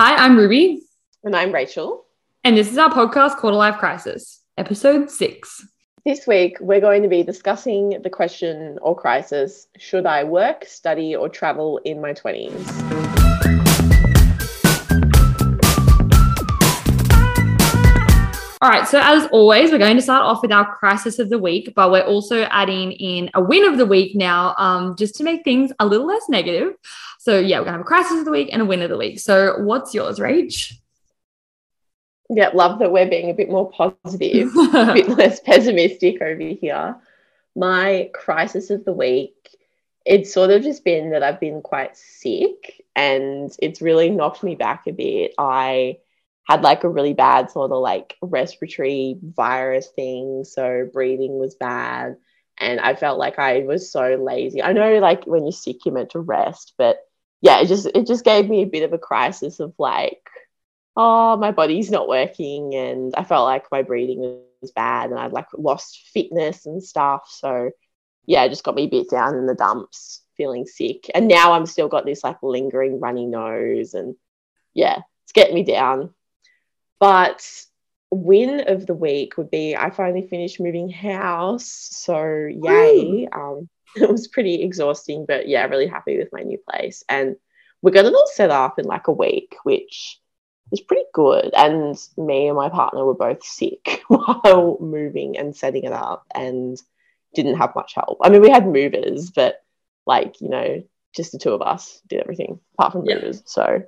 Hi, 0.00 0.14
I'm 0.14 0.36
Ruby. 0.36 0.82
And 1.24 1.34
I'm 1.34 1.50
Rachel. 1.50 2.04
And 2.44 2.56
this 2.56 2.70
is 2.70 2.78
our 2.78 2.88
podcast, 2.88 3.34
Quarter 3.38 3.56
Life 3.56 3.78
Crisis, 3.78 4.44
episode 4.56 5.10
six. 5.10 5.66
This 6.04 6.24
week, 6.24 6.56
we're 6.60 6.80
going 6.80 7.02
to 7.02 7.08
be 7.08 7.24
discussing 7.24 8.00
the 8.00 8.08
question 8.08 8.78
or 8.80 8.94
crisis 8.94 9.66
should 9.76 10.06
I 10.06 10.22
work, 10.22 10.66
study, 10.66 11.16
or 11.16 11.28
travel 11.28 11.78
in 11.78 12.00
my 12.00 12.12
20s? 12.12 13.08
All 18.60 18.70
right, 18.70 18.86
so 18.86 19.00
as 19.02 19.26
always, 19.32 19.72
we're 19.72 19.78
going 19.78 19.96
to 19.96 20.02
start 20.02 20.22
off 20.22 20.42
with 20.42 20.52
our 20.52 20.76
crisis 20.76 21.18
of 21.18 21.28
the 21.28 21.38
week, 21.38 21.72
but 21.74 21.90
we're 21.90 22.02
also 22.02 22.42
adding 22.50 22.92
in 22.92 23.30
a 23.34 23.40
win 23.40 23.64
of 23.64 23.78
the 23.78 23.86
week 23.86 24.14
now, 24.14 24.54
um, 24.58 24.94
just 24.96 25.16
to 25.16 25.24
make 25.24 25.42
things 25.42 25.72
a 25.80 25.86
little 25.86 26.06
less 26.06 26.28
negative. 26.28 26.74
So 27.28 27.38
yeah, 27.38 27.58
we're 27.58 27.66
gonna 27.66 27.76
have 27.76 27.82
a 27.82 27.84
crisis 27.84 28.20
of 28.20 28.24
the 28.24 28.30
week 28.30 28.48
and 28.52 28.62
a 28.62 28.64
win 28.64 28.80
of 28.80 28.88
the 28.88 28.96
week. 28.96 29.20
So 29.20 29.58
what's 29.58 29.92
yours, 29.92 30.18
Rach? 30.18 30.72
Yeah, 32.30 32.48
love 32.54 32.78
that 32.78 32.90
we're 32.90 33.10
being 33.10 33.28
a 33.28 33.34
bit 33.34 33.50
more 33.50 33.70
positive, 33.70 34.48
a 34.56 34.94
bit 34.94 35.10
less 35.10 35.38
pessimistic 35.38 36.22
over 36.22 36.40
here. 36.40 36.96
My 37.54 38.08
crisis 38.14 38.70
of 38.70 38.86
the 38.86 38.94
week, 38.94 39.34
it's 40.06 40.32
sort 40.32 40.48
of 40.48 40.62
just 40.62 40.86
been 40.86 41.10
that 41.10 41.22
I've 41.22 41.38
been 41.38 41.60
quite 41.60 41.98
sick 41.98 42.82
and 42.96 43.54
it's 43.60 43.82
really 43.82 44.08
knocked 44.08 44.42
me 44.42 44.54
back 44.54 44.86
a 44.86 44.92
bit. 44.92 45.34
I 45.36 45.98
had 46.44 46.62
like 46.62 46.82
a 46.82 46.88
really 46.88 47.12
bad 47.12 47.50
sort 47.50 47.72
of 47.72 47.82
like 47.82 48.16
respiratory 48.22 49.18
virus 49.22 49.88
thing. 49.88 50.44
So 50.44 50.88
breathing 50.90 51.38
was 51.38 51.56
bad. 51.56 52.16
And 52.56 52.80
I 52.80 52.94
felt 52.94 53.18
like 53.18 53.38
I 53.38 53.64
was 53.64 53.92
so 53.92 54.14
lazy. 54.14 54.62
I 54.62 54.72
know 54.72 54.98
like 54.98 55.26
when 55.26 55.42
you're 55.44 55.52
sick, 55.52 55.84
you're 55.84 55.94
meant 55.94 56.10
to 56.12 56.20
rest, 56.20 56.72
but 56.78 57.04
yeah, 57.40 57.60
it 57.60 57.66
just 57.66 57.86
it 57.86 58.06
just 58.06 58.24
gave 58.24 58.48
me 58.48 58.62
a 58.62 58.66
bit 58.66 58.82
of 58.82 58.92
a 58.92 58.98
crisis 58.98 59.60
of 59.60 59.74
like, 59.78 60.28
oh, 60.96 61.36
my 61.36 61.52
body's 61.52 61.90
not 61.90 62.08
working. 62.08 62.74
And 62.74 63.14
I 63.16 63.24
felt 63.24 63.46
like 63.46 63.70
my 63.70 63.82
breathing 63.82 64.40
was 64.60 64.72
bad 64.72 65.10
and 65.10 65.18
I'd 65.18 65.32
like 65.32 65.46
lost 65.56 66.10
fitness 66.12 66.66
and 66.66 66.82
stuff. 66.82 67.28
So 67.28 67.70
yeah, 68.26 68.44
it 68.44 68.50
just 68.50 68.64
got 68.64 68.74
me 68.74 68.84
a 68.84 68.88
bit 68.88 69.08
down 69.08 69.36
in 69.36 69.46
the 69.46 69.54
dumps, 69.54 70.22
feeling 70.36 70.66
sick. 70.66 71.08
And 71.14 71.28
now 71.28 71.52
I'm 71.52 71.66
still 71.66 71.88
got 71.88 72.04
this 72.04 72.24
like 72.24 72.42
lingering 72.42 72.98
runny 72.98 73.26
nose 73.26 73.94
and 73.94 74.16
yeah, 74.74 74.98
it's 75.24 75.32
getting 75.32 75.54
me 75.54 75.62
down. 75.62 76.12
But 76.98 77.48
win 78.10 78.68
of 78.68 78.86
the 78.86 78.94
week 78.94 79.36
would 79.36 79.50
be 79.50 79.76
I 79.76 79.90
finally 79.90 80.26
finished 80.26 80.58
moving 80.58 80.90
house. 80.90 81.70
So 81.92 82.48
yay. 82.50 83.28
Um, 83.30 83.68
it 83.96 84.10
was 84.10 84.28
pretty 84.28 84.62
exhausting, 84.62 85.24
but 85.26 85.48
yeah, 85.48 85.64
really 85.66 85.86
happy 85.86 86.18
with 86.18 86.28
my 86.32 86.42
new 86.42 86.58
place. 86.58 87.04
And 87.08 87.36
we 87.82 87.92
got 87.92 88.04
it 88.04 88.14
all 88.14 88.26
set 88.32 88.50
up 88.50 88.78
in 88.78 88.86
like 88.86 89.08
a 89.08 89.12
week, 89.12 89.56
which 89.62 90.20
was 90.70 90.80
pretty 90.80 91.04
good. 91.12 91.50
And 91.54 91.96
me 92.16 92.48
and 92.48 92.56
my 92.56 92.68
partner 92.68 93.04
were 93.04 93.14
both 93.14 93.44
sick 93.44 94.02
while 94.08 94.78
moving 94.80 95.38
and 95.38 95.56
setting 95.56 95.84
it 95.84 95.92
up 95.92 96.26
and 96.34 96.80
didn't 97.34 97.56
have 97.56 97.74
much 97.74 97.94
help. 97.94 98.18
I 98.22 98.30
mean, 98.30 98.42
we 98.42 98.50
had 98.50 98.66
movers, 98.66 99.30
but 99.30 99.62
like, 100.06 100.40
you 100.40 100.48
know, 100.48 100.82
just 101.14 101.32
the 101.32 101.38
two 101.38 101.52
of 101.52 101.62
us 101.62 102.00
did 102.08 102.20
everything 102.20 102.60
apart 102.74 102.92
from 102.92 103.04
movers. 103.04 103.42
So 103.46 103.82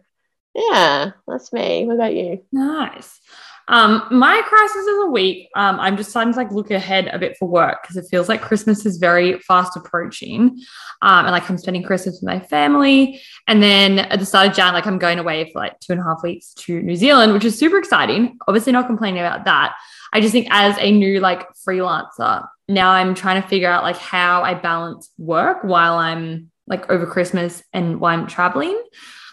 yeah, 0.55 1.13
that's 1.27 1.53
me. 1.53 1.87
What 1.87 1.95
about 1.95 2.15
you? 2.15 2.43
Nice. 2.53 3.21
Um, 3.71 4.03
my 4.11 4.43
crisis 4.47 4.85
of 4.89 4.97
the 4.97 5.11
week, 5.13 5.49
um, 5.55 5.79
I'm 5.79 5.97
just 5.97 6.11
starting 6.11 6.33
to 6.33 6.39
like 6.41 6.51
look 6.51 6.73
ahead 6.73 7.09
a 7.13 7.21
bit 7.21 7.37
for 7.39 7.49
work 7.49 7.83
because 7.83 7.97
it 7.97 8.05
feels 8.11 8.29
like 8.29 8.43
Christmas 8.43 8.85
is 8.85 8.99
very 8.99 9.39
fast 9.39 9.77
approaching. 9.77 10.61
Um, 11.03 11.27
and 11.27 11.31
like 11.31 11.49
I'm 11.49 11.57
spending 11.57 11.85
Christmas 11.85 12.17
with 12.17 12.25
my 12.25 12.41
family. 12.41 13.23
And 13.47 13.63
then 13.63 14.01
at 14.01 14.19
the 14.19 14.27
start 14.27 14.49
of 14.49 14.57
Jan, 14.57 14.75
like 14.75 14.89
I'm 14.89 14.99
going 14.99 15.21
away 15.21 15.49
for 15.53 15.61
like 15.61 15.79
two 15.79 15.93
and 15.93 16.01
a 16.01 16.05
half 16.05 16.21
weeks 16.25 16.53
to 16.55 16.83
New 16.83 16.97
Zealand, 16.97 17.33
which 17.33 17.45
is 17.45 17.57
super 17.57 17.79
exciting. 17.79 18.39
Obviously, 18.49 18.73
not 18.73 18.89
complaining 18.89 19.21
about 19.21 19.45
that. 19.45 19.77
I 20.13 20.21
just 20.21 20.33
think 20.33 20.49
as 20.51 20.77
a 20.81 20.91
new 20.91 21.21
like 21.21 21.47
freelancer, 21.55 22.45
now 22.69 22.91
I'm 22.91 23.15
trying 23.15 23.41
to 23.41 23.49
figure 23.49 23.71
out 23.71 23.85
like 23.85 23.99
how 23.99 24.43
I 24.43 24.55
balance 24.55 25.11
work 25.17 25.63
while 25.63 25.95
I'm 25.95 26.51
like 26.67 26.91
over 26.91 27.07
Christmas 27.07 27.63
and 27.73 28.01
while 28.01 28.19
I'm 28.19 28.27
traveling 28.27 28.77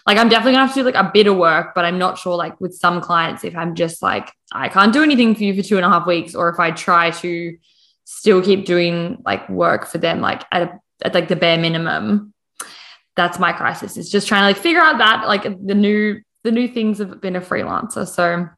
like 0.08 0.16
I'm 0.16 0.30
definitely 0.30 0.52
gonna 0.52 0.66
have 0.66 0.74
to 0.74 0.80
do 0.80 0.84
like 0.84 0.94
a 0.94 1.10
bit 1.12 1.26
of 1.26 1.36
work, 1.36 1.74
but 1.74 1.84
I'm 1.84 1.98
not 1.98 2.16
sure 2.16 2.34
like 2.34 2.58
with 2.62 2.74
some 2.74 3.02
clients 3.02 3.44
if 3.44 3.54
I'm 3.54 3.74
just 3.74 4.02
like 4.02 4.32
I 4.50 4.70
can't 4.70 4.90
do 4.90 5.02
anything 5.02 5.34
for 5.34 5.44
you 5.44 5.54
for 5.54 5.62
two 5.62 5.76
and 5.76 5.84
a 5.84 5.88
half 5.90 6.06
weeks, 6.06 6.34
or 6.34 6.48
if 6.48 6.58
I 6.58 6.70
try 6.70 7.10
to 7.10 7.58
still 8.04 8.42
keep 8.42 8.64
doing 8.64 9.20
like 9.26 9.46
work 9.50 9.86
for 9.86 9.98
them 9.98 10.22
like 10.22 10.42
at, 10.50 10.62
a, 10.62 10.80
at 11.04 11.12
like 11.12 11.28
the 11.28 11.36
bare 11.36 11.58
minimum. 11.58 12.32
That's 13.16 13.38
my 13.38 13.52
crisis. 13.52 13.98
Is 13.98 14.10
just 14.10 14.26
trying 14.26 14.42
to 14.42 14.46
like 14.46 14.56
figure 14.56 14.80
out 14.80 14.96
that 14.96 15.28
like 15.28 15.42
the 15.42 15.74
new 15.74 16.22
the 16.42 16.52
new 16.52 16.68
things 16.68 16.98
have 16.98 17.20
been 17.20 17.36
a 17.36 17.40
freelancer. 17.42 18.08
So 18.08 18.48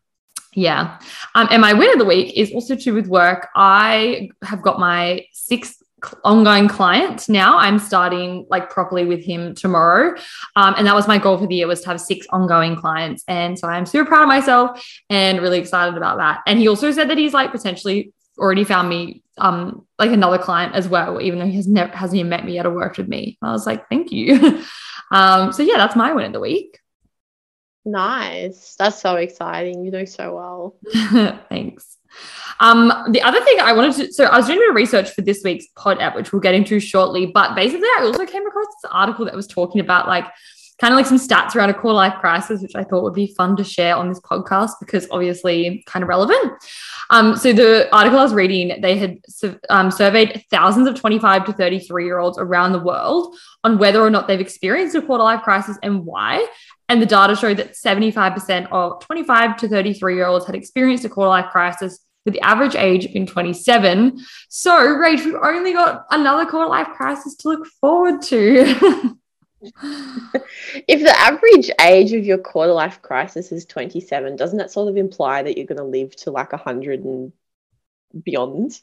yeah. 0.55 1.01
Um, 1.35 1.49
and 1.51 1.61
my 1.61 1.73
win 1.73 1.91
of 1.91 1.99
the 1.99 2.05
week 2.05 2.37
is 2.37 2.53
also 2.53 2.77
to 2.77 2.95
with 2.95 3.09
work. 3.09 3.49
I 3.57 4.31
have 4.43 4.63
got 4.63 4.79
my 4.79 5.27
sixth 5.33 5.83
ongoing 6.25 6.69
client 6.69 7.29
now. 7.29 7.59
I'm 7.59 7.79
starting 7.79 8.47
like 8.51 8.71
properly 8.71 9.05
with 9.05 9.25
him 9.25 9.55
tomorrow. 9.55 10.17
Um, 10.57 10.75
and 10.77 10.87
that 10.87 10.95
was 10.95 11.09
my 11.09 11.19
goal 11.19 11.39
for 11.39 11.47
the 11.47 11.55
year 11.55 11.67
was 11.67 11.81
to 11.83 11.89
have 11.89 12.01
six 12.01 12.27
ongoing 12.31 12.77
clients. 12.77 13.25
And 13.29 13.59
so 13.59 13.69
i'm 13.69 13.87
super 13.87 14.07
proud 14.07 14.23
of 14.23 14.29
myself 14.29 14.85
and 15.09 15.41
really 15.41 15.59
excited 15.59 15.97
about 15.97 16.19
that. 16.19 16.41
And 16.47 16.59
he 16.59 16.69
also 16.69 16.91
said 16.93 17.09
that 17.11 17.19
he's 17.19 17.35
like 17.35 17.53
potentially 17.53 18.13
already 18.39 18.65
found 18.65 18.89
me 18.89 19.23
um 19.39 19.87
like 19.99 20.11
another 20.11 20.39
client 20.39 20.75
as 20.75 20.89
well 20.89 21.21
even 21.21 21.39
though 21.39 21.47
he 21.47 21.57
has 21.57 21.67
never 21.67 21.95
hasn't 21.95 22.19
even 22.19 22.31
met 22.31 22.45
me 22.45 22.55
yet 22.55 22.67
or 22.67 22.71
worked 22.71 22.99
with 22.99 23.09
me. 23.09 23.39
I 23.43 23.53
was 23.53 23.67
like 23.67 23.89
thank 23.89 24.13
you. 24.13 24.63
Um 25.13 25.53
so 25.53 25.65
yeah 25.65 25.77
that's 25.77 25.97
my 25.97 26.13
win 26.13 26.27
of 26.27 26.33
the 26.33 26.39
week. 26.39 26.79
Nice. 27.85 28.77
That's 28.79 29.01
so 29.01 29.17
exciting. 29.17 29.85
You 29.85 29.91
do 29.91 30.07
so 30.07 30.37
well. 30.37 30.77
Thanks 31.49 31.99
um, 32.61 32.93
the 33.11 33.23
other 33.23 33.43
thing 33.43 33.61
I 33.61 33.73
wanted 33.73 33.95
to, 33.95 34.13
so 34.13 34.25
I 34.25 34.37
was 34.37 34.47
doing 34.47 34.59
a 34.59 34.63
bit 34.63 34.69
of 34.71 34.75
research 34.75 35.11
for 35.11 35.23
this 35.23 35.43
week's 35.45 35.67
pod 35.77 36.01
app, 36.01 36.15
which 36.15 36.33
we'll 36.33 36.41
get 36.41 36.55
into 36.55 36.81
shortly. 36.81 37.27
But 37.27 37.55
basically, 37.55 37.89
I 37.99 38.03
also 38.03 38.27
came 38.27 38.47
across 38.47 38.67
this 38.67 38.91
article 38.91 39.25
that 39.25 39.35
was 39.35 39.47
talking 39.47 39.81
about 39.81 40.07
like 40.07 40.27
kind 40.81 40.95
of 40.95 40.97
like 40.97 41.07
some 41.07 41.19
stats 41.19 41.55
around 41.55 41.69
a 41.69 41.75
quarter 41.75 41.95
life 41.95 42.15
crisis, 42.21 42.63
which 42.63 42.75
I 42.75 42.85
thought 42.85 43.03
would 43.03 43.15
be 43.15 43.35
fun 43.37 43.55
to 43.57 43.65
share 43.65 43.97
on 43.97 44.09
this 44.09 44.21
podcast 44.21 44.73
because 44.81 45.07
obviously 45.11 45.85
kind 45.87 46.03
of 46.03 46.09
relevant. 46.09 46.53
Um, 47.11 47.37
so 47.37 47.53
the 47.53 47.95
article 47.95 48.19
I 48.19 48.23
was 48.23 48.33
reading, 48.33 48.81
they 48.81 48.97
had 48.97 49.19
um, 49.69 49.91
surveyed 49.91 50.45
thousands 50.51 50.89
of 50.89 50.95
25 50.95 51.45
to 51.47 51.53
33 51.53 52.05
year 52.05 52.19
olds 52.19 52.39
around 52.39 52.73
the 52.73 52.79
world 52.79 53.37
on 53.63 53.79
whether 53.79 54.01
or 54.01 54.11
not 54.11 54.27
they've 54.27 54.41
experienced 54.41 54.95
a 54.97 55.03
quarter 55.03 55.25
life 55.25 55.43
crisis 55.43 55.79
and 55.83 56.07
why. 56.07 56.47
And 56.91 57.01
the 57.01 57.07
data 57.07 57.37
showed 57.37 57.59
that 57.59 57.75
75% 57.75 58.67
of 58.73 59.01
25 59.01 59.57
to 59.59 59.69
33 59.69 60.17
year 60.17 60.27
olds 60.27 60.45
had 60.45 60.57
experienced 60.57 61.05
a 61.05 61.09
quarter 61.09 61.29
life 61.29 61.49
crisis 61.53 62.05
with 62.25 62.35
the 62.35 62.41
average 62.41 62.75
age 62.75 63.13
being 63.13 63.27
27. 63.27 64.19
So, 64.49 64.73
Rach, 64.73 65.25
we've 65.25 65.37
only 65.37 65.73
got 65.73 66.05
another 66.11 66.45
quarter 66.51 66.69
life 66.69 66.89
crisis 66.89 67.37
to 67.37 67.49
look 67.49 67.67
forward 67.81 68.23
to. 68.23 69.17
if 69.63 71.05
the 71.05 71.15
average 71.17 71.71
age 71.81 72.13
of 72.13 72.25
your 72.25 72.39
quarter 72.39 72.73
life 72.73 73.01
crisis 73.03 73.53
is 73.53 73.65
27, 73.67 74.35
doesn't 74.35 74.59
that 74.59 74.73
sort 74.73 74.89
of 74.89 74.97
imply 74.97 75.45
that 75.45 75.57
you're 75.57 75.69
going 75.69 75.79
to 75.79 75.85
live 75.85 76.17
to 76.17 76.33
like 76.33 76.51
100 76.51 77.05
and 77.05 77.33
beyond? 78.25 78.81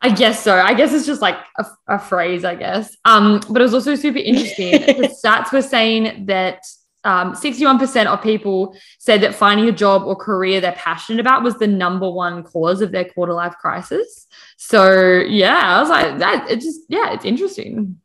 I 0.00 0.10
guess 0.10 0.44
so. 0.44 0.54
I 0.54 0.74
guess 0.74 0.92
it's 0.92 1.06
just 1.06 1.20
like 1.20 1.38
a, 1.58 1.66
a 1.88 1.98
phrase, 1.98 2.44
I 2.44 2.54
guess. 2.54 2.96
Um, 3.04 3.40
but 3.50 3.60
it 3.60 3.64
was 3.64 3.74
also 3.74 3.96
super 3.96 4.18
interesting. 4.18 4.70
the 5.00 5.08
stats 5.08 5.52
were 5.52 5.60
saying 5.60 6.26
that 6.26 6.62
um, 7.04 7.34
61% 7.34 8.06
of 8.06 8.22
people 8.22 8.76
said 8.98 9.20
that 9.22 9.34
finding 9.34 9.68
a 9.68 9.72
job 9.72 10.02
or 10.02 10.16
career 10.16 10.60
they're 10.60 10.72
passionate 10.72 11.20
about 11.20 11.42
was 11.42 11.56
the 11.58 11.66
number 11.66 12.10
one 12.10 12.42
cause 12.42 12.80
of 12.80 12.92
their 12.92 13.04
quarter 13.04 13.32
life 13.32 13.54
crisis. 13.60 14.26
So, 14.56 15.20
yeah, 15.20 15.56
I 15.56 15.80
was 15.80 15.88
like, 15.88 16.18
that 16.18 16.50
it 16.50 16.60
just, 16.60 16.80
yeah, 16.88 17.12
it's 17.12 17.24
interesting. 17.24 18.00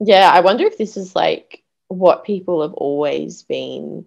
Yeah, 0.00 0.30
I 0.32 0.40
wonder 0.40 0.64
if 0.64 0.78
this 0.78 0.96
is 0.96 1.16
like 1.16 1.64
what 1.88 2.24
people 2.24 2.62
have 2.62 2.74
always 2.74 3.42
been 3.42 4.06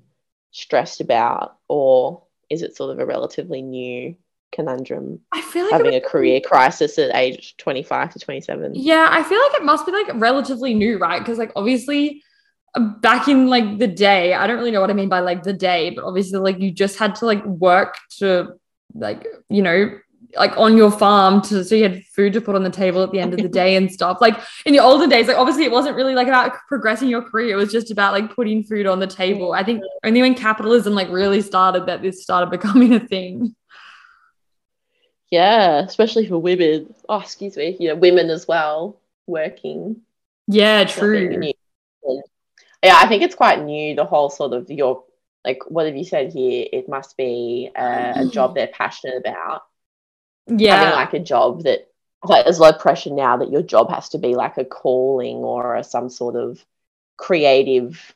stressed 0.52 1.02
about, 1.02 1.58
or 1.68 2.24
is 2.50 2.62
it 2.62 2.76
sort 2.76 2.92
of 2.92 3.00
a 3.00 3.06
relatively 3.06 3.62
new 3.62 4.16
conundrum. 4.52 5.20
I 5.32 5.42
feel 5.42 5.66
like 5.66 5.74
having 5.74 5.96
a 5.96 6.02
career 6.02 6.42
crisis 6.42 6.98
at 6.98 7.16
age 7.16 7.56
25 7.58 8.14
to 8.14 8.20
27. 8.20 8.74
Yeah, 8.76 9.08
I 9.10 9.24
feel 9.24 9.40
like 9.40 9.56
it 9.56 9.64
must 9.64 9.86
be 9.86 9.92
like 9.92 10.08
relatively 10.16 10.74
new, 10.74 10.98
right? 10.98 11.20
Because 11.20 11.38
like 11.38 11.52
obviously 11.56 12.24
back 13.02 13.28
in 13.28 13.48
like 13.48 13.80
the 13.80 13.88
day 13.88 14.34
i 14.34 14.46
don't 14.46 14.58
really 14.58 14.72
know 14.72 14.82
what 14.82 14.90
i 14.90 14.94
mean 14.94 15.10
by 15.10 15.20
like 15.20 15.44
the 15.44 15.54
day 15.54 15.90
but 15.90 16.04
obviously 16.04 16.40
like 16.40 16.60
you 16.60 16.72
just 16.72 16.98
had 17.00 17.16
to 17.16 17.26
like 17.26 17.44
work 17.46 17.96
to 18.10 18.54
like 18.94 19.26
you 19.50 19.62
know 19.62 19.98
like 20.36 20.56
on 20.58 20.78
your 20.78 20.92
farm 20.92 21.42
to 21.42 21.64
so 21.64 21.76
you 21.76 21.84
had 21.84 22.04
food 22.06 22.34
to 22.34 22.42
put 22.42 22.56
on 22.56 22.64
the 22.64 22.70
table 22.70 23.02
at 23.02 23.12
the 23.12 23.20
end 23.20 23.34
of 23.34 23.40
the 23.40 23.50
day 23.50 23.76
and 23.76 23.92
stuff. 24.00 24.20
Like 24.22 24.40
in 24.66 24.74
the 24.74 24.80
older 24.80 25.08
days 25.08 25.28
like 25.28 25.38
obviously 25.38 25.64
it 25.64 25.72
wasn't 25.72 25.96
really 25.96 26.16
like 26.16 26.28
about 26.28 26.54
progressing 26.68 27.10
your 27.10 27.22
career. 27.22 27.54
It 27.54 27.56
was 27.56 27.72
just 27.72 27.92
about 27.92 28.14
like 28.14 28.36
putting 28.36 28.64
food 28.64 28.86
on 28.86 29.00
the 29.00 29.08
table. 29.08 29.54
I 29.54 29.64
think 29.64 29.82
only 30.04 30.22
when 30.22 30.36
capitalism 30.36 30.94
like 30.94 31.10
really 31.10 31.42
started 31.42 31.88
that 31.88 32.02
this 32.02 32.22
started 32.22 32.52
becoming 32.52 32.94
a 32.94 33.00
thing. 33.00 33.56
Yeah 35.32 35.80
especially 35.80 36.28
for 36.28 36.38
women. 36.38 36.94
Oh 37.08 37.20
excuse 37.20 37.58
me. 37.58 37.78
You 37.80 37.90
know 37.90 37.96
women 37.96 38.30
as 38.30 38.48
well 38.48 39.00
working. 39.26 40.02
Yeah 40.48 40.84
true 40.86 41.54
yeah, 42.84 42.98
I 42.98 43.08
think 43.08 43.24
it's 43.24 43.36
quite 43.36 43.64
new. 43.64 43.96
The 43.96 44.06
whole 44.06 44.30
sort 44.30 44.54
of 44.54 44.70
your 44.70 45.04
like 45.46 45.60
what 45.68 45.86
have 45.86 45.96
you 45.96 46.04
said 46.04 46.32
here? 46.32 46.68
It 46.72 46.90
must 46.90 47.18
be 47.18 47.70
a, 47.76 47.82
a 47.82 48.14
mm. 48.26 48.32
job 48.32 48.56
they're 48.56 48.68
passionate 48.68 49.18
about. 49.18 49.64
Yeah. 50.48 50.78
Having 50.78 50.94
like 50.94 51.14
a 51.14 51.20
job 51.20 51.64
that 51.64 51.88
like 52.24 52.46
there's 52.46 52.60
a 52.60 52.62
lot 52.62 52.76
of 52.76 52.82
pressure 52.82 53.14
now 53.14 53.38
that 53.38 53.52
your 53.52 53.62
job 53.62 53.90
has 53.90 54.10
to 54.10 54.18
be 54.18 54.36
like 54.36 54.58
a 54.58 54.66
calling 54.66 55.38
or 55.38 55.76
a, 55.76 55.84
some 55.84 56.10
sort 56.10 56.36
of 56.36 56.64
creative 57.18 58.16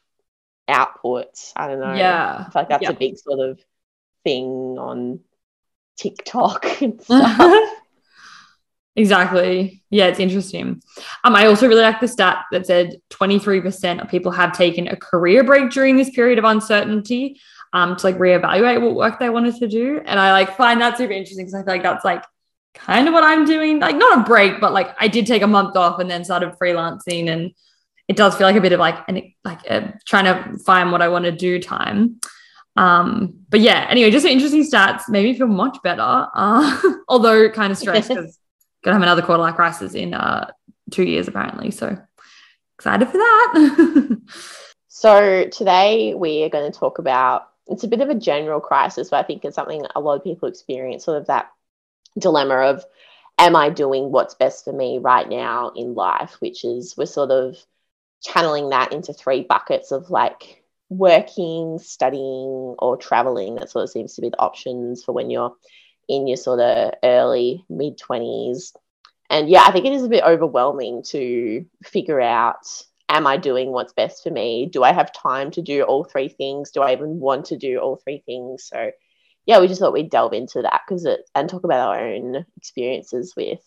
output. 0.68 1.30
I 1.56 1.68
don't 1.68 1.80
know. 1.80 1.94
Yeah. 1.94 2.46
I 2.48 2.50
feel 2.52 2.62
like 2.62 2.70
that's 2.70 2.84
Yeah. 2.84 2.92
a 2.92 2.94
big 2.94 3.18
sort 3.18 3.40
of 3.40 3.60
thing 4.24 4.78
on 4.78 5.20
TikTok 5.98 6.82
and 6.82 7.02
stuff. 7.02 7.73
Exactly. 8.96 9.84
Yeah, 9.90 10.08
it's 10.08 10.20
interesting. 10.20 10.82
Um, 11.24 11.36
I 11.36 11.48
also 11.48 11.68
really 11.68 11.82
like 11.82 12.00
the 12.00 12.08
stat 12.08 12.46
that 12.52 12.68
said 12.68 12.98
23% 13.10 14.02
of 14.02 14.10
people 14.10 14.32
have 14.32 14.56
taken 14.56 14.88
a 14.88 14.96
career 14.96 15.44
break 15.44 15.72
during 15.72 15.96
this 15.96 16.12
period 16.12 16.38
of 16.38 16.46
uncertainty 16.46 17.40
um, 17.74 17.96
to 17.96 18.06
like 18.06 18.18
reevaluate 18.18 18.82
what 18.82 18.96
work 18.96 19.20
they 19.20 19.30
wanted 19.30 19.56
to 19.56 19.68
do. 19.68 20.00
And 20.06 20.20
I 20.20 20.32
like 20.32 20.56
find 20.56 20.80
that 20.82 20.98
super 20.98 21.12
interesting 21.12 21.46
because 21.46 21.56
I 21.56 21.64
feel 21.64 21.74
like 21.74 21.84
that's 21.84 22.06
like 22.06 22.24
kind 22.76 23.08
of 23.08 23.16
what 23.16 23.24
I'm 23.24 23.46
doing. 23.46 23.80
Like 23.80 23.96
not 23.96 24.20
a 24.20 24.24
break, 24.24 24.62
but 24.62 24.74
like 24.74 24.96
I 25.00 25.08
did 25.08 25.26
take 25.26 25.42
a 25.42 25.48
month 25.48 25.76
off 25.76 26.00
and 26.00 26.10
then 26.10 26.24
started 26.24 26.54
freelancing 26.62 27.30
and 27.30 27.52
it 28.08 28.16
does 28.16 28.36
feel 28.36 28.46
like 28.46 28.56
a 28.56 28.62
bit 28.62 28.74
of 28.74 28.80
like 28.80 28.98
an 29.08 29.34
like 29.44 29.66
a, 29.66 29.98
trying 30.06 30.26
to 30.26 30.58
find 30.60 30.92
what 30.92 31.02
I 31.02 31.08
want 31.08 31.26
to 31.26 31.32
do 31.32 31.60
time. 31.60 32.20
Um, 32.76 33.40
but 33.50 33.60
yeah, 33.60 33.88
anyway, 33.90 34.12
just 34.12 34.26
interesting 34.26 34.64
stats. 34.64 35.10
Made 35.10 35.24
me 35.24 35.38
feel 35.38 35.48
much 35.48 35.78
better. 35.84 36.28
Uh, 36.34 36.82
although 37.08 37.50
kind 37.50 37.72
of 37.72 37.78
stressed 37.78 38.10
because 38.10 38.38
gonna 38.84 38.96
have 38.96 39.04
another 39.04 39.22
quarter 39.22 39.42
life 39.42 39.56
crisis 39.56 39.96
in 39.96 40.14
uh 40.14 40.52
two 40.92 41.04
years 41.04 41.28
apparently. 41.28 41.72
So 41.72 41.98
excited 42.78 43.08
for 43.08 43.18
that. 43.18 44.18
So 45.04 45.50
today 45.50 46.14
we 46.14 46.44
are 46.44 46.50
going 46.50 46.72
to 46.72 46.80
talk 46.80 46.98
about 46.98 47.50
it's 47.68 47.84
a 47.84 47.90
bit 47.90 48.00
of 48.00 48.08
a 48.08 48.16
general 48.16 48.62
crisis, 48.62 49.10
but 49.10 49.18
I 49.18 49.28
think 49.28 49.44
it's 49.44 49.56
something 49.56 49.84
a 49.94 50.00
lot 50.00 50.16
of 50.16 50.24
people 50.24 50.48
experience, 50.48 51.04
sort 51.04 51.18
of 51.18 51.28
that 51.28 51.52
dilemma 52.18 52.56
of 52.56 52.86
am 53.38 53.58
I 53.58 53.70
doing 53.70 54.14
what's 54.14 54.36
best 54.36 54.64
for 54.64 54.72
me 54.72 55.00
right 55.00 55.28
now 55.28 55.74
in 55.76 55.94
life, 55.94 56.38
which 56.40 56.64
is 56.64 56.96
we're 56.96 57.06
sort 57.06 57.32
of 57.32 57.58
channeling 58.22 58.70
that 58.70 58.94
into 58.94 59.12
three 59.12 59.42
buckets 59.42 59.92
of 59.92 60.10
like 60.10 60.64
working, 60.88 61.80
studying, 61.80 62.76
or 62.80 62.96
traveling. 62.96 63.56
That 63.56 63.72
sort 63.72 63.84
of 63.84 63.90
seems 63.90 64.14
to 64.16 64.22
be 64.22 64.30
the 64.30 64.40
options 64.40 65.04
for 65.04 65.12
when 65.12 65.30
you're 65.30 65.54
in 66.08 66.28
your 66.28 66.38
sort 66.38 66.60
of 66.60 66.94
early 67.04 67.66
mid 67.70 67.98
20s. 67.98 68.74
And 69.30 69.50
yeah, 69.50 69.64
I 69.66 69.72
think 69.72 69.86
it 69.86 69.94
is 69.94 70.04
a 70.04 70.10
bit 70.10 70.24
overwhelming 70.24 71.04
to 71.08 71.66
figure 71.84 72.22
out 72.22 72.66
am 73.10 73.28
I 73.28 73.38
doing 73.38 73.72
what's 73.72 73.94
best 73.94 74.24
for 74.24 74.32
me? 74.32 74.66
Do 74.66 74.84
I 74.84 74.92
have 74.92 75.14
time 75.14 75.52
to 75.52 75.62
do 75.62 75.84
all 75.84 76.04
three 76.04 76.30
things? 76.30 76.72
Do 76.72 76.82
I 76.82 76.94
even 76.94 77.20
want 77.20 77.46
to 77.46 77.58
do 77.58 77.78
all 77.78 77.98
three 77.98 78.24
things? 78.26 78.66
So 78.68 78.92
yeah, 79.46 79.60
we 79.60 79.68
just 79.68 79.80
thought 79.80 79.94
we'd 79.94 80.10
delve 80.10 80.34
into 80.34 80.62
that 80.62 80.82
because 80.88 81.06
it 81.06 81.22
and 81.36 81.50
talk 81.50 81.64
about 81.64 81.90
our 81.90 82.08
own 82.08 82.46
experiences 82.58 83.34
with 83.36 83.62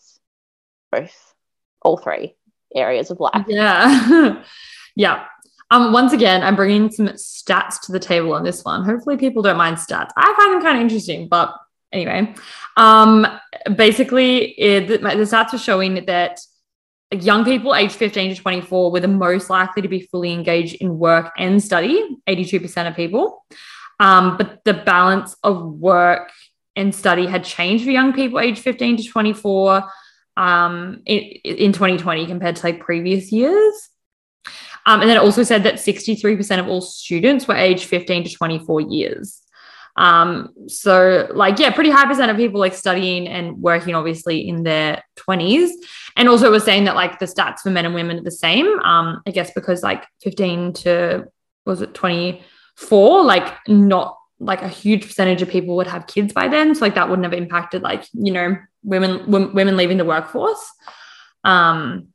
both 0.91 1.33
all 1.81 1.97
three 1.97 2.35
areas 2.75 3.11
of 3.11 3.19
life. 3.19 3.45
yeah. 3.47 4.43
yeah. 4.95 5.25
Um, 5.69 5.91
once 5.91 6.13
again, 6.13 6.43
I'm 6.43 6.55
bringing 6.55 6.89
some 6.89 7.07
stats 7.07 7.81
to 7.81 7.91
the 7.91 7.99
table 7.99 8.33
on 8.33 8.43
this 8.43 8.63
one. 8.63 8.85
Hopefully, 8.85 9.17
people 9.17 9.41
don't 9.41 9.57
mind 9.57 9.77
stats. 9.77 10.11
I 10.15 10.33
find 10.37 10.53
them 10.53 10.61
kind 10.61 10.77
of 10.77 10.81
interesting, 10.81 11.27
but 11.27 11.53
anyway, 11.91 12.33
um, 12.75 13.25
basically, 13.75 14.51
it, 14.59 14.87
the, 14.87 14.97
stats 14.99 15.53
are 15.53 15.57
showing 15.57 16.05
that 16.05 16.39
young 17.11 17.45
people 17.45 17.73
aged 17.73 17.95
15 17.95 18.35
to 18.35 18.41
24 18.41 18.91
were 18.91 18.99
the 18.99 19.07
most 19.07 19.49
likely 19.49 19.81
to 19.81 19.87
be 19.87 20.01
fully 20.01 20.31
engaged 20.33 20.75
in 20.75 20.97
work 20.97 21.31
and 21.37 21.63
study, 21.63 22.17
82% 22.27 22.87
of 22.87 22.95
people. 22.95 23.45
Um, 23.99 24.37
but 24.37 24.63
the 24.63 24.73
balance 24.73 25.35
of 25.43 25.63
work 25.63 26.31
and 26.75 26.93
study 26.93 27.25
had 27.25 27.43
changed 27.43 27.83
for 27.83 27.91
young 27.91 28.13
people 28.13 28.39
aged 28.39 28.61
15 28.61 28.97
to 28.97 29.03
24 29.03 29.83
um, 30.35 31.01
in, 31.05 31.19
in 31.43 31.73
2020 31.73 32.27
compared 32.27 32.57
to 32.57 32.65
like 32.65 32.79
previous 32.79 33.31
years. 33.31 33.89
Um, 34.85 35.01
and 35.01 35.09
then 35.09 35.17
it 35.17 35.23
also 35.23 35.43
said 35.43 35.63
that 35.63 35.75
63% 35.75 36.59
of 36.59 36.67
all 36.67 36.81
students 36.81 37.47
were 37.47 37.55
aged 37.55 37.85
15 37.85 38.25
to 38.25 38.33
24 38.33 38.81
years. 38.81 39.41
Um, 39.97 40.53
so 40.67 41.27
like, 41.33 41.59
yeah, 41.59 41.71
pretty 41.71 41.89
high 41.89 42.05
percent 42.05 42.31
of 42.31 42.37
people 42.37 42.59
like 42.59 42.73
studying 42.73 43.27
and 43.27 43.57
working 43.57 43.95
obviously 43.95 44.47
in 44.47 44.63
their 44.63 45.03
20s. 45.17 45.71
And 46.15 46.29
also 46.29 46.51
was 46.51 46.63
saying 46.63 46.85
that 46.85 46.95
like 46.95 47.19
the 47.19 47.25
stats 47.25 47.59
for 47.59 47.71
men 47.71 47.85
and 47.85 47.95
women 47.95 48.19
are 48.19 48.23
the 48.23 48.31
same. 48.31 48.67
Um, 48.79 49.21
I 49.27 49.31
guess 49.31 49.51
because 49.51 49.83
like 49.83 50.05
15 50.21 50.73
to 50.73 51.27
was 51.65 51.81
it 51.81 51.93
24, 51.93 53.23
like 53.23 53.53
not 53.67 54.17
like 54.39 54.61
a 54.61 54.69
huge 54.69 55.07
percentage 55.07 55.41
of 55.41 55.49
people 55.49 55.75
would 55.75 55.87
have 55.87 56.07
kids 56.07 56.31
by 56.31 56.47
then. 56.47 56.75
So 56.75 56.85
like 56.85 56.95
that 56.95 57.09
wouldn't 57.09 57.25
have 57.25 57.33
impacted 57.33 57.81
like, 57.81 58.05
you 58.13 58.31
know, 58.31 58.55
women 58.83 59.19
w- 59.29 59.51
women 59.53 59.77
leaving 59.77 59.97
the 59.97 60.05
workforce. 60.05 60.63
Um 61.43 62.09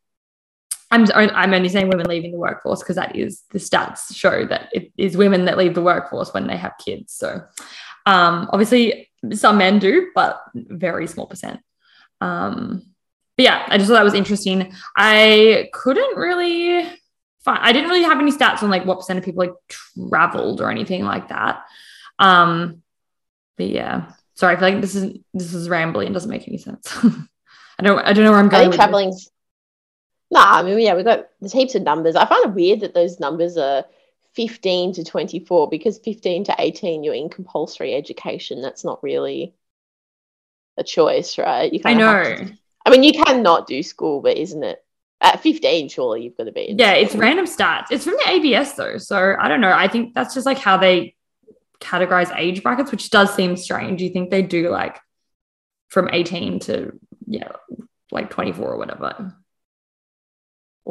I'm 0.92 1.06
I'm 1.14 1.54
only 1.54 1.68
saying 1.70 1.88
women 1.88 2.06
leaving 2.06 2.32
the 2.32 2.38
workforce 2.38 2.80
because 2.80 2.96
that 2.96 3.16
is 3.16 3.42
the 3.50 3.58
stats 3.58 4.14
show 4.14 4.44
that 4.46 4.68
it 4.72 4.92
is 4.96 5.16
women 5.16 5.46
that 5.46 5.58
leave 5.58 5.74
the 5.74 5.82
workforce 5.82 6.32
when 6.34 6.46
they 6.46 6.56
have 6.56 6.74
kids. 6.78 7.14
So 7.14 7.40
um, 8.06 8.48
obviously 8.52 9.10
some 9.32 9.58
men 9.58 9.78
do, 9.78 10.10
but 10.14 10.40
very 10.54 11.06
small 11.06 11.26
percent. 11.26 11.60
Um, 12.20 12.82
but 13.36 13.44
yeah, 13.44 13.64
I 13.68 13.78
just 13.78 13.88
thought 13.88 13.94
that 13.96 14.04
was 14.04 14.14
interesting. 14.14 14.72
I 14.96 15.70
couldn't 15.72 16.16
really 16.16 16.82
find 17.44 17.60
I 17.62 17.72
didn't 17.72 17.88
really 17.90 18.04
have 18.04 18.20
any 18.20 18.30
stats 18.30 18.62
on 18.62 18.70
like 18.70 18.84
what 18.84 18.98
percent 18.98 19.18
of 19.18 19.24
people 19.24 19.44
like 19.46 19.54
traveled 20.10 20.60
or 20.60 20.70
anything 20.70 21.04
like 21.04 21.28
that. 21.28 21.62
Um, 22.18 22.82
but 23.56 23.68
yeah, 23.68 24.12
sorry, 24.34 24.56
I 24.56 24.58
feel 24.58 24.68
like 24.70 24.80
this 24.82 24.94
is 24.94 25.18
this 25.32 25.54
is 25.54 25.68
rambling. 25.70 26.08
It 26.08 26.12
doesn't 26.12 26.30
make 26.30 26.46
any 26.46 26.58
sense. 26.58 26.94
I 27.78 27.82
don't 27.82 27.98
I 27.98 28.12
don't 28.12 28.24
know 28.24 28.30
where 28.30 28.40
I'm 28.40 28.50
I 28.50 28.50
going. 28.50 28.70
think 28.70 28.72
with 28.72 28.82
this. 28.82 28.90
traveling's 28.90 29.31
no, 30.32 30.40
I 30.40 30.62
mean, 30.62 30.78
yeah, 30.78 30.94
we've 30.94 31.04
got 31.04 31.28
there's 31.40 31.52
heaps 31.52 31.74
of 31.74 31.82
numbers. 31.82 32.16
I 32.16 32.24
find 32.24 32.46
it 32.46 32.54
weird 32.54 32.80
that 32.80 32.94
those 32.94 33.20
numbers 33.20 33.58
are 33.58 33.84
15 34.34 34.94
to 34.94 35.04
24 35.04 35.68
because 35.68 35.98
15 35.98 36.44
to 36.44 36.54
18 36.58 37.04
you're 37.04 37.12
in 37.12 37.28
compulsory 37.28 37.94
education. 37.94 38.62
That's 38.62 38.82
not 38.82 39.02
really 39.02 39.54
a 40.78 40.82
choice, 40.82 41.36
right? 41.36 41.70
You 41.70 41.80
I 41.84 41.92
know. 41.92 42.24
to- 42.24 42.52
I 42.86 42.90
mean, 42.90 43.02
you 43.02 43.12
cannot 43.12 43.66
do 43.66 43.82
school, 43.82 44.22
but 44.22 44.38
isn't 44.38 44.64
it 44.64 44.82
at 45.20 45.42
15? 45.42 45.90
Surely 45.90 46.22
you've 46.22 46.36
got 46.38 46.44
to 46.44 46.52
be. 46.52 46.70
in 46.70 46.78
Yeah, 46.78 46.94
it's 46.94 47.14
random 47.14 47.44
stats. 47.44 47.88
It's 47.90 48.04
from 48.04 48.14
the 48.14 48.30
ABS 48.30 48.72
though. 48.72 48.96
So 48.96 49.36
I 49.38 49.48
don't 49.48 49.60
know. 49.60 49.70
I 49.70 49.86
think 49.86 50.14
that's 50.14 50.32
just 50.32 50.46
like 50.46 50.58
how 50.58 50.78
they 50.78 51.14
categorize 51.78 52.34
age 52.38 52.62
brackets, 52.62 52.90
which 52.90 53.10
does 53.10 53.34
seem 53.34 53.58
strange. 53.58 54.00
You 54.00 54.08
think 54.08 54.30
they 54.30 54.40
do 54.40 54.70
like 54.70 54.98
from 55.88 56.08
18 56.10 56.60
to 56.60 56.98
yeah, 57.26 57.52
like 58.10 58.30
24 58.30 58.66
or 58.66 58.78
whatever. 58.78 59.36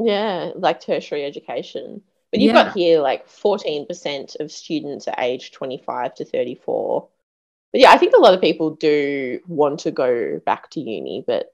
Yeah, 0.05 0.51
like 0.55 0.81
tertiary 0.81 1.25
education. 1.25 2.01
But 2.31 2.39
you've 2.39 2.53
Yeah. 2.53 2.63
got 2.63 2.73
here 2.73 3.01
like 3.01 3.27
14% 3.27 4.37
of 4.39 4.51
students 4.51 5.07
are 5.07 5.15
aged 5.17 5.53
25 5.53 6.15
to 6.15 6.25
34. 6.25 7.07
But 7.71 7.81
yeah, 7.81 7.91
I 7.91 7.97
think 7.97 8.13
a 8.13 8.19
lot 8.19 8.33
of 8.33 8.41
people 8.41 8.71
do 8.71 9.39
want 9.47 9.81
to 9.81 9.91
go 9.91 10.39
back 10.39 10.69
to 10.71 10.79
uni, 10.81 11.23
but 11.25 11.53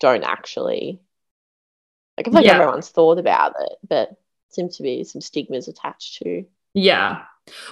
don't 0.00 0.24
actually. 0.24 1.00
Like, 2.16 2.28
I 2.28 2.30
feel 2.30 2.34
like 2.34 2.46
Yeah. 2.46 2.58
everyone's 2.58 2.90
thought 2.90 3.18
about 3.18 3.54
it, 3.60 3.78
but 3.88 4.16
seems 4.50 4.76
to 4.76 4.82
be 4.82 5.04
some 5.04 5.20
stigmas 5.20 5.68
attached 5.68 6.22
to 6.22 6.44
Yeah. 6.74 7.24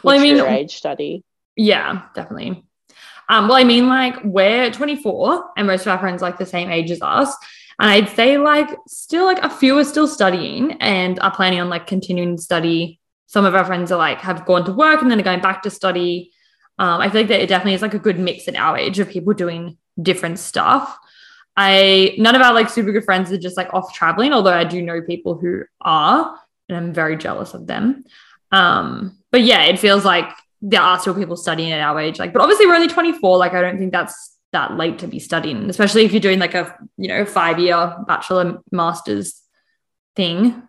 Well, 0.03 0.19
I 0.19 0.23
mean, 0.23 0.39
age 0.41 0.77
study. 0.77 1.23
Yeah, 1.57 2.03
definitely. 2.15 2.65
Um, 3.29 3.49
well, 3.49 3.57
I 3.57 3.65
mean, 3.65 3.87
like 3.89 4.17
we're 4.25 4.71
24 4.73 5.53
and 5.57 5.67
most 5.67 5.83
of 5.83 5.89
our 5.89 5.99
friends 5.99 6.21
like 6.21 6.39
the 6.39 6.47
same 6.47 6.71
age 6.71 6.91
as 6.91 7.01
us. 7.01 7.35
And 7.81 7.89
I'd 7.89 8.11
say 8.11 8.37
like 8.37 8.69
still 8.87 9.25
like 9.25 9.43
a 9.43 9.49
few 9.49 9.79
are 9.79 9.85
still 9.85 10.07
studying 10.07 10.73
and 10.81 11.19
are 11.21 11.35
planning 11.35 11.61
on 11.61 11.71
like 11.71 11.87
continuing 11.87 12.37
to 12.37 12.43
study. 12.43 13.01
Some 13.27 13.47
of 13.47 13.55
our 13.55 13.65
friends 13.65 13.91
are 13.91 13.99
like 13.99 14.19
have 14.19 14.45
gone 14.45 14.65
to 14.67 14.73
work 14.73 15.01
and 15.01 15.11
then 15.11 15.19
are 15.19 15.25
going 15.25 15.41
back 15.41 15.63
to 15.63 15.71
study. 15.71 16.31
Um, 16.79 17.01
I 17.01 17.09
feel 17.09 17.23
like 17.23 17.29
that 17.29 17.41
it 17.41 17.49
definitely 17.49 17.75
is 17.75 17.83
like 17.83 17.95
a 17.95 17.99
good 17.99 18.19
mix 18.19 18.49
at 18.49 18.57
our 18.57 18.77
age 18.77 18.99
of 18.99 19.09
people 19.09 19.33
doing 19.33 19.79
different 20.01 20.39
stuff. 20.39 20.99
I 21.57 22.15
none 22.19 22.35
of 22.35 22.43
our 22.43 22.53
like 22.53 22.69
super 22.69 22.93
good 22.93 23.05
friends 23.05 23.33
are 23.33 23.39
just 23.39 23.57
like 23.57 23.73
off 23.73 23.95
traveling, 23.95 24.33
although 24.33 24.53
I 24.53 24.65
do 24.65 24.83
know 24.83 25.01
people 25.01 25.37
who 25.39 25.65
are, 25.81 26.39
and 26.69 26.77
I'm 26.77 26.93
very 26.93 27.17
jealous 27.17 27.55
of 27.55 27.67
them. 27.67 28.05
Um, 28.53 29.19
but 29.31 29.43
yeah, 29.43 29.65
it 29.65 29.79
feels 29.79 30.05
like 30.05 30.29
there 30.63 30.83
are 30.83 30.99
still 30.99 31.15
people 31.15 31.37
studying 31.37 31.73
at 31.73 31.81
our 31.81 31.99
age. 31.99 32.19
Like, 32.19 32.33
but 32.33 32.43
obviously 32.43 32.67
we're 32.67 32.75
only 32.75 32.89
24. 32.89 33.39
Like, 33.39 33.55
I 33.55 33.63
don't 33.63 33.79
think 33.79 33.93
that's 33.93 34.37
that 34.53 34.77
late 34.77 34.99
to 35.01 35.07
be 35.07 35.19
studying, 35.21 35.69
especially 35.71 36.05
if 36.05 36.13
you're 36.13 36.21
doing 36.21 36.39
like 36.39 36.55
a 36.55 36.77
you 36.97 37.09
know 37.09 37.25
five 37.25 37.59
year 37.59 37.97
bachelor 38.07 38.59
master's 38.73 39.41
thing. 40.17 40.63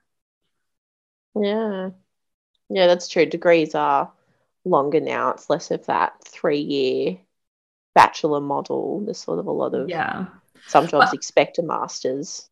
Yeah. 1.36 1.90
Yeah, 2.70 2.88
that's 2.88 3.08
true. 3.08 3.26
Degrees 3.26 3.76
are 3.76 4.12
longer 4.66 5.00
now. 5.00 5.30
It's 5.32 5.50
less 5.50 5.72
of 5.72 5.86
that 5.88 6.14
three 6.26 6.60
year 6.62 7.18
bachelor 7.96 8.40
model. 8.42 9.02
There's 9.06 9.18
sort 9.18 9.40
of 9.40 9.48
a 9.48 9.52
lot 9.52 9.74
of 9.74 9.90
Yeah. 9.90 10.28
some 10.68 10.88
jobs 10.88 11.08
But- 11.08 11.14
expect 11.14 11.58
a 11.60 11.64
master's. 11.64 12.48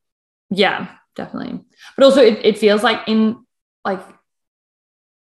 Yeah, 0.50 0.88
definitely. 1.16 1.64
But 1.96 2.06
also, 2.06 2.22
it, 2.22 2.44
it 2.44 2.58
feels 2.58 2.82
like 2.84 3.08
in 3.08 3.46
like 3.86 4.02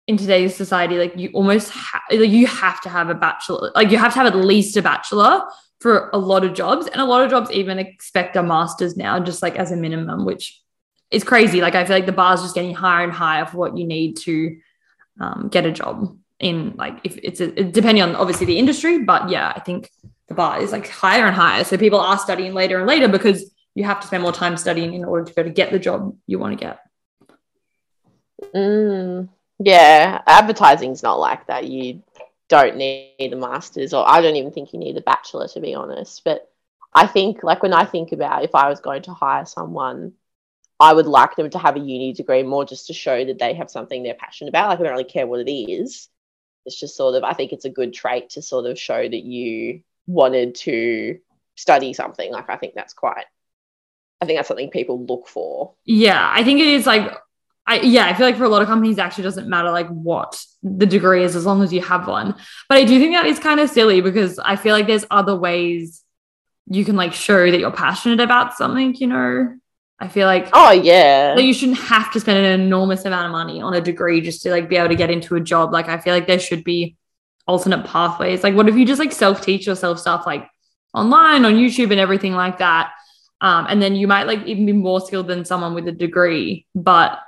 in 0.07 0.15
today's 0.15 0.55
society, 0.55 0.97
like 0.97 1.17
you 1.17 1.29
almost 1.33 1.69
ha- 1.69 2.01
like 2.09 2.29
you 2.29 2.47
have 2.47 2.79
to 2.81 2.89
have 2.89 3.09
a 3.09 3.13
bachelor, 3.13 3.71
like 3.75 3.91
you 3.91 3.97
have 3.97 4.13
to 4.13 4.19
have 4.19 4.27
at 4.27 4.35
least 4.37 4.77
a 4.77 4.81
bachelor 4.81 5.41
for 5.87 6.09
a 6.11 6.17
lot 6.17 6.43
of 6.43 6.53
jobs, 6.53 6.87
and 6.87 6.99
a 6.99 7.05
lot 7.05 7.23
of 7.23 7.29
jobs 7.29 7.49
even 7.49 7.79
expect 7.79 8.35
a 8.35 8.43
master's 8.43 8.97
now, 8.97 9.17
just 9.21 9.41
like 9.41 9.55
as 9.55 9.71
a 9.71 9.77
minimum, 9.77 10.25
which 10.25 10.61
is 11.11 11.23
crazy. 11.23 11.61
Like 11.61 11.75
I 11.75 11.85
feel 11.85 11.95
like 11.95 12.05
the 12.05 12.11
bar 12.11 12.33
is 12.33 12.41
just 12.41 12.55
getting 12.55 12.75
higher 12.75 13.05
and 13.05 13.13
higher 13.13 13.45
for 13.45 13.55
what 13.55 13.77
you 13.77 13.87
need 13.87 14.17
to 14.17 14.57
um, 15.21 15.47
get 15.49 15.65
a 15.65 15.71
job 15.71 16.17
in. 16.41 16.73
Like 16.75 16.99
if 17.05 17.17
it's 17.23 17.39
a, 17.39 17.47
depending 17.63 18.03
on 18.03 18.17
obviously 18.17 18.47
the 18.47 18.59
industry, 18.59 18.99
but 18.99 19.29
yeah, 19.29 19.53
I 19.55 19.61
think 19.61 19.89
the 20.27 20.33
bar 20.33 20.59
is 20.59 20.73
like 20.73 20.89
higher 20.89 21.25
and 21.25 21.33
higher. 21.33 21.63
So 21.63 21.77
people 21.77 22.01
are 22.01 22.17
studying 22.17 22.53
later 22.53 22.79
and 22.79 22.85
later 22.85 23.07
because 23.07 23.49
you 23.73 23.85
have 23.85 24.01
to 24.01 24.07
spend 24.07 24.23
more 24.23 24.33
time 24.33 24.57
studying 24.57 24.93
in 24.93 25.05
order 25.05 25.23
to 25.23 25.33
go 25.33 25.43
to 25.43 25.49
get 25.49 25.71
the 25.71 25.79
job 25.79 26.17
you 26.27 26.37
want 26.37 26.59
to 26.59 26.65
get. 26.65 26.79
Mm, 28.53 29.29
yeah, 29.59 30.21
advertising's 30.27 31.01
not 31.01 31.17
like 31.17 31.47
that. 31.47 31.65
You 31.65 32.03
don't 32.49 32.77
need 32.77 33.33
a 33.33 33.35
master's, 33.35 33.93
or 33.93 34.07
I 34.07 34.21
don't 34.21 34.35
even 34.35 34.51
think 34.51 34.73
you 34.73 34.79
need 34.79 34.97
a 34.97 35.01
bachelor 35.01 35.47
to 35.49 35.59
be 35.59 35.75
honest. 35.75 36.23
But 36.23 36.49
I 36.93 37.05
think, 37.05 37.43
like, 37.43 37.61
when 37.61 37.73
I 37.73 37.85
think 37.85 38.11
about 38.11 38.43
if 38.43 38.55
I 38.55 38.69
was 38.69 38.79
going 38.79 39.03
to 39.03 39.13
hire 39.13 39.45
someone, 39.45 40.13
I 40.79 40.93
would 40.93 41.07
like 41.07 41.35
them 41.35 41.49
to 41.49 41.57
have 41.57 41.75
a 41.75 41.79
uni 41.79 42.13
degree 42.13 42.43
more 42.43 42.63
just 42.65 42.87
to 42.87 42.93
show 42.93 43.25
that 43.25 43.39
they 43.39 43.53
have 43.55 43.69
something 43.69 44.03
they're 44.03 44.13
passionate 44.13 44.49
about. 44.49 44.69
Like, 44.69 44.79
I 44.79 44.83
don't 44.83 44.91
really 44.91 45.03
care 45.03 45.27
what 45.27 45.39
it 45.39 45.51
is. 45.51 46.07
It's 46.65 46.79
just 46.79 46.95
sort 46.95 47.15
of, 47.15 47.23
I 47.23 47.33
think 47.33 47.51
it's 47.51 47.65
a 47.65 47.69
good 47.69 47.93
trait 47.93 48.31
to 48.31 48.41
sort 48.41 48.65
of 48.65 48.79
show 48.79 49.01
that 49.01 49.23
you 49.23 49.81
wanted 50.05 50.55
to 50.55 51.19
study 51.55 51.93
something. 51.93 52.31
Like, 52.31 52.49
I 52.49 52.57
think 52.57 52.73
that's 52.75 52.93
quite, 52.93 53.25
I 54.21 54.25
think 54.25 54.37
that's 54.37 54.47
something 54.47 54.69
people 54.69 55.05
look 55.05 55.27
for. 55.27 55.73
Yeah, 55.85 56.29
I 56.33 56.43
think 56.43 56.59
it 56.59 56.67
is 56.67 56.85
like 56.85 57.17
I, 57.67 57.81
yeah, 57.81 58.05
I 58.05 58.13
feel 58.13 58.25
like 58.25 58.37
for 58.37 58.45
a 58.45 58.49
lot 58.49 58.61
of 58.61 58.69
companies, 58.69 58.97
it 58.97 59.01
actually 59.01 59.25
doesn't 59.25 59.49
matter 59.49 59.71
like 59.71 59.89
what 59.89 60.41
the 60.63 60.85
degree 60.85 61.23
is 61.23 61.35
as 61.35 61.45
long 61.45 61.61
as 61.61 61.73
you 61.73 61.81
have 61.81 62.07
one. 62.07 62.33
But 62.69 62.77
I 62.77 62.85
do 62.85 62.97
think 62.97 63.13
that 63.13 63.25
is 63.25 63.39
kind 63.39 63.59
of 63.59 63.69
silly 63.69 63.99
because 63.99 64.39
I 64.39 64.55
feel 64.55 64.73
like 64.73 64.87
there's 64.87 65.05
other 65.11 65.35
ways 65.35 66.01
you 66.69 66.85
can 66.85 66.95
like 66.95 67.13
show 67.13 67.51
that 67.51 67.59
you're 67.59 67.71
passionate 67.71 68.21
about 68.21 68.53
something, 68.55 68.95
you 68.95 69.07
know? 69.07 69.57
I 69.99 70.07
feel 70.07 70.27
like 70.27 70.49
oh 70.53 70.71
yeah, 70.71 71.33
that 71.33 71.43
you 71.43 71.53
shouldn't 71.53 71.79
have 71.79 72.11
to 72.13 72.19
spend 72.19 72.37
an 72.37 72.59
enormous 72.61 73.03
amount 73.03 73.25
of 73.25 73.31
money 73.31 73.61
on 73.61 73.73
a 73.73 73.81
degree 73.81 74.21
just 74.21 74.43
to 74.43 74.51
like 74.51 74.69
be 74.69 74.75
able 74.75 74.89
to 74.89 74.95
get 74.95 75.09
into 75.09 75.35
a 75.35 75.39
job. 75.39 75.73
Like 75.73 75.89
I 75.89 75.97
feel 75.97 76.13
like 76.13 76.27
there 76.27 76.39
should 76.39 76.63
be 76.63 76.95
alternate 77.47 77.83
pathways. 77.83 78.43
Like 78.43 78.53
what 78.53 78.69
if 78.69 78.75
you 78.75 78.85
just 78.85 78.99
like 78.99 79.11
self 79.11 79.41
teach 79.41 79.65
yourself 79.65 79.99
stuff 79.99 80.27
like 80.27 80.47
online 80.93 81.45
on 81.45 81.55
YouTube 81.55 81.89
and 81.89 81.99
everything 81.99 82.33
like 82.33 82.59
that, 82.59 82.91
um, 83.41 83.65
and 83.69 83.81
then 83.81 83.95
you 83.95 84.07
might 84.07 84.27
like 84.27 84.45
even 84.45 84.67
be 84.67 84.71
more 84.71 85.01
skilled 85.01 85.27
than 85.27 85.43
someone 85.45 85.73
with 85.73 85.87
a 85.87 85.91
degree, 85.91 86.67
but 86.75 87.19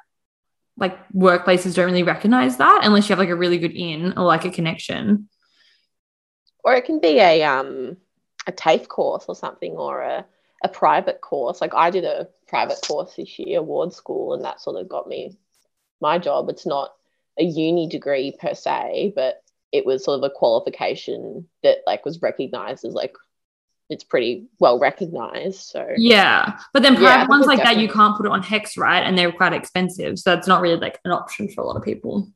like 0.80 0.98
workplaces 1.12 1.76
don't 1.76 1.86
really 1.86 2.04
recognize 2.04 2.58
that 2.58 2.82
unless 2.84 3.08
you 3.08 3.14
have 3.14 3.20
like 3.20 3.30
a 3.30 3.36
really 3.36 3.58
good 3.58 3.74
in 3.74 4.18
or 4.18 4.26
like 4.26 4.46
a 4.46 4.52
connection. 4.52 5.30
Or 6.64 6.74
it 6.74 6.86
can 6.86 7.00
be 7.00 7.20
a 7.20 7.44
um 7.44 7.98
a 8.48 8.52
TAFE 8.52 8.88
course 8.88 9.26
or 9.28 9.36
something 9.36 9.74
or 9.74 10.02
a, 10.02 10.26
a 10.64 10.70
private 10.70 11.22
course. 11.22 11.62
Like 11.62 11.74
I 11.74 11.90
did 11.90 12.04
a 12.06 12.28
private 12.48 12.80
course 12.86 13.16
this 13.16 13.38
year, 13.40 13.60
award 13.60 13.94
school, 13.94 14.34
and 14.34 14.44
that 14.44 14.62
sort 14.62 14.82
of 14.82 14.90
got 14.90 15.08
me 15.08 15.38
my 16.02 16.18
job. 16.18 16.50
It's 16.50 16.66
not 16.66 16.94
a 17.38 17.44
uni 17.44 17.88
degree 17.88 18.36
per 18.40 18.54
se, 18.54 19.14
but 19.16 19.44
it 19.72 19.86
was 19.86 20.04
sort 20.04 20.18
of 20.18 20.24
a 20.24 20.34
qualification 20.34 21.48
that 21.64 21.78
like 21.86 22.06
was 22.06 22.22
recognized 22.22 22.86
as 22.86 22.94
like 22.94 23.16
it's 23.90 24.04
pretty 24.04 24.48
well 24.60 24.80
recognized. 24.80 25.62
So 25.62 25.88
yeah, 25.98 26.60
but 26.74 26.84
then 26.84 26.96
private 26.96 27.24
yeah, 27.24 27.28
ones 27.28 27.48
like 27.48 27.58
definitely. 27.58 27.88
that 27.88 27.90
you 27.90 27.94
can't 27.94 28.16
put 28.16 28.26
it 28.26 28.32
on 28.32 28.44
HECS, 28.44 28.78
right? 28.78 29.02
And 29.02 29.18
they're 29.18 29.32
quite 29.32 29.54
expensive, 29.54 30.20
so 30.20 30.34
it's 30.34 30.48
not 30.48 30.62
really 30.62 30.80
like 30.80 31.00
an 31.06 31.12
option 31.12 31.50
for 31.50 31.62
a 31.62 31.66
lot 31.66 31.76
of 31.76 31.84
people. 31.84 32.30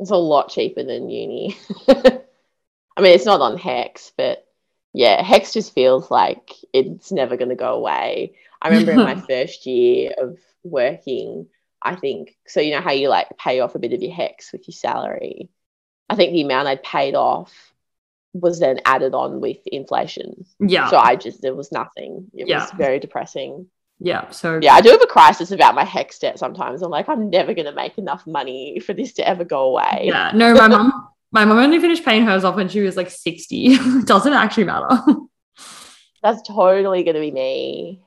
It's 0.00 0.10
a 0.10 0.16
lot 0.16 0.50
cheaper 0.50 0.82
than 0.82 1.08
uni. 1.08 1.56
I 1.88 3.00
mean, 3.00 3.14
it's 3.14 3.26
not 3.26 3.40
on 3.40 3.56
HECS, 3.56 4.12
but 4.16 4.46
yeah, 4.92 5.22
HECS 5.22 5.52
just 5.52 5.74
feels 5.74 6.10
like 6.10 6.50
it's 6.72 7.12
never 7.12 7.36
going 7.36 7.48
to 7.48 7.54
go 7.54 7.74
away. 7.74 8.34
I 8.60 8.68
remember 8.68 8.92
in 8.92 8.98
my 8.98 9.20
first 9.28 9.66
year 9.66 10.12
of 10.18 10.38
working, 10.64 11.46
I 11.80 11.94
think 11.94 12.36
so. 12.46 12.60
You 12.60 12.72
know 12.72 12.80
how 12.80 12.92
you 12.92 13.08
like 13.08 13.28
pay 13.38 13.60
off 13.60 13.74
a 13.74 13.78
bit 13.78 13.92
of 13.92 14.02
your 14.02 14.14
HECS 14.14 14.52
with 14.52 14.66
your 14.66 14.74
salary. 14.74 15.50
I 16.08 16.16
think 16.16 16.32
the 16.32 16.42
amount 16.42 16.68
I'd 16.68 16.82
paid 16.82 17.14
off 17.14 17.73
was 18.34 18.60
then 18.60 18.80
added 18.84 19.14
on 19.14 19.40
with 19.40 19.58
inflation. 19.66 20.44
Yeah. 20.60 20.90
So 20.90 20.98
I 20.98 21.16
just 21.16 21.40
there 21.40 21.54
was 21.54 21.72
nothing. 21.72 22.26
It 22.34 22.48
yeah. 22.48 22.60
was 22.60 22.70
very 22.72 22.98
depressing. 22.98 23.66
Yeah. 24.00 24.28
So 24.30 24.58
yeah, 24.60 24.74
I 24.74 24.80
do 24.80 24.90
have 24.90 25.02
a 25.02 25.06
crisis 25.06 25.52
about 25.52 25.74
my 25.74 25.84
HECS 25.84 26.18
debt 26.18 26.38
sometimes. 26.38 26.82
I'm 26.82 26.90
like, 26.90 27.08
I'm 27.08 27.30
never 27.30 27.54
gonna 27.54 27.72
make 27.72 27.96
enough 27.96 28.26
money 28.26 28.80
for 28.80 28.92
this 28.92 29.14
to 29.14 29.26
ever 29.26 29.44
go 29.44 29.62
away. 29.62 30.02
Yeah. 30.04 30.32
No, 30.34 30.52
my 30.54 30.68
mom 30.68 31.08
my 31.30 31.44
mom 31.44 31.58
only 31.58 31.78
finished 31.78 32.04
paying 32.04 32.26
hers 32.26 32.44
off 32.44 32.56
when 32.56 32.68
she 32.68 32.80
was 32.80 32.96
like 32.96 33.10
60. 33.10 33.76
doesn't 34.04 34.32
actually 34.32 34.64
matter. 34.64 35.00
That's 36.22 36.42
totally 36.46 37.04
gonna 37.04 37.20
be 37.20 37.30
me. 37.30 38.02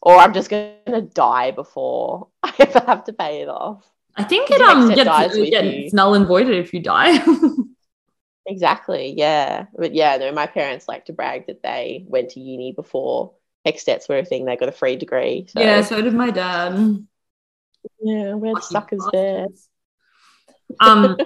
Or 0.00 0.16
I'm 0.16 0.32
just 0.32 0.48
gonna 0.48 1.02
die 1.02 1.50
before 1.50 2.28
I 2.42 2.54
ever 2.60 2.80
have 2.86 3.04
to 3.04 3.12
pay 3.12 3.42
it 3.42 3.48
off. 3.48 3.84
I 4.14 4.24
think 4.24 4.50
it 4.50 4.60
um 4.60 4.88
gets, 4.88 5.36
it 5.36 5.50
gets 5.50 5.92
null 5.92 6.14
and 6.14 6.26
voided 6.26 6.56
if 6.56 6.72
you 6.72 6.80
die. 6.80 7.18
Exactly. 8.46 9.14
Yeah. 9.16 9.66
But 9.76 9.94
yeah, 9.94 10.16
no, 10.16 10.32
my 10.32 10.46
parents 10.46 10.86
like 10.86 11.06
to 11.06 11.12
brag 11.12 11.46
that 11.48 11.62
they 11.62 12.04
went 12.06 12.30
to 12.30 12.40
uni 12.40 12.72
before 12.72 13.32
debts 13.84 14.08
were 14.08 14.18
a 14.18 14.24
thing. 14.24 14.44
They 14.44 14.56
got 14.56 14.68
a 14.68 14.72
free 14.72 14.96
degree. 14.96 15.46
So. 15.48 15.60
Yeah, 15.60 15.82
so 15.82 16.00
did 16.00 16.14
my 16.14 16.30
dad. 16.30 17.04
Yeah, 18.00 18.34
we're 18.34 18.52
Lucky 18.52 18.66
suckers 18.66 19.04
there. 19.12 19.46
Um 20.80 21.16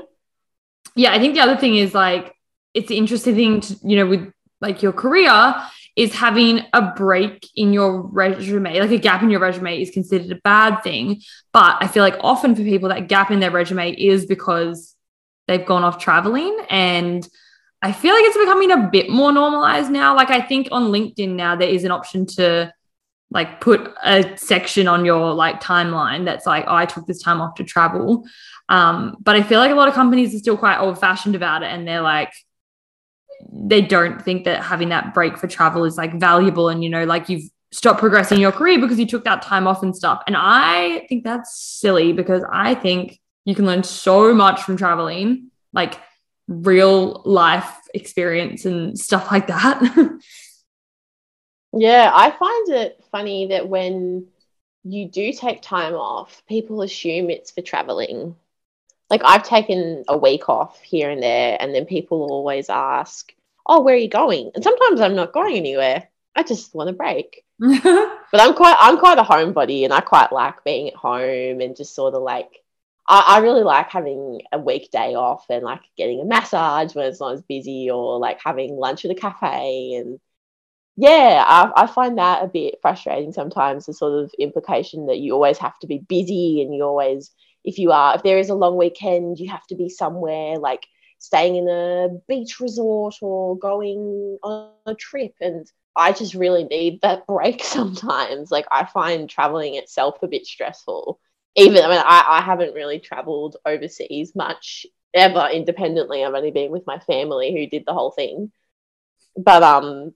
yeah, 0.97 1.13
I 1.13 1.19
think 1.19 1.35
the 1.35 1.41
other 1.41 1.57
thing 1.57 1.77
is 1.77 1.95
like 1.95 2.35
it's 2.75 2.89
the 2.89 2.97
interesting 2.97 3.35
thing 3.35 3.61
to, 3.61 3.77
you 3.83 3.97
know, 3.97 4.07
with 4.07 4.33
like 4.61 4.83
your 4.83 4.93
career 4.93 5.55
is 5.97 6.15
having 6.15 6.63
a 6.73 6.93
break 6.93 7.47
in 7.57 7.73
your 7.73 8.03
resume, 8.03 8.79
like 8.81 8.91
a 8.91 8.99
gap 8.99 9.23
in 9.23 9.31
your 9.31 9.41
resume 9.41 9.81
is 9.81 9.91
considered 9.91 10.31
a 10.31 10.41
bad 10.43 10.83
thing. 10.83 11.21
But 11.53 11.77
I 11.81 11.89
feel 11.89 12.03
like 12.03 12.17
often 12.21 12.55
for 12.55 12.63
people 12.63 12.89
that 12.91 13.09
gap 13.09 13.31
in 13.31 13.41
their 13.41 13.51
resume 13.51 13.93
is 13.93 14.27
because 14.27 14.95
they've 15.51 15.67
gone 15.67 15.83
off 15.83 15.99
traveling 15.99 16.57
and 16.71 17.29
I 17.83 17.91
feel 17.91 18.15
like 18.15 18.23
it's 18.25 18.37
becoming 18.37 18.71
a 18.71 18.89
bit 18.93 19.11
more 19.11 19.33
normalized 19.33 19.91
now. 19.91 20.15
Like 20.15 20.31
I 20.31 20.41
think 20.41 20.69
on 20.71 20.93
LinkedIn 20.93 21.31
now 21.31 21.57
there 21.57 21.69
is 21.69 21.83
an 21.83 21.91
option 21.91 22.25
to 22.37 22.73
like 23.33 23.61
put 23.61 23.93
a 24.05 24.37
section 24.37 24.87
on 24.87 25.05
your 25.05 25.35
like 25.35 25.61
timeline 25.61 26.25
that's 26.25 26.47
like, 26.47 26.67
oh, 26.69 26.75
I 26.75 26.87
took 26.87 27.07
this 27.07 27.21
time 27.21 27.41
off 27.41 27.57
to 27.57 27.65
travel. 27.65 28.25
Um, 28.69 29.17
but 29.21 29.35
I 29.35 29.43
feel 29.43 29.59
like 29.59 29.73
a 29.73 29.75
lot 29.75 29.89
of 29.89 29.95
companies 29.95 30.35
are 30.37 30.39
still 30.39 30.57
quite 30.57 30.79
old 30.79 31.01
fashioned 31.01 31.35
about 31.35 31.65
it 31.65 31.73
and 31.73 31.87
they're 31.87 32.01
like, 32.01 32.33
they 33.53 33.81
don't 33.81 34.23
think 34.23 34.45
that 34.45 34.63
having 34.63 34.91
that 34.91 35.15
break 35.15 35.37
for 35.37 35.49
travel 35.49 35.85
is 35.85 35.97
like 35.97 36.15
valuable 36.15 36.69
and 36.69 36.85
you 36.85 36.91
know, 36.91 37.05
like 37.05 37.29
you've 37.29 37.51
stopped 37.73 37.99
progressing 37.99 38.39
your 38.39 38.53
career 38.53 38.81
because 38.81 39.01
you 39.01 39.07
took 39.07 39.25
that 39.25 39.43
time 39.43 39.67
off 39.67 39.83
and 39.83 39.97
stuff. 39.97 40.23
And 40.29 40.37
I 40.39 41.07
think 41.09 41.25
that's 41.25 41.61
silly 41.61 42.13
because 42.13 42.45
I 42.53 42.77
think 42.77 43.20
you 43.45 43.55
can 43.55 43.67
learn 43.67 43.83
so 43.83 44.35
much 44.35 44.63
from 44.63 44.77
traveling, 44.77 45.51
like 45.73 45.99
real 46.49 47.23
life 47.25 47.77
experience 47.95 48.65
and 48.65 48.99
stuff 48.99 49.31
like 49.31 49.47
that. 49.47 49.81
yeah, 51.73 52.11
I 52.13 52.31
find 52.31 52.69
it 52.69 53.03
funny 53.11 53.49
that 53.49 53.69
when 53.69 54.27
you 54.85 55.09
do 55.09 55.33
take 55.33 55.63
time 55.63 55.95
off, 55.95 56.43
people 56.49 56.83
assume 56.83 57.31
it's 57.31 57.51
for 57.51 57.63
traveling. 57.63 58.37
Like 59.09 59.23
I've 59.25 59.43
taken 59.43 60.05
a 60.09 60.17
week 60.17 60.49
off 60.49 60.81
here 60.83 61.11
and 61.11 61.23
there, 61.23 61.57
and 61.61 61.75
then 61.75 61.85
people 61.85 62.23
always 62.31 62.69
ask, 62.69 63.33
"Oh, 63.67 63.83
where 63.83 63.95
are 63.95 63.99
you 63.99 64.09
going?" 64.09 64.53
And 64.55 64.63
sometimes 64.63 65.01
I'm 65.01 65.17
not 65.17 65.33
going 65.33 65.57
anywhere. 65.57 66.09
I 66.37 66.45
just 66.45 66.75
want 66.75 66.91
a 66.91 66.93
break. 66.93 67.45
but 67.59 68.41
I'm 68.41 68.55
quite 68.55 68.77
I'm 68.81 68.99
quite 68.99 69.19
a 69.19 69.23
homebody, 69.23 69.85
and 69.85 69.93
I 69.93 70.01
quite 70.01 70.33
like 70.33 70.63
being 70.65 70.89
at 70.89 70.95
home 70.95 71.61
and 71.61 71.77
just 71.77 71.95
sort 71.95 72.15
of 72.15 72.23
like 72.23 72.63
I, 73.11 73.25
I 73.27 73.39
really 73.41 73.65
like 73.65 73.91
having 73.91 74.43
a 74.53 74.59
weekday 74.59 75.15
off 75.15 75.45
and 75.51 75.65
like 75.65 75.83
getting 75.97 76.21
a 76.21 76.25
massage 76.25 76.95
when 76.95 77.07
it's 77.07 77.21
not 77.21 77.35
as 77.35 77.43
busy 77.43 77.91
or 77.91 78.19
like 78.19 78.41
having 78.43 78.77
lunch 78.77 79.05
at 79.05 79.11
a 79.11 79.17
cafe 79.17 79.95
and 79.95 80.21
yeah, 80.97 81.43
I, 81.47 81.85
I, 81.85 81.87
find 81.87 82.19
that 82.19 82.45
a 82.45 82.49
bit 82.49 82.75
frustrating 82.83 83.33
sometimes. 83.33 83.87
The 83.87 83.95
sort 83.95 84.23
of 84.23 84.35
implication 84.39 85.07
that 85.07 85.19
you 85.19 85.33
always 85.33 85.57
have 85.59 85.79
to 85.79 85.87
be 85.87 85.99
busy 85.99 86.61
and 86.61 86.75
you 86.75 86.83
always, 86.83 87.31
if 87.65 87.79
you 87.79 87.91
are, 87.91 88.17
if 88.17 88.23
there 88.23 88.39
is 88.39 88.51
a 88.51 88.55
long 88.55 88.77
weekend, 88.77 89.39
you 89.39 89.51
have 89.51 89.67
to 89.69 89.77
be 89.77 89.89
somewhere 89.89 90.59
like 90.59 90.87
staying 91.19 91.57
in 91.57 91.69
a 91.69 92.09
beach 92.29 92.61
resort 92.61 93.15
or 93.23 93.57
going 93.57 94.39
on 94.43 94.73
a 94.85 94.95
trip. 94.95 95.33
And 95.41 95.67
I 95.97 96.13
just 96.13 96.35
really 96.35 96.65
need 96.65 97.01
that 97.01 97.27
break 97.27 97.65
sometimes. 97.65 98.51
Like, 98.51 98.67
I 98.71 98.85
find 98.85 99.31
traveling 99.31 99.77
itself 99.77 100.17
a 100.23 100.29
bit 100.29 100.45
stressful 100.45 101.19
even 101.61 101.85
I 101.85 101.89
mean 101.89 102.03
I, 102.05 102.25
I 102.29 102.41
haven't 102.43 102.75
really 102.75 102.99
traveled 102.99 103.57
overseas 103.65 104.35
much 104.35 104.87
ever 105.15 105.49
independently. 105.53 106.25
I've 106.25 106.35
only 106.35 106.51
been 106.51 106.71
with 106.71 106.87
my 106.87 106.99
family 107.01 107.53
who 107.53 107.67
did 107.67 107.85
the 107.87 107.95
whole 107.95 108.11
thing. 108.11 108.53
But 109.37 109.63
um 109.63 110.15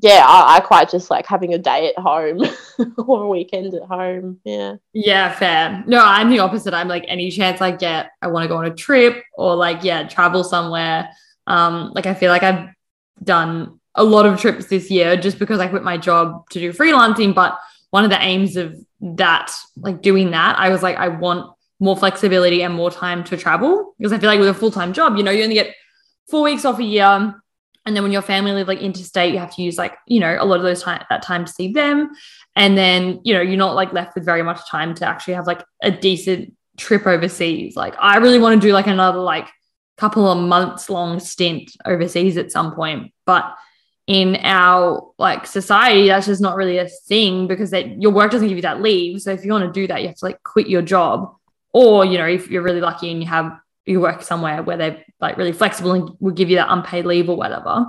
yeah, 0.00 0.24
I, 0.26 0.56
I, 0.56 0.60
quite 0.60 0.90
just 0.90 1.10
like 1.10 1.26
having 1.26 1.54
a 1.54 1.58
day 1.58 1.88
at 1.88 2.00
home 2.00 2.42
or 2.98 3.24
a 3.24 3.28
weekend 3.28 3.74
at 3.74 3.82
home. 3.82 4.38
Yeah. 4.44 4.76
Yeah, 4.92 5.32
fair. 5.32 5.82
No, 5.86 6.04
I'm 6.04 6.30
the 6.30 6.38
opposite. 6.38 6.74
I'm 6.74 6.88
like 6.88 7.04
any 7.08 7.30
chance 7.30 7.60
I 7.60 7.72
get, 7.72 8.10
I 8.22 8.28
want 8.28 8.44
to 8.44 8.48
go 8.48 8.58
on 8.58 8.66
a 8.66 8.74
trip 8.74 9.24
or 9.34 9.56
like, 9.56 9.82
yeah, 9.82 10.06
travel 10.06 10.44
somewhere. 10.44 11.10
Um, 11.46 11.92
like 11.94 12.06
I 12.06 12.14
feel 12.14 12.30
like 12.30 12.42
I've 12.42 12.68
done 13.22 13.80
a 13.94 14.04
lot 14.04 14.26
of 14.26 14.40
trips 14.40 14.66
this 14.66 14.90
year 14.90 15.16
just 15.16 15.38
because 15.38 15.58
I 15.58 15.66
quit 15.66 15.82
my 15.82 15.96
job 15.96 16.48
to 16.50 16.60
do 16.60 16.72
freelancing. 16.72 17.34
But 17.34 17.58
one 17.90 18.04
of 18.04 18.10
the 18.10 18.22
aims 18.22 18.56
of 18.56 18.76
that, 19.00 19.52
like 19.76 20.02
doing 20.02 20.32
that, 20.32 20.58
I 20.58 20.70
was 20.70 20.82
like, 20.82 20.96
I 20.96 21.08
want 21.08 21.50
more 21.80 21.96
flexibility 21.96 22.62
and 22.62 22.74
more 22.74 22.90
time 22.90 23.24
to 23.24 23.36
travel 23.36 23.94
because 23.98 24.12
I 24.12 24.18
feel 24.18 24.28
like 24.28 24.40
with 24.40 24.48
a 24.48 24.54
full 24.54 24.70
time 24.70 24.92
job, 24.92 25.16
you 25.16 25.22
know, 25.22 25.30
you 25.30 25.42
only 25.42 25.54
get 25.54 25.74
four 26.28 26.42
weeks 26.42 26.64
off 26.64 26.78
a 26.78 26.84
year 26.84 27.34
and 27.88 27.96
then 27.96 28.02
when 28.02 28.12
your 28.12 28.20
family 28.20 28.52
live 28.52 28.68
like 28.68 28.80
interstate, 28.80 29.32
you 29.32 29.38
have 29.38 29.54
to 29.54 29.62
use 29.62 29.78
like, 29.78 29.96
you 30.06 30.20
know, 30.20 30.36
a 30.38 30.44
lot 30.44 30.56
of 30.56 30.62
those 30.62 30.82
time 30.82 31.02
that 31.08 31.22
time 31.22 31.46
to 31.46 31.50
see 31.50 31.72
them. 31.72 32.10
And 32.54 32.76
then, 32.76 33.20
you 33.24 33.32
know, 33.32 33.40
you're 33.40 33.56
not 33.56 33.74
like 33.74 33.94
left 33.94 34.14
with 34.14 34.26
very 34.26 34.42
much 34.42 34.68
time 34.68 34.94
to 34.96 35.06
actually 35.06 35.34
have 35.34 35.46
like 35.46 35.64
a 35.82 35.90
decent 35.90 36.54
trip 36.76 37.06
overseas. 37.06 37.76
Like 37.76 37.94
I 37.98 38.18
really 38.18 38.38
want 38.38 38.60
to 38.60 38.66
do 38.68 38.74
like 38.74 38.88
another 38.88 39.20
like 39.20 39.48
couple 39.96 40.30
of 40.30 40.36
months 40.36 40.90
long 40.90 41.18
stint 41.18 41.70
overseas 41.86 42.36
at 42.36 42.52
some 42.52 42.74
point. 42.74 43.12
But 43.24 43.54
in 44.08 44.38
our 44.42 45.12
like 45.18 45.46
society, 45.46 46.08
that's 46.08 46.26
just 46.26 46.40
not 46.40 46.56
really 46.56 46.78
a 46.78 46.88
thing 46.88 47.46
because 47.46 47.70
that 47.70 48.00
your 48.00 48.10
work 48.10 48.32
doesn't 48.32 48.48
give 48.48 48.56
you 48.56 48.62
that 48.62 48.80
leave. 48.80 49.20
So 49.20 49.30
if 49.32 49.44
you 49.44 49.52
want 49.52 49.72
to 49.72 49.80
do 49.80 49.86
that, 49.86 50.00
you 50.00 50.08
have 50.08 50.16
to 50.16 50.24
like 50.24 50.42
quit 50.42 50.66
your 50.66 50.80
job. 50.80 51.36
Or, 51.74 52.06
you 52.06 52.16
know, 52.16 52.26
if 52.26 52.50
you're 52.50 52.62
really 52.62 52.80
lucky 52.80 53.12
and 53.12 53.22
you 53.22 53.28
have 53.28 53.60
you 53.84 54.00
work 54.00 54.22
somewhere 54.22 54.62
where 54.62 54.78
they're 54.78 55.04
like 55.20 55.36
really 55.36 55.52
flexible 55.52 55.92
and 55.92 56.10
will 56.20 56.32
give 56.32 56.48
you 56.48 56.56
that 56.56 56.72
unpaid 56.72 57.04
leave 57.04 57.28
or 57.28 57.36
whatever. 57.36 57.86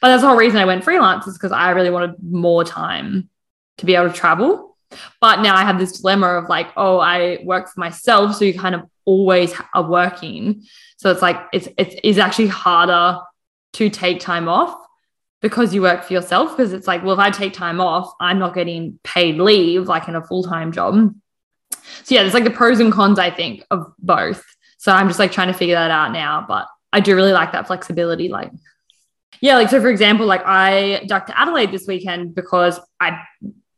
But 0.00 0.08
that's 0.08 0.22
the 0.22 0.28
whole 0.28 0.36
reason 0.36 0.58
I 0.58 0.66
went 0.66 0.84
freelance 0.84 1.26
is 1.26 1.38
because 1.38 1.52
I 1.52 1.70
really 1.70 1.90
wanted 1.90 2.16
more 2.22 2.64
time 2.64 3.30
to 3.78 3.86
be 3.86 3.94
able 3.94 4.08
to 4.08 4.14
travel. 4.14 4.76
But 5.22 5.40
now 5.40 5.56
I 5.56 5.62
have 5.62 5.78
this 5.78 6.00
dilemma 6.00 6.34
of 6.34 6.50
like, 6.50 6.68
oh, 6.76 6.98
I 6.98 7.38
work 7.44 7.70
for 7.70 7.80
myself. 7.80 8.36
So 8.36 8.44
you 8.44 8.58
kind 8.58 8.74
of 8.74 8.82
always 9.06 9.54
are 9.74 9.88
working. 9.88 10.64
So 10.98 11.10
it's 11.10 11.22
like, 11.22 11.38
it's, 11.52 11.68
it's, 11.78 11.96
it's 12.02 12.18
actually 12.18 12.48
harder 12.48 13.18
to 13.74 13.88
take 13.88 14.20
time 14.20 14.48
off 14.48 14.81
because 15.42 15.74
you 15.74 15.82
work 15.82 16.04
for 16.04 16.14
yourself. 16.14 16.56
Because 16.56 16.72
it's 16.72 16.86
like, 16.86 17.02
well, 17.02 17.12
if 17.12 17.18
I 17.18 17.30
take 17.30 17.52
time 17.52 17.80
off, 17.80 18.10
I'm 18.20 18.38
not 18.38 18.54
getting 18.54 18.98
paid 19.02 19.36
leave 19.36 19.86
like 19.86 20.08
in 20.08 20.16
a 20.16 20.24
full 20.24 20.44
time 20.44 20.72
job. 20.72 21.14
So 22.04 22.14
yeah, 22.14 22.22
there's 22.22 22.34
like 22.34 22.44
the 22.44 22.50
pros 22.50 22.80
and 22.80 22.92
cons, 22.92 23.18
I 23.18 23.30
think, 23.30 23.64
of 23.70 23.92
both. 23.98 24.42
So 24.78 24.92
I'm 24.92 25.08
just 25.08 25.18
like 25.18 25.32
trying 25.32 25.48
to 25.48 25.54
figure 25.54 25.74
that 25.74 25.90
out 25.90 26.12
now. 26.12 26.44
But 26.48 26.66
I 26.92 27.00
do 27.00 27.14
really 27.14 27.32
like 27.32 27.52
that 27.52 27.66
flexibility. 27.66 28.28
Like, 28.28 28.50
yeah, 29.40 29.56
like 29.56 29.68
so 29.68 29.80
for 29.80 29.88
example, 29.88 30.26
like 30.26 30.42
I 30.46 31.04
ducked 31.06 31.28
to 31.28 31.38
Adelaide 31.38 31.72
this 31.72 31.86
weekend 31.86 32.34
because 32.34 32.80
I 33.00 33.20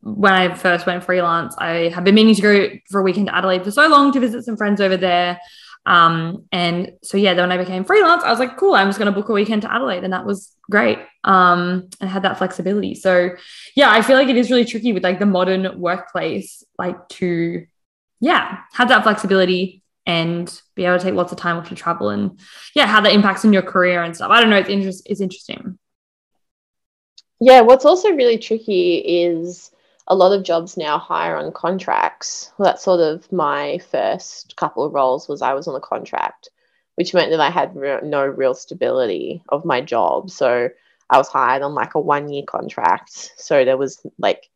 when 0.01 0.33
I 0.33 0.53
first 0.53 0.85
went 0.85 1.03
freelance, 1.03 1.55
I 1.57 1.89
had 1.89 2.03
been 2.03 2.13
meaning 2.13 2.35
to 2.35 2.41
go 2.41 2.69
for 2.91 3.01
a 3.01 3.03
weekend 3.03 3.27
to 3.27 3.35
Adelaide 3.35 3.63
for 3.63 3.71
so 3.71 3.87
long 3.87 4.11
to 4.11 4.19
visit 4.19 4.45
some 4.45 4.55
friends 4.55 4.79
over 4.79 4.97
there. 4.97 5.39
Um, 5.85 6.45
and 6.51 6.93
so 7.03 7.17
yeah, 7.17 7.33
then 7.33 7.47
when 7.47 7.57
I 7.57 7.61
became 7.61 7.83
freelance, 7.83 8.23
I 8.23 8.29
was 8.29 8.39
like, 8.39 8.57
cool, 8.57 8.73
I'm 8.73 8.87
just 8.87 8.99
gonna 8.99 9.11
book 9.11 9.29
a 9.29 9.33
weekend 9.33 9.61
to 9.63 9.73
Adelaide. 9.73 10.03
And 10.03 10.13
that 10.13 10.25
was 10.25 10.55
great. 10.69 10.99
Um, 11.23 11.89
and 12.01 12.09
had 12.09 12.23
that 12.23 12.37
flexibility. 12.37 12.95
So 12.95 13.31
yeah, 13.75 13.91
I 13.91 14.01
feel 14.01 14.17
like 14.17 14.29
it 14.29 14.37
is 14.37 14.49
really 14.49 14.65
tricky 14.65 14.93
with 14.93 15.03
like 15.03 15.19
the 15.19 15.25
modern 15.25 15.79
workplace, 15.79 16.63
like 16.77 17.07
to 17.09 17.65
yeah, 18.19 18.59
have 18.73 18.89
that 18.89 19.03
flexibility 19.03 19.83
and 20.05 20.61
be 20.75 20.85
able 20.85 20.97
to 20.97 21.03
take 21.03 21.13
lots 21.13 21.31
of 21.31 21.37
time 21.37 21.57
off 21.57 21.69
to 21.69 21.75
travel 21.75 22.09
and 22.09 22.39
yeah 22.75 22.85
how 22.85 23.01
that 23.01 23.13
impacts 23.13 23.43
on 23.43 23.53
your 23.53 23.61
career 23.61 24.03
and 24.03 24.15
stuff 24.15 24.29
i 24.29 24.39
don't 24.39 24.49
know 24.49 24.57
it's, 24.57 24.69
inter- 24.69 24.89
it's 25.05 25.21
interesting 25.21 25.77
yeah 27.39 27.61
what's 27.61 27.85
also 27.85 28.11
really 28.11 28.37
tricky 28.37 28.97
is 28.97 29.71
a 30.07 30.15
lot 30.15 30.37
of 30.37 30.43
jobs 30.43 30.77
now 30.77 30.97
hire 30.97 31.35
on 31.35 31.51
contracts. 31.51 32.51
Well, 32.57 32.67
that's 32.67 32.83
sort 32.83 32.99
of 32.99 33.31
my 33.31 33.79
first 33.89 34.55
couple 34.55 34.83
of 34.83 34.93
roles 34.93 35.27
was 35.27 35.41
i 35.41 35.53
was 35.53 35.67
on 35.67 35.75
a 35.75 35.79
contract 35.79 36.49
which 36.95 37.13
meant 37.13 37.31
that 37.31 37.41
i 37.41 37.49
had 37.49 37.75
re- 37.75 37.99
no 38.03 38.25
real 38.25 38.53
stability 38.53 39.43
of 39.49 39.65
my 39.65 39.81
job. 39.81 40.29
So 40.29 40.69
i 41.09 41.17
was 41.17 41.27
hired 41.27 41.61
on 41.61 41.75
like 41.75 41.95
a 41.95 41.99
one 41.99 42.29
year 42.29 42.43
contract. 42.47 43.33
So 43.37 43.65
there 43.65 43.77
was 43.77 44.05
like 44.17 44.49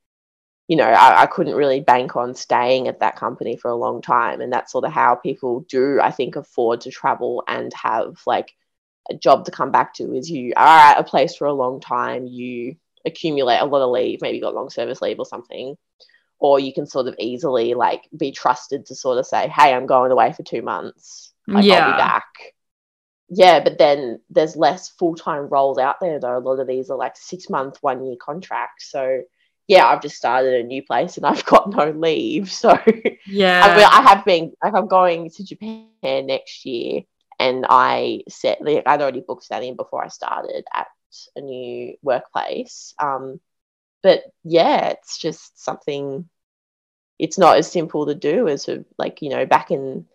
you 0.69 0.75
know, 0.75 0.85
I, 0.85 1.23
I, 1.23 1.25
couldn't 1.25 1.55
really 1.55 1.81
bank 1.81 2.15
on 2.15 2.35
staying 2.35 2.87
at 2.87 2.99
that 2.99 3.15
company 3.15 3.57
for 3.57 3.71
a 3.71 3.75
long 3.75 4.03
time. 4.03 4.39
And 4.39 4.53
that's 4.53 4.71
sort 4.71 4.85
of 4.85 4.91
how 4.91 5.15
people 5.15 5.61
do, 5.61 5.99
I 5.99 6.11
think, 6.11 6.35
afford 6.35 6.81
to 6.81 6.91
travel 6.91 7.43
and 7.47 7.73
have 7.73 8.21
like 8.27 8.53
a 9.09 9.15
job 9.15 9.45
to 9.45 9.51
come 9.51 9.71
back 9.71 9.95
to 9.95 10.13
is 10.13 10.29
you 10.29 10.53
are 10.55 10.79
at 10.79 10.99
a 10.99 11.03
place 11.03 11.35
for 11.35 11.47
a 11.47 11.53
long 11.53 11.79
time, 11.79 12.27
you 12.27 12.75
accumulate 13.05 13.59
a 13.59 13.65
lot 13.65 13.81
of 13.81 13.91
leave, 13.91 14.19
maybe 14.21 14.39
got 14.39 14.55
long 14.55 14.69
service 14.69 15.01
leave 15.01 15.19
or 15.19 15.25
something. 15.25 15.75
Or 16.39 16.59
you 16.59 16.73
can 16.73 16.85
sort 16.85 17.07
of 17.07 17.15
easily 17.19 17.73
like 17.73 18.07
be 18.15 18.31
trusted 18.31 18.85
to 18.85 18.95
sort 18.95 19.17
of 19.17 19.25
say, 19.25 19.49
Hey, 19.49 19.73
I'm 19.73 19.85
going 19.85 20.11
away 20.11 20.31
for 20.33 20.43
two 20.43 20.61
months. 20.61 21.33
Like, 21.47 21.65
yeah. 21.65 21.85
I'll 21.85 21.91
be 21.91 21.97
back. 21.97 22.53
Yeah, 23.29 23.63
but 23.63 23.77
then 23.77 24.19
there's 24.29 24.55
less 24.55 24.89
full 24.89 25.15
time 25.15 25.47
roles 25.49 25.77
out 25.77 25.97
there 26.01 26.19
though. 26.19 26.37
A 26.37 26.39
lot 26.39 26.59
of 26.59 26.67
these 26.67 26.89
are 26.89 26.97
like 26.97 27.15
six 27.15 27.49
month, 27.49 27.77
one 27.81 28.05
year 28.05 28.15
contracts. 28.19 28.89
So 28.89 29.21
yeah, 29.67 29.85
I've 29.85 30.01
just 30.01 30.15
started 30.15 30.55
a 30.55 30.63
new 30.63 30.81
place 30.81 31.15
and 31.15 31.25
I've 31.25 31.45
got 31.45 31.69
no 31.69 31.91
leave. 31.91 32.51
So 32.59 32.77
yeah, 33.27 33.61
I, 33.63 33.99
I 33.99 34.01
have 34.09 34.25
been 34.25 34.53
like 34.63 34.73
I'm 34.73 34.87
going 34.87 35.29
to 35.29 35.43
Japan 35.43 35.87
next 36.01 36.65
year, 36.65 37.03
and 37.39 37.65
I 37.69 38.23
set 38.27 38.61
like 38.61 38.83
I'd 38.85 39.01
already 39.01 39.23
booked 39.25 39.49
that 39.49 39.63
in 39.63 39.75
before 39.75 40.03
I 40.03 40.07
started 40.07 40.65
at 40.75 40.87
a 41.35 41.41
new 41.41 41.95
workplace. 42.01 42.93
Um, 43.01 43.39
but 44.01 44.23
yeah, 44.43 44.89
it's 44.89 45.17
just 45.17 45.63
something. 45.63 46.29
It's 47.17 47.37
not 47.37 47.57
as 47.57 47.71
simple 47.71 48.05
to 48.05 48.15
do 48.15 48.47
as 48.47 48.69
like 48.97 49.21
you 49.21 49.29
know 49.29 49.45
back 49.45 49.71
in 49.71 50.05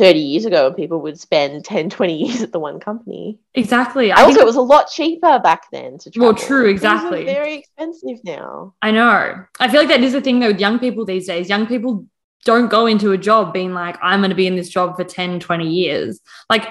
30 0.00 0.18
years 0.18 0.46
ago 0.46 0.64
when 0.64 0.74
people 0.74 1.02
would 1.02 1.20
spend 1.20 1.62
10 1.66 1.90
20 1.90 2.16
years 2.16 2.42
at 2.42 2.52
the 2.52 2.58
one 2.58 2.80
company 2.80 3.38
exactly 3.54 4.10
I 4.10 4.22
also 4.22 4.40
it 4.40 4.46
was 4.46 4.56
a 4.56 4.62
lot 4.62 4.90
cheaper 4.90 5.38
back 5.38 5.70
then 5.70 5.98
to 5.98 6.10
travel. 6.10 6.32
well 6.32 6.34
true 6.34 6.68
exactly 6.68 7.24
very 7.24 7.54
expensive 7.56 8.24
now 8.24 8.74
i 8.80 8.90
know 8.90 9.44
i 9.58 9.68
feel 9.68 9.80
like 9.80 9.90
that 9.90 10.02
is 10.02 10.12
the 10.14 10.22
thing 10.22 10.40
though 10.40 10.48
with 10.48 10.60
young 10.60 10.78
people 10.78 11.04
these 11.04 11.26
days 11.26 11.50
young 11.50 11.66
people 11.66 12.06
don't 12.46 12.70
go 12.70 12.86
into 12.86 13.12
a 13.12 13.18
job 13.18 13.52
being 13.52 13.74
like 13.74 13.98
i'm 14.02 14.20
going 14.20 14.30
to 14.30 14.36
be 14.36 14.46
in 14.46 14.56
this 14.56 14.70
job 14.70 14.96
for 14.96 15.04
10 15.04 15.38
20 15.38 15.68
years 15.68 16.20
like 16.48 16.66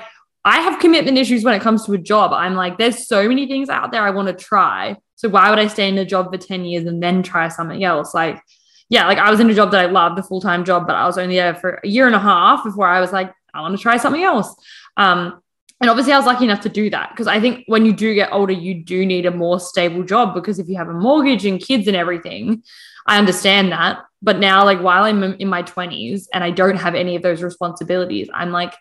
i 0.49 0.59
have 0.59 0.79
commitment 0.79 1.17
issues 1.17 1.43
when 1.43 1.53
it 1.53 1.61
comes 1.61 1.85
to 1.85 1.93
a 1.93 1.97
job 1.97 2.31
i'm 2.33 2.55
like 2.55 2.77
there's 2.77 3.07
so 3.07 3.27
many 3.27 3.47
things 3.47 3.69
out 3.69 3.91
there 3.91 4.01
i 4.01 4.09
want 4.09 4.27
to 4.27 4.33
try 4.33 4.95
so 5.15 5.29
why 5.29 5.49
would 5.49 5.59
i 5.59 5.67
stay 5.67 5.87
in 5.87 5.97
a 5.97 6.05
job 6.05 6.31
for 6.31 6.37
10 6.37 6.65
years 6.65 6.85
and 6.85 7.01
then 7.01 7.23
try 7.23 7.47
something 7.47 7.83
else 7.83 8.13
like 8.13 8.41
yeah, 8.89 9.05
like 9.05 9.19
I 9.19 9.29
was 9.29 9.39
in 9.39 9.49
a 9.49 9.53
job 9.53 9.71
that 9.71 9.81
I 9.81 9.85
loved, 9.85 10.17
a 10.17 10.23
full 10.23 10.41
time 10.41 10.65
job, 10.65 10.87
but 10.87 10.95
I 10.95 11.05
was 11.05 11.17
only 11.17 11.35
there 11.35 11.53
for 11.53 11.79
a 11.83 11.87
year 11.87 12.07
and 12.07 12.15
a 12.15 12.19
half 12.19 12.63
before 12.63 12.87
I 12.87 12.99
was 12.99 13.13
like, 13.13 13.31
I 13.53 13.61
want 13.61 13.77
to 13.77 13.81
try 13.81 13.97
something 13.97 14.23
else. 14.23 14.53
Um, 14.97 15.41
and 15.79 15.89
obviously, 15.89 16.11
I 16.11 16.17
was 16.17 16.25
lucky 16.25 16.43
enough 16.43 16.61
to 16.61 16.69
do 16.69 16.89
that 16.89 17.11
because 17.11 17.27
I 17.27 17.39
think 17.39 17.63
when 17.67 17.85
you 17.85 17.93
do 17.93 18.13
get 18.13 18.33
older, 18.33 18.51
you 18.51 18.83
do 18.83 19.05
need 19.05 19.25
a 19.25 19.31
more 19.31 19.59
stable 19.59 20.03
job 20.03 20.33
because 20.33 20.59
if 20.59 20.67
you 20.67 20.75
have 20.75 20.89
a 20.89 20.93
mortgage 20.93 21.45
and 21.45 21.61
kids 21.61 21.87
and 21.87 21.95
everything, 21.95 22.63
I 23.05 23.17
understand 23.17 23.71
that. 23.71 23.99
But 24.21 24.39
now, 24.39 24.65
like 24.65 24.81
while 24.81 25.03
I'm 25.03 25.23
in 25.23 25.47
my 25.47 25.63
20s 25.63 26.27
and 26.33 26.43
I 26.43 26.51
don't 26.51 26.75
have 26.75 26.95
any 26.95 27.15
of 27.15 27.21
those 27.21 27.41
responsibilities, 27.41 28.27
I'm 28.33 28.51
like, 28.51 28.73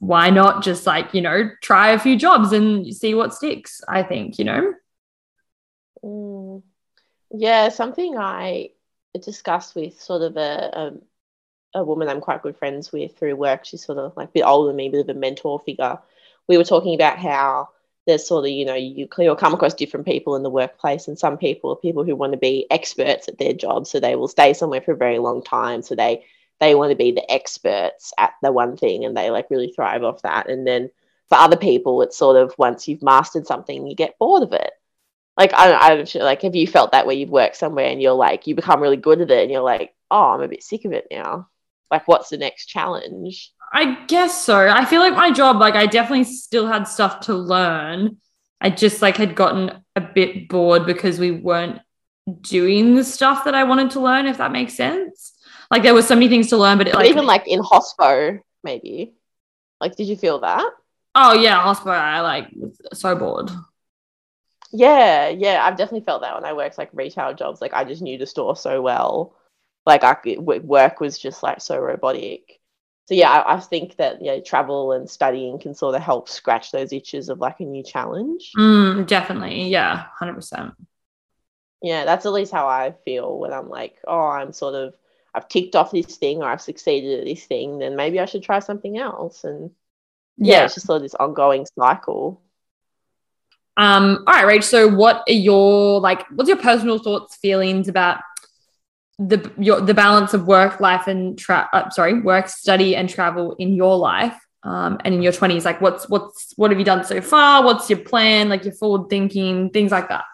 why 0.00 0.30
not 0.30 0.62
just 0.62 0.86
like, 0.86 1.14
you 1.14 1.20
know, 1.20 1.50
try 1.60 1.90
a 1.90 1.98
few 1.98 2.16
jobs 2.16 2.52
and 2.52 2.94
see 2.94 3.14
what 3.14 3.34
sticks? 3.34 3.80
I 3.88 4.02
think, 4.02 4.38
you 4.38 4.44
know? 4.44 4.74
Mm. 6.04 6.62
Yeah, 7.30 7.68
something 7.68 8.16
I 8.18 8.70
discussed 9.20 9.74
with 9.74 10.00
sort 10.00 10.22
of 10.22 10.36
a, 10.36 10.92
a, 11.74 11.80
a 11.80 11.84
woman 11.84 12.08
I'm 12.08 12.20
quite 12.20 12.42
good 12.42 12.56
friends 12.56 12.92
with 12.92 13.16
through 13.16 13.36
work. 13.36 13.64
She's 13.64 13.84
sort 13.84 13.98
of 13.98 14.16
like 14.16 14.28
a 14.28 14.32
bit 14.32 14.42
older 14.42 14.68
than 14.68 14.76
me, 14.76 14.88
a 14.88 14.90
bit 14.90 15.08
of 15.08 15.16
a 15.16 15.18
mentor 15.18 15.60
figure. 15.60 15.98
We 16.48 16.58
were 16.58 16.64
talking 16.64 16.94
about 16.94 17.18
how 17.18 17.70
there's 18.06 18.26
sort 18.26 18.44
of 18.44 18.50
you 18.50 18.64
know 18.64 18.74
you 18.74 19.08
you'll 19.18 19.36
come 19.36 19.54
across 19.54 19.74
different 19.74 20.06
people 20.06 20.34
in 20.34 20.42
the 20.42 20.50
workplace 20.50 21.06
and 21.08 21.18
some 21.18 21.38
people 21.38 21.70
are 21.70 21.76
people 21.76 22.04
who 22.04 22.16
want 22.16 22.32
to 22.32 22.38
be 22.38 22.66
experts 22.70 23.28
at 23.28 23.38
their 23.38 23.52
job 23.52 23.86
so 23.86 24.00
they 24.00 24.16
will 24.16 24.28
stay 24.28 24.52
somewhere 24.52 24.80
for 24.80 24.92
a 24.92 24.96
very 24.96 25.18
long 25.18 25.42
time 25.42 25.82
so 25.82 25.94
they 25.94 26.24
they 26.62 26.76
want 26.76 26.90
to 26.90 26.96
be 26.96 27.10
the 27.10 27.30
experts 27.30 28.12
at 28.16 28.34
the 28.40 28.52
one 28.52 28.76
thing 28.76 29.04
and 29.04 29.16
they 29.16 29.30
like 29.30 29.50
really 29.50 29.72
thrive 29.74 30.04
off 30.04 30.22
that. 30.22 30.48
And 30.48 30.64
then 30.64 30.90
for 31.28 31.34
other 31.34 31.56
people 31.56 32.02
it's 32.02 32.16
sort 32.16 32.36
of 32.36 32.54
once 32.56 32.86
you've 32.86 33.02
mastered 33.02 33.48
something 33.48 33.84
you 33.84 33.96
get 33.96 34.16
bored 34.18 34.44
of 34.44 34.52
it. 34.52 34.70
Like 35.36 35.52
I, 35.54 35.72
I'm 35.72 36.06
sure, 36.06 36.22
like 36.22 36.42
have 36.42 36.54
you 36.54 36.68
felt 36.68 36.92
that 36.92 37.04
where 37.04 37.16
you've 37.16 37.30
worked 37.30 37.56
somewhere 37.56 37.86
and 37.86 38.00
you're 38.00 38.12
like 38.12 38.46
you 38.46 38.54
become 38.54 38.80
really 38.80 38.96
good 38.96 39.20
at 39.20 39.30
it 39.32 39.42
and 39.42 39.50
you're 39.50 39.60
like 39.60 39.92
oh 40.08 40.30
I'm 40.30 40.40
a 40.40 40.46
bit 40.46 40.62
sick 40.62 40.84
of 40.84 40.92
it 40.92 41.08
now. 41.10 41.48
Like 41.90 42.06
what's 42.06 42.28
the 42.28 42.38
next 42.38 42.66
challenge? 42.66 43.52
I 43.72 44.04
guess 44.06 44.44
so. 44.44 44.68
I 44.68 44.84
feel 44.84 45.00
like 45.00 45.16
my 45.16 45.32
job 45.32 45.58
like 45.58 45.74
I 45.74 45.86
definitely 45.86 46.24
still 46.24 46.68
had 46.68 46.84
stuff 46.84 47.20
to 47.22 47.34
learn. 47.34 48.18
I 48.60 48.70
just 48.70 49.02
like 49.02 49.16
had 49.16 49.34
gotten 49.34 49.82
a 49.96 50.00
bit 50.00 50.48
bored 50.48 50.86
because 50.86 51.18
we 51.18 51.32
weren't 51.32 51.80
doing 52.40 52.94
the 52.94 53.02
stuff 53.02 53.46
that 53.46 53.54
I 53.56 53.64
wanted 53.64 53.90
to 53.92 54.00
learn 54.00 54.26
if 54.26 54.38
that 54.38 54.52
makes 54.52 54.74
sense 54.74 55.32
like 55.72 55.82
there 55.82 55.94
were 55.94 56.02
so 56.02 56.14
many 56.14 56.28
things 56.28 56.48
to 56.48 56.56
learn 56.56 56.78
but, 56.78 56.86
it, 56.86 56.94
like, 56.94 57.10
even 57.10 57.26
like 57.26 57.48
in 57.48 57.60
hospo 57.60 58.38
maybe 58.62 59.12
like 59.80 59.96
did 59.96 60.06
you 60.06 60.16
feel 60.16 60.38
that 60.38 60.64
oh 61.16 61.32
yeah 61.32 61.60
hospo 61.64 61.90
I 61.90 62.20
like 62.20 62.48
was 62.54 62.78
so 62.92 63.16
bored 63.16 63.50
Yeah, 64.74 65.28
yeah, 65.28 65.62
I've 65.62 65.76
definitely 65.76 66.06
felt 66.06 66.22
that 66.22 66.34
when 66.34 66.46
I 66.46 66.54
worked 66.54 66.78
like 66.78 66.88
retail 66.94 67.34
jobs. 67.34 67.60
Like 67.60 67.74
I 67.74 67.84
just 67.84 68.00
knew 68.00 68.16
the 68.16 68.24
store 68.24 68.56
so 68.56 68.80
well. 68.80 69.36
Like 69.84 70.02
I 70.02 70.14
could, 70.14 70.38
work 70.38 70.98
was 70.98 71.18
just 71.18 71.42
like 71.42 71.60
so 71.60 71.78
robotic. 71.78 72.58
So 73.04 73.14
yeah, 73.14 73.30
I, 73.30 73.56
I 73.56 73.60
think 73.60 73.96
that 73.96 74.22
yeah, 74.22 74.40
travel 74.40 74.92
and 74.92 75.10
studying 75.10 75.58
can 75.58 75.74
sort 75.74 75.94
of 75.94 76.00
help 76.00 76.26
scratch 76.26 76.72
those 76.72 76.90
itches 76.90 77.28
of 77.28 77.38
like 77.38 77.60
a 77.60 77.64
new 77.64 77.82
challenge. 77.82 78.52
Mm, 78.56 79.06
definitely, 79.06 79.68
yeah, 79.68 80.06
hundred 80.18 80.36
percent. 80.36 80.72
Yeah, 81.82 82.06
that's 82.06 82.24
at 82.24 82.32
least 82.32 82.52
how 82.52 82.66
I 82.66 82.94
feel 83.04 83.38
when 83.38 83.52
I'm 83.52 83.68
like, 83.68 83.96
oh, 84.06 84.28
I'm 84.28 84.54
sort 84.54 84.74
of 84.74 84.94
I've 85.34 85.48
ticked 85.48 85.76
off 85.76 85.90
this 85.90 86.16
thing 86.16 86.42
or 86.42 86.46
I've 86.46 86.60
succeeded 86.60 87.20
at 87.20 87.24
this 87.24 87.44
thing, 87.44 87.78
then 87.78 87.96
maybe 87.96 88.20
I 88.20 88.26
should 88.26 88.42
try 88.42 88.58
something 88.58 88.98
else. 88.98 89.44
And 89.44 89.70
yeah, 90.36 90.58
yeah 90.58 90.64
it's 90.64 90.74
just 90.74 90.86
sort 90.86 90.96
of 90.96 91.02
this 91.02 91.14
ongoing 91.14 91.66
cycle. 91.78 92.42
Um, 93.76 94.24
all 94.26 94.34
right, 94.34 94.58
Rach. 94.60 94.64
So 94.64 94.88
what 94.88 95.22
are 95.28 95.32
your 95.32 96.00
like 96.00 96.26
what's 96.30 96.48
your 96.48 96.58
personal 96.58 96.98
thoughts, 96.98 97.36
feelings 97.36 97.88
about 97.88 98.20
the 99.18 99.50
your 99.58 99.80
the 99.80 99.94
balance 99.94 100.34
of 100.34 100.46
work, 100.46 100.80
life 100.80 101.06
and 101.06 101.38
tra- 101.38 101.70
uh, 101.72 101.88
sorry, 101.90 102.20
work, 102.20 102.48
study 102.48 102.94
and 102.94 103.08
travel 103.08 103.54
in 103.58 103.74
your 103.74 103.96
life? 103.96 104.36
Um, 104.64 104.98
and 105.04 105.12
in 105.12 105.22
your 105.22 105.32
20s, 105.32 105.64
like 105.64 105.80
what's 105.80 106.08
what's 106.08 106.52
what 106.56 106.70
have 106.70 106.78
you 106.78 106.84
done 106.84 107.02
so 107.04 107.20
far? 107.20 107.64
What's 107.64 107.88
your 107.90 107.98
plan? 107.98 108.48
Like 108.48 108.64
your 108.64 108.74
forward 108.74 109.08
thinking, 109.08 109.70
things 109.70 109.90
like 109.90 110.08
that. 110.08 110.24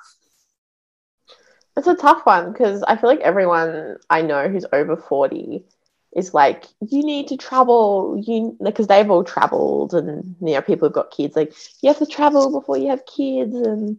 It's 1.79 1.87
a 1.87 1.95
tough 1.95 2.27
one 2.27 2.53
because 2.53 2.83
I 2.83 2.97
feel 2.97 3.09
like 3.09 3.21
everyone 3.21 3.99
I 4.11 4.23
know 4.23 4.49
who's 4.49 4.67
over 4.73 4.97
40 4.97 5.63
is 6.17 6.35
like, 6.35 6.65
you 6.81 7.05
need 7.05 7.29
to 7.29 7.37
travel, 7.37 8.21
you 8.27 8.57
because 8.61 8.89
they've 8.89 9.09
all 9.09 9.23
traveled 9.23 9.95
and 9.95 10.35
you 10.41 10.55
know, 10.55 10.61
people 10.61 10.89
have 10.89 10.95
got 10.95 11.13
kids, 11.13 11.37
like 11.37 11.55
you 11.81 11.89
have 11.89 11.99
to 11.99 12.07
travel 12.07 12.51
before 12.51 12.77
you 12.77 12.89
have 12.89 13.07
kids 13.07 13.55
and 13.55 13.99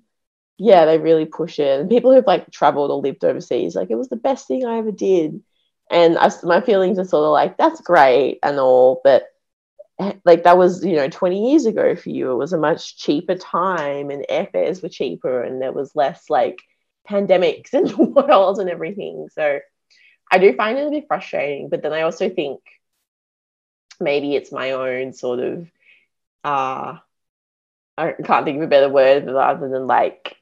yeah, 0.57 0.83
they 0.83 0.97
really 0.97 1.23
push 1.25 1.57
it. 1.57 1.79
And 1.79 1.89
people 1.89 2.13
who've 2.13 2.27
like 2.27 2.51
traveled 2.51 2.91
or 2.91 3.01
lived 3.01 3.23
overseas, 3.23 3.75
like 3.75 3.89
it 3.89 3.95
was 3.95 4.09
the 4.09 4.17
best 4.17 4.45
thing 4.45 4.65
I 4.65 4.79
ever 4.79 4.91
did. 4.91 5.41
And 5.89 6.17
I, 6.17 6.29
my 6.43 6.59
feelings 6.59 6.99
are 6.99 7.05
sort 7.05 7.23
of 7.23 7.31
like, 7.31 7.57
that's 7.57 7.79
great 7.79 8.39
and 8.43 8.59
all, 8.59 8.99
but 9.05 9.27
eh, 10.01 10.15
like 10.25 10.43
that 10.43 10.57
was, 10.57 10.83
you 10.83 10.97
know, 10.97 11.07
20 11.07 11.51
years 11.51 11.65
ago 11.65 11.95
for 11.95 12.09
you. 12.09 12.31
It 12.31 12.35
was 12.35 12.51
a 12.51 12.57
much 12.57 12.97
cheaper 12.97 13.35
time 13.35 14.09
and 14.09 14.25
airfares 14.29 14.83
were 14.83 14.89
cheaper 14.89 15.43
and 15.43 15.61
there 15.61 15.71
was 15.71 15.95
less 15.95 16.29
like 16.29 16.61
pandemics 17.09 17.73
in 17.73 17.85
the 17.85 17.97
world 18.03 18.59
and 18.59 18.69
everything. 18.69 19.27
So 19.31 19.59
I 20.31 20.37
do 20.37 20.53
find 20.53 20.77
it 20.77 20.87
a 20.87 20.91
bit 20.91 21.07
frustrating, 21.07 21.69
but 21.69 21.81
then 21.81 21.93
I 21.93 22.01
also 22.01 22.29
think 22.29 22.59
maybe 23.99 24.35
it's 24.35 24.51
my 24.51 24.71
own 24.71 25.13
sort 25.13 25.39
of 25.39 25.67
uh 26.43 26.97
I 27.97 28.13
can't 28.23 28.45
think 28.45 28.57
of 28.57 28.63
a 28.63 28.67
better 28.67 28.87
word 28.89 29.27
other 29.27 29.67
than 29.67 29.87
like 29.87 30.37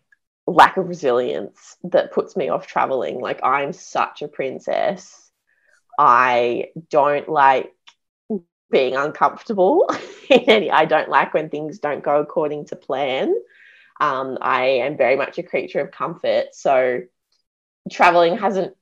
lack 0.45 0.77
of 0.77 0.88
resilience 0.88 1.75
that 1.86 2.12
puts 2.13 2.36
me 2.36 2.49
off 2.49 2.67
traveling. 2.67 3.19
Like 3.19 3.39
I'm 3.43 3.73
such 3.73 4.21
a 4.21 4.27
princess. 4.27 5.32
I 5.97 6.67
don't 6.89 7.27
like 7.27 7.73
being 8.69 8.95
uncomfortable. 8.95 9.88
I 10.32 10.86
don't 10.88 11.10
like 11.10 11.34
when 11.34 11.49
things 11.49 11.80
don't 11.80 12.03
go 12.03 12.19
according 12.19 12.65
to 12.65 12.75
plan. 12.75 13.34
Um, 13.99 14.38
I 14.41 14.65
am 14.65 14.97
very 14.97 15.15
much 15.15 15.38
a 15.38 15.43
creature 15.43 15.79
of 15.79 15.91
comfort. 15.91 16.47
So 16.53 17.01
traveling 17.91 18.38
hasn't 18.38 18.75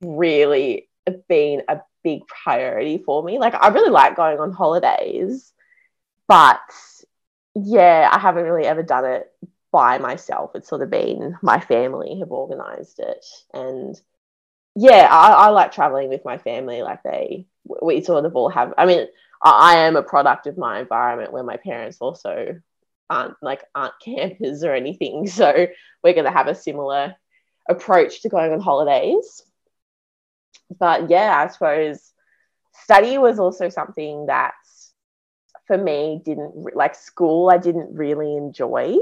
really 0.00 0.88
been 1.28 1.62
a 1.68 1.80
big 2.02 2.26
priority 2.26 2.98
for 2.98 3.22
me. 3.22 3.38
Like, 3.38 3.54
I 3.54 3.68
really 3.68 3.90
like 3.90 4.16
going 4.16 4.38
on 4.38 4.52
holidays, 4.52 5.52
but 6.28 6.60
yeah, 7.54 8.08
I 8.12 8.18
haven't 8.18 8.44
really 8.44 8.66
ever 8.66 8.82
done 8.82 9.04
it 9.04 9.32
by 9.72 9.98
myself. 9.98 10.52
It's 10.54 10.68
sort 10.68 10.82
of 10.82 10.90
been 10.90 11.36
my 11.42 11.60
family 11.60 12.18
have 12.20 12.30
organized 12.30 13.00
it. 13.00 13.24
And 13.52 14.00
yeah, 14.76 15.08
I, 15.10 15.30
I 15.32 15.48
like 15.48 15.72
traveling 15.72 16.08
with 16.08 16.24
my 16.24 16.38
family. 16.38 16.82
Like, 16.82 17.02
they, 17.02 17.46
we 17.64 18.02
sort 18.02 18.24
of 18.24 18.34
all 18.36 18.48
have, 18.50 18.74
I 18.78 18.86
mean, 18.86 19.06
I 19.42 19.78
am 19.78 19.96
a 19.96 20.02
product 20.02 20.46
of 20.46 20.56
my 20.56 20.80
environment 20.80 21.32
where 21.32 21.42
my 21.42 21.56
parents 21.58 21.98
also 22.00 22.60
aren't 23.10 23.36
like 23.42 23.62
aren't 23.74 23.94
campers 24.04 24.64
or 24.64 24.74
anything. 24.74 25.26
So 25.34 25.66
we're 26.02 26.14
going 26.14 26.24
to 26.24 26.30
have 26.30 26.48
a 26.48 26.54
similar 26.54 27.14
approach 27.68 28.22
to 28.22 28.28
going 28.28 28.52
on 28.52 28.60
holidays. 28.60 29.42
But 30.78 31.10
yeah, 31.10 31.44
I 31.44 31.52
suppose 31.52 32.12
study 32.72 33.18
was 33.18 33.38
also 33.38 33.68
something 33.68 34.26
that 34.26 34.54
for 35.66 35.78
me 35.78 36.20
didn't 36.24 36.76
like 36.76 36.94
school 36.94 37.50
I 37.50 37.58
didn't 37.58 37.94
really 37.94 38.36
enjoy. 38.36 38.96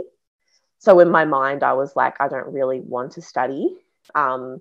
So 0.78 1.00
in 1.00 1.10
my 1.10 1.24
mind 1.24 1.62
I 1.62 1.72
was 1.72 1.96
like 1.96 2.20
I 2.20 2.28
don't 2.28 2.52
really 2.52 2.80
want 2.80 3.12
to 3.12 3.22
study. 3.22 3.76
Um 4.14 4.60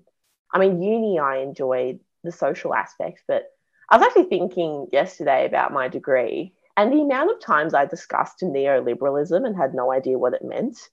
I 0.51 0.59
mean 0.59 0.81
uni 0.81 1.19
I 1.19 1.37
enjoyed 1.37 1.99
the 2.23 2.31
social 2.31 2.73
aspect, 2.73 3.23
but 3.27 3.45
I 3.89 3.97
was 3.97 4.05
actually 4.05 4.29
thinking 4.29 4.87
yesterday 4.91 5.45
about 5.45 5.73
my 5.73 5.87
degree 5.87 6.53
and 6.81 6.91
the 6.91 7.01
amount 7.01 7.29
of 7.29 7.39
times 7.39 7.75
I 7.75 7.85
discussed 7.85 8.39
neoliberalism 8.41 9.45
and 9.45 9.55
had 9.55 9.75
no 9.75 9.91
idea 9.91 10.17
what 10.17 10.33
it 10.33 10.43
meant. 10.43 10.89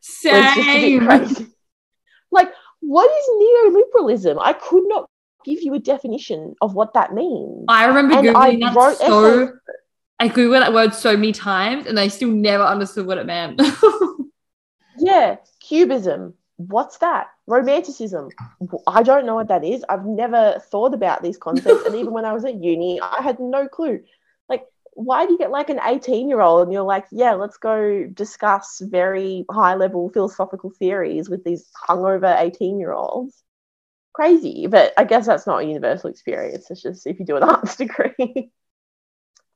Same. 0.00 1.06
like, 2.32 2.48
what 2.80 3.08
is 3.08 3.74
neoliberalism? 3.94 4.36
I 4.40 4.52
could 4.54 4.82
not 4.86 5.08
give 5.44 5.62
you 5.62 5.74
a 5.74 5.78
definition 5.78 6.56
of 6.60 6.74
what 6.74 6.94
that 6.94 7.14
means. 7.14 7.66
I 7.68 7.86
remember 7.86 8.16
and 8.16 8.26
Googling 8.26 8.64
I 8.64 8.72
that 8.72 8.96
so 8.96 9.42
essays. 9.42 9.54
I 10.18 10.28
Googled 10.28 10.60
that 10.60 10.72
word 10.72 10.92
so 10.92 11.16
many 11.16 11.30
times 11.30 11.86
and 11.86 12.00
I 12.00 12.08
still 12.08 12.30
never 12.30 12.64
understood 12.64 13.06
what 13.06 13.18
it 13.18 13.26
meant. 13.26 13.62
yeah, 14.98 15.36
cubism. 15.60 16.34
What's 16.56 16.98
that? 16.98 17.28
Romanticism. 17.46 18.30
I 18.88 19.04
don't 19.04 19.24
know 19.24 19.36
what 19.36 19.46
that 19.46 19.62
is. 19.62 19.84
I've 19.88 20.04
never 20.04 20.60
thought 20.72 20.94
about 20.94 21.22
these 21.22 21.38
concepts. 21.38 21.86
and 21.86 21.94
even 21.94 22.12
when 22.12 22.24
I 22.24 22.32
was 22.32 22.44
at 22.44 22.60
uni, 22.60 23.00
I 23.00 23.22
had 23.22 23.38
no 23.38 23.68
clue 23.68 24.00
why 24.98 25.24
do 25.24 25.32
you 25.32 25.38
get 25.38 25.52
like 25.52 25.70
an 25.70 25.78
18 25.84 26.28
year 26.28 26.40
old 26.40 26.62
and 26.62 26.72
you're 26.72 26.82
like, 26.82 27.06
yeah, 27.12 27.34
let's 27.34 27.56
go 27.56 28.04
discuss 28.12 28.82
very 28.84 29.44
high 29.48 29.76
level 29.76 30.10
philosophical 30.10 30.70
theories 30.70 31.30
with 31.30 31.44
these 31.44 31.70
hungover 31.88 32.36
18 32.36 32.80
year 32.80 32.92
olds? 32.92 33.44
Crazy, 34.12 34.66
but 34.66 34.92
I 34.98 35.04
guess 35.04 35.24
that's 35.24 35.46
not 35.46 35.62
a 35.62 35.64
universal 35.64 36.10
experience. 36.10 36.68
It's 36.68 36.82
just 36.82 37.06
if 37.06 37.20
you 37.20 37.24
do 37.24 37.36
an 37.36 37.42
arts 37.44 37.76
degree. 37.76 38.50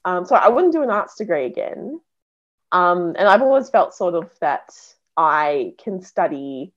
um, 0.04 0.26
so 0.26 0.36
I 0.36 0.48
wouldn't 0.48 0.74
do 0.74 0.84
an 0.84 0.90
arts 0.90 1.16
degree 1.16 1.46
again. 1.46 2.00
Um, 2.70 3.16
and 3.18 3.26
I've 3.26 3.42
always 3.42 3.68
felt 3.68 3.94
sort 3.94 4.14
of 4.14 4.30
that 4.40 4.70
I 5.16 5.74
can 5.82 6.02
study, 6.02 6.72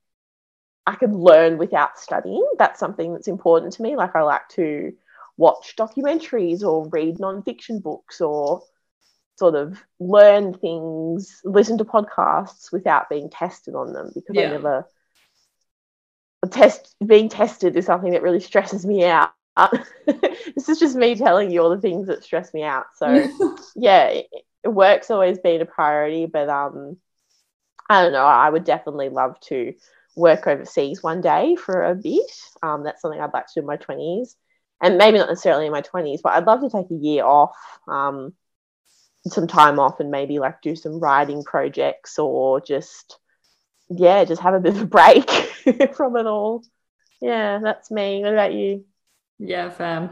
I 0.88 0.96
can 0.96 1.16
learn 1.16 1.60
without 1.60 2.00
studying. 2.00 2.48
That's 2.58 2.80
something 2.80 3.14
that's 3.14 3.28
important 3.28 3.74
to 3.74 3.84
me. 3.84 3.96
Like 3.96 4.16
I 4.16 4.24
like 4.24 4.50
to 4.54 4.94
watch 5.38 5.76
documentaries 5.78 6.64
or 6.64 6.88
read 6.90 7.18
nonfiction 7.18 7.82
books 7.82 8.22
or 8.22 8.64
sort 9.38 9.56
of 9.56 9.84
learn 10.00 10.54
things, 10.54 11.42
listen 11.44 11.78
to 11.78 11.86
podcasts 11.86 12.72
without 12.72 13.10
being 13.10 13.30
tested 13.30 13.76
on 13.76 13.94
them 13.94 14.12
because 14.14 14.36
yeah. 14.36 14.48
I 14.48 14.52
never 14.52 14.88
test 16.52 16.96
being 17.06 17.28
tested 17.28 17.76
is 17.76 17.86
something 17.86 18.12
that 18.12 18.22
really 18.22 18.40
stresses 18.40 18.86
me 18.86 19.04
out. 19.04 19.32
this 20.06 20.70
is 20.70 20.80
just 20.80 20.96
me 20.96 21.16
telling 21.16 21.52
you 21.52 21.62
all 21.62 21.70
the 21.70 21.82
things 21.82 22.08
that 22.08 22.24
stress 22.24 22.54
me 22.54 22.64
out. 22.64 22.86
So 22.96 23.28
yeah, 23.76 24.08
it, 24.08 24.28
work's 24.64 25.12
always 25.12 25.40
been 25.40 25.62
a 25.62 25.66
priority, 25.66 26.28
but 26.28 26.50
um 26.50 26.98
I 27.90 28.04
don't 28.04 28.14
know, 28.14 28.26
I 28.26 28.50
would 28.50 28.64
definitely 28.64 29.10
love 29.10 29.40
to 29.42 29.74
work 30.16 30.48
overseas 30.48 31.04
one 31.04 31.22
day 31.22 31.56
for 31.56 31.84
a 31.84 31.94
bit. 31.94 32.32
Um, 32.64 32.84
that's 32.84 33.02
something 33.02 33.20
I'd 33.20 33.34
like 33.34 33.48
to 33.48 33.54
do 33.56 33.60
in 33.60 33.68
my 33.68 33.78
20s 33.78 34.36
and 34.86 35.00
maybe 35.00 35.18
not 35.18 35.30
necessarily 35.30 35.66
in 35.66 35.72
my 35.72 35.82
20s, 35.82 36.22
but 36.22 36.34
I'd 36.34 36.46
love 36.46 36.62
to 36.62 36.70
take 36.70 36.92
a 36.92 36.94
year 36.94 37.26
off, 37.26 37.56
um, 37.88 38.34
some 39.28 39.48
time 39.48 39.80
off, 39.80 40.00
and 40.00 40.12
maybe 40.12 40.38
like 40.38 40.62
do 40.62 40.76
some 40.76 41.00
writing 41.00 41.44
projects 41.44 42.20
or 42.20 42.62
just, 42.62 43.18
yeah, 43.90 44.24
just 44.26 44.44
have 44.44 44.54
a 44.54 44.60
bit 44.60 44.76
of 44.76 44.84
a 44.84 44.86
break 44.86 45.28
from 45.96 46.18
it 46.18 46.28
all. 46.28 46.64
Yeah, 47.20 47.60
that's 47.64 47.90
me. 47.90 48.22
What 48.22 48.34
about 48.34 48.54
you? 48.54 48.86
Yeah, 49.40 49.72
fam. 49.72 50.12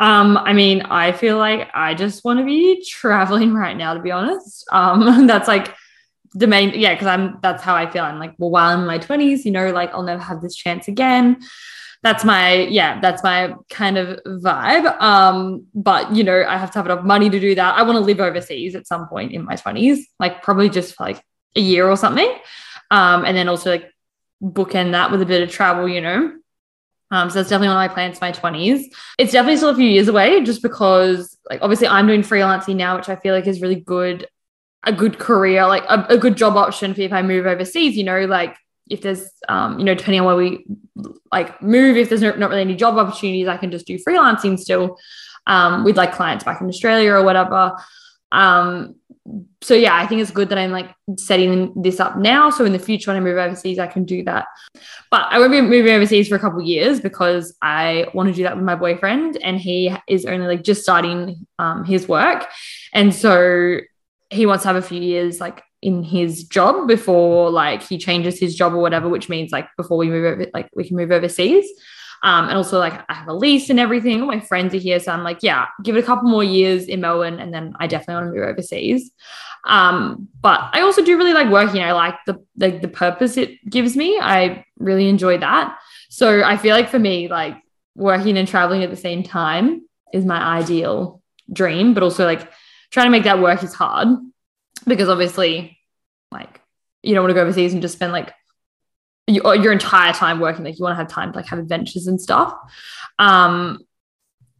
Um, 0.00 0.36
I 0.36 0.54
mean, 0.54 0.82
I 0.82 1.12
feel 1.12 1.38
like 1.38 1.68
I 1.72 1.94
just 1.94 2.24
want 2.24 2.40
to 2.40 2.44
be 2.44 2.84
traveling 2.84 3.54
right 3.64 3.76
now, 3.76 3.94
to 3.94 4.00
be 4.00 4.10
honest. 4.10 4.66
Um, 4.72 5.26
that's 5.28 5.46
like 5.46 5.72
the 6.32 6.48
main, 6.48 6.70
yeah, 6.74 6.94
because 6.94 7.06
I'm 7.06 7.38
that's 7.42 7.62
how 7.62 7.76
I 7.76 7.88
feel. 7.88 8.02
I'm 8.02 8.18
like, 8.18 8.34
well, 8.38 8.50
while 8.50 8.70
I'm 8.70 8.80
in 8.80 8.86
my 8.86 8.98
20s, 8.98 9.44
you 9.44 9.52
know, 9.52 9.70
like 9.70 9.94
I'll 9.94 10.02
never 10.02 10.22
have 10.22 10.42
this 10.42 10.56
chance 10.56 10.88
again 10.88 11.40
that's 12.02 12.24
my 12.24 12.54
yeah 12.54 13.00
that's 13.00 13.22
my 13.22 13.54
kind 13.68 13.98
of 13.98 14.18
vibe. 14.26 15.00
Um 15.00 15.66
but 15.74 16.14
you 16.14 16.24
know 16.24 16.44
i 16.48 16.56
have 16.56 16.70
to 16.72 16.78
have 16.78 16.86
enough 16.86 17.04
money 17.04 17.28
to 17.30 17.40
do 17.40 17.54
that. 17.54 17.76
I 17.76 17.82
want 17.82 17.96
to 17.96 18.00
live 18.00 18.20
overseas 18.20 18.74
at 18.74 18.86
some 18.86 19.06
point 19.08 19.32
in 19.32 19.44
my 19.44 19.54
20s 19.54 19.98
like 20.18 20.42
probably 20.42 20.68
just 20.68 20.94
for 20.94 21.04
like 21.04 21.22
a 21.56 21.60
year 21.60 21.88
or 21.88 21.96
something. 21.96 22.32
Um 22.90 23.24
and 23.24 23.36
then 23.36 23.48
also 23.48 23.70
like 23.70 23.90
bookend 24.42 24.92
that 24.92 25.10
with 25.10 25.20
a 25.22 25.26
bit 25.26 25.42
of 25.42 25.50
travel 25.50 25.88
you 25.88 26.00
know? 26.00 26.36
Um, 27.12 27.28
so 27.28 27.34
that's 27.34 27.48
definitely 27.48 27.74
one 27.74 27.84
of 27.84 27.90
my 27.90 27.92
plans 27.92 28.20
for 28.20 28.26
my 28.26 28.32
20s. 28.32 28.84
It's 29.18 29.32
definitely 29.32 29.56
still 29.56 29.70
a 29.70 29.74
few 29.74 29.88
years 29.88 30.06
away 30.06 30.44
just 30.44 30.62
because 30.62 31.36
like 31.50 31.60
obviously 31.60 31.88
I'm 31.88 32.06
doing 32.06 32.22
freelancing 32.22 32.76
now, 32.76 32.96
which 32.96 33.08
I 33.08 33.16
feel 33.16 33.34
like 33.34 33.48
is 33.48 33.60
really 33.60 33.80
good 33.80 34.28
a 34.84 34.92
good 34.92 35.18
career, 35.18 35.66
like 35.66 35.84
a, 35.88 36.06
a 36.08 36.18
good 36.18 36.36
job 36.36 36.56
option 36.56 36.94
for 36.94 37.02
if 37.02 37.12
I 37.12 37.22
move 37.22 37.46
overseas, 37.46 37.96
you 37.96 38.04
know, 38.04 38.24
like 38.24 38.56
if 38.90 39.00
there's 39.00 39.30
um, 39.48 39.78
you 39.78 39.84
know 39.84 39.94
depending 39.94 40.20
on 40.20 40.26
where 40.26 40.36
we 40.36 40.66
like 41.32 41.62
move 41.62 41.96
if 41.96 42.08
there's 42.08 42.22
no, 42.22 42.34
not 42.34 42.50
really 42.50 42.62
any 42.62 42.76
job 42.76 42.98
opportunities 42.98 43.48
i 43.48 43.56
can 43.56 43.70
just 43.70 43.86
do 43.86 43.98
freelancing 43.98 44.58
still 44.58 44.98
um, 45.46 45.84
with 45.84 45.96
like 45.96 46.12
clients 46.12 46.44
back 46.44 46.60
in 46.60 46.68
australia 46.68 47.12
or 47.12 47.24
whatever. 47.24 47.72
Um, 48.32 48.96
so 49.60 49.74
yeah 49.74 49.96
i 49.96 50.06
think 50.06 50.20
it's 50.20 50.30
good 50.30 50.48
that 50.48 50.58
i'm 50.58 50.70
like 50.70 50.94
setting 51.16 51.72
this 51.80 52.00
up 52.00 52.16
now. 52.16 52.50
So 52.50 52.64
in 52.64 52.72
the 52.72 52.78
future 52.78 53.10
when 53.10 53.16
i 53.16 53.20
move 53.20 53.38
overseas 53.38 53.78
i 53.78 53.86
can 53.86 54.04
do 54.04 54.24
that. 54.24 54.46
But 55.10 55.26
i 55.30 55.38
won't 55.38 55.52
be 55.52 55.60
moving 55.60 55.92
overseas 55.92 56.28
for 56.28 56.36
a 56.36 56.38
couple 56.38 56.60
years 56.60 57.00
because 57.00 57.56
i 57.62 58.06
want 58.14 58.28
to 58.28 58.34
do 58.34 58.42
that 58.44 58.56
with 58.56 58.64
my 58.64 58.74
boyfriend 58.74 59.36
and 59.42 59.58
he 59.58 59.94
is 60.08 60.26
only 60.26 60.46
like 60.46 60.62
just 60.62 60.82
starting 60.82 61.46
um, 61.58 61.84
his 61.84 62.08
work. 62.08 62.46
And 62.92 63.14
so 63.14 63.78
he 64.30 64.46
wants 64.46 64.62
to 64.62 64.68
have 64.68 64.76
a 64.76 64.82
few 64.82 65.00
years 65.00 65.40
like 65.40 65.62
in 65.82 66.02
his 66.02 66.44
job 66.44 66.86
before 66.86 67.50
like 67.50 67.82
he 67.82 67.98
changes 67.98 68.38
his 68.38 68.54
job 68.54 68.74
or 68.74 68.78
whatever, 68.78 69.08
which 69.08 69.28
means 69.28 69.50
like 69.50 69.68
before 69.76 69.96
we 69.96 70.08
move 70.08 70.24
over, 70.24 70.46
like 70.52 70.68
we 70.74 70.86
can 70.86 70.96
move 70.96 71.10
overseas. 71.10 71.68
Um, 72.22 72.48
and 72.48 72.56
also 72.56 72.78
like 72.78 73.00
I 73.08 73.14
have 73.14 73.28
a 73.28 73.32
lease 73.32 73.70
and 73.70 73.80
everything. 73.80 74.20
All 74.20 74.26
my 74.26 74.40
friends 74.40 74.74
are 74.74 74.78
here, 74.78 75.00
so 75.00 75.10
I'm 75.10 75.22
like, 75.22 75.38
yeah, 75.42 75.68
give 75.82 75.96
it 75.96 76.04
a 76.04 76.06
couple 76.06 76.28
more 76.28 76.44
years 76.44 76.84
in 76.84 77.00
Melbourne, 77.00 77.40
and 77.40 77.52
then 77.52 77.72
I 77.80 77.86
definitely 77.86 78.14
want 78.14 78.26
to 78.26 78.40
move 78.40 78.48
overseas. 78.48 79.10
Um, 79.64 80.28
but 80.42 80.68
I 80.72 80.82
also 80.82 81.02
do 81.02 81.16
really 81.16 81.32
like 81.32 81.50
working. 81.50 81.82
I 81.82 81.92
like 81.92 82.16
the 82.26 82.44
like 82.58 82.82
the 82.82 82.88
purpose 82.88 83.38
it 83.38 83.52
gives 83.68 83.96
me. 83.96 84.18
I 84.20 84.66
really 84.78 85.08
enjoy 85.08 85.38
that. 85.38 85.78
So 86.10 86.42
I 86.42 86.58
feel 86.58 86.76
like 86.76 86.90
for 86.90 86.98
me, 86.98 87.28
like 87.28 87.56
working 87.94 88.36
and 88.36 88.46
traveling 88.46 88.84
at 88.84 88.90
the 88.90 88.96
same 88.96 89.22
time 89.22 89.88
is 90.12 90.26
my 90.26 90.58
ideal 90.58 91.22
dream. 91.50 91.94
But 91.94 92.02
also 92.02 92.26
like 92.26 92.50
trying 92.90 93.06
to 93.06 93.10
make 93.10 93.24
that 93.24 93.40
work 93.40 93.62
is 93.62 93.72
hard 93.72 94.08
because 94.86 95.08
obviously, 95.08 95.78
like, 96.30 96.60
you 97.02 97.14
don't 97.14 97.24
want 97.24 97.30
to 97.30 97.34
go 97.34 97.42
overseas 97.42 97.72
and 97.72 97.82
just 97.82 97.94
spend 97.94 98.12
like 98.12 98.32
your, 99.26 99.54
your 99.54 99.72
entire 99.72 100.12
time 100.12 100.40
working. 100.40 100.64
Like, 100.64 100.78
you 100.78 100.82
want 100.82 100.92
to 100.92 100.96
have 100.96 101.08
time 101.08 101.32
to 101.32 101.38
like 101.38 101.46
have 101.46 101.58
adventures 101.58 102.06
and 102.06 102.20
stuff. 102.20 102.54
Um, 103.18 103.80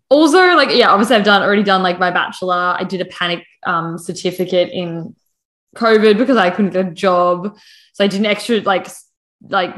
also, 0.08 0.38
like, 0.56 0.70
yeah, 0.72 0.90
obviously, 0.90 1.16
I've 1.16 1.24
done 1.24 1.42
already 1.42 1.62
done 1.62 1.82
like 1.82 1.98
my 1.98 2.10
bachelor. 2.10 2.76
I 2.78 2.84
did 2.84 3.00
a 3.00 3.04
panic 3.04 3.44
um, 3.64 3.96
certificate 3.96 4.70
in 4.72 5.14
COVID 5.76 6.18
because 6.18 6.36
I 6.36 6.50
couldn't 6.50 6.72
get 6.72 6.86
a 6.86 6.90
job, 6.90 7.56
so 7.92 8.04
I 8.04 8.08
did 8.08 8.20
an 8.20 8.26
extra 8.26 8.60
like 8.60 8.88
like 9.48 9.74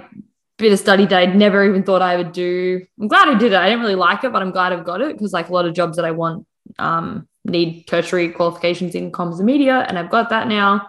bit 0.59 0.73
of 0.73 0.79
study 0.79 1.05
that 1.07 1.19
I'd 1.19 1.37
never 1.37 1.65
even 1.65 1.83
thought 1.83 2.03
I 2.03 2.17
would 2.17 2.33
do. 2.33 2.85
I'm 2.99 3.09
glad 3.09 3.29
I 3.29 3.35
did 3.35 3.53
it. 3.53 3.57
I 3.57 3.69
didn't 3.69 3.83
really 3.83 3.95
like 3.95 4.25
it, 4.25 4.33
but 4.33 4.43
I'm 4.43 4.53
glad 4.53 4.73
I've 4.73 4.85
got 4.85 5.01
it 5.01 5.13
because 5.13 5.33
like 5.33 5.49
a 5.49 5.53
lot 5.53 5.67
of 5.67 5.75
jobs 5.75 5.97
that 5.97 6.05
I 6.05 6.13
want 6.13 6.47
um, 6.79 7.29
need 7.45 7.85
tertiary 7.87 8.31
qualifications 8.31 8.95
in 8.95 9.11
comms 9.13 9.39
and 9.39 9.47
media, 9.47 9.85
and 9.89 9.99
I've 9.99 10.11
got 10.11 10.31
that 10.31 10.49
now. 10.49 10.89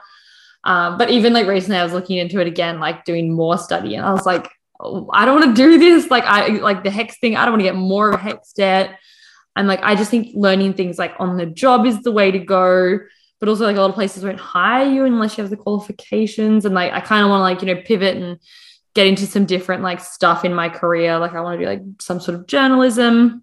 Um, 0.63 0.97
but 0.97 1.09
even 1.09 1.33
like 1.33 1.47
recently, 1.47 1.77
I 1.77 1.83
was 1.83 1.93
looking 1.93 2.17
into 2.17 2.39
it 2.39 2.47
again, 2.47 2.79
like 2.79 3.05
doing 3.05 3.33
more 3.33 3.57
study, 3.57 3.95
and 3.95 4.05
I 4.05 4.13
was 4.13 4.25
like, 4.25 4.49
oh, 4.79 5.09
I 5.13 5.25
don't 5.25 5.39
want 5.39 5.55
to 5.55 5.61
do 5.61 5.77
this. 5.77 6.09
Like 6.09 6.23
I 6.25 6.47
like 6.59 6.83
the 6.83 6.89
HECS 6.89 7.19
thing. 7.19 7.35
I 7.35 7.45
don't 7.45 7.53
want 7.53 7.61
to 7.61 7.69
get 7.69 7.75
more 7.75 8.09
of 8.09 8.19
a 8.19 8.23
HECS 8.23 8.53
debt. 8.53 8.99
And 9.55 9.67
like 9.67 9.81
I 9.83 9.95
just 9.95 10.09
think 10.09 10.29
learning 10.33 10.73
things 10.73 10.97
like 10.97 11.13
on 11.19 11.37
the 11.37 11.45
job 11.45 11.85
is 11.85 12.01
the 12.01 12.11
way 12.11 12.31
to 12.31 12.39
go. 12.39 12.99
But 13.39 13.49
also 13.49 13.65
like 13.65 13.75
a 13.75 13.81
lot 13.81 13.89
of 13.89 13.95
places 13.95 14.23
won't 14.23 14.39
hire 14.39 14.89
you 14.89 15.03
unless 15.05 15.37
you 15.37 15.43
have 15.43 15.51
the 15.51 15.57
qualifications. 15.57 16.65
And 16.65 16.73
like 16.73 16.93
I 16.93 17.01
kind 17.01 17.23
of 17.23 17.29
want 17.29 17.39
to 17.39 17.43
like 17.43 17.61
you 17.61 17.75
know 17.75 17.81
pivot 17.81 18.15
and 18.15 18.39
get 18.95 19.07
into 19.07 19.25
some 19.25 19.45
different 19.45 19.83
like 19.83 19.99
stuff 19.99 20.45
in 20.45 20.53
my 20.53 20.69
career. 20.69 21.17
Like 21.19 21.33
I 21.33 21.41
want 21.41 21.59
to 21.59 21.65
do 21.65 21.69
like 21.69 21.81
some 21.99 22.19
sort 22.19 22.39
of 22.39 22.47
journalism. 22.47 23.42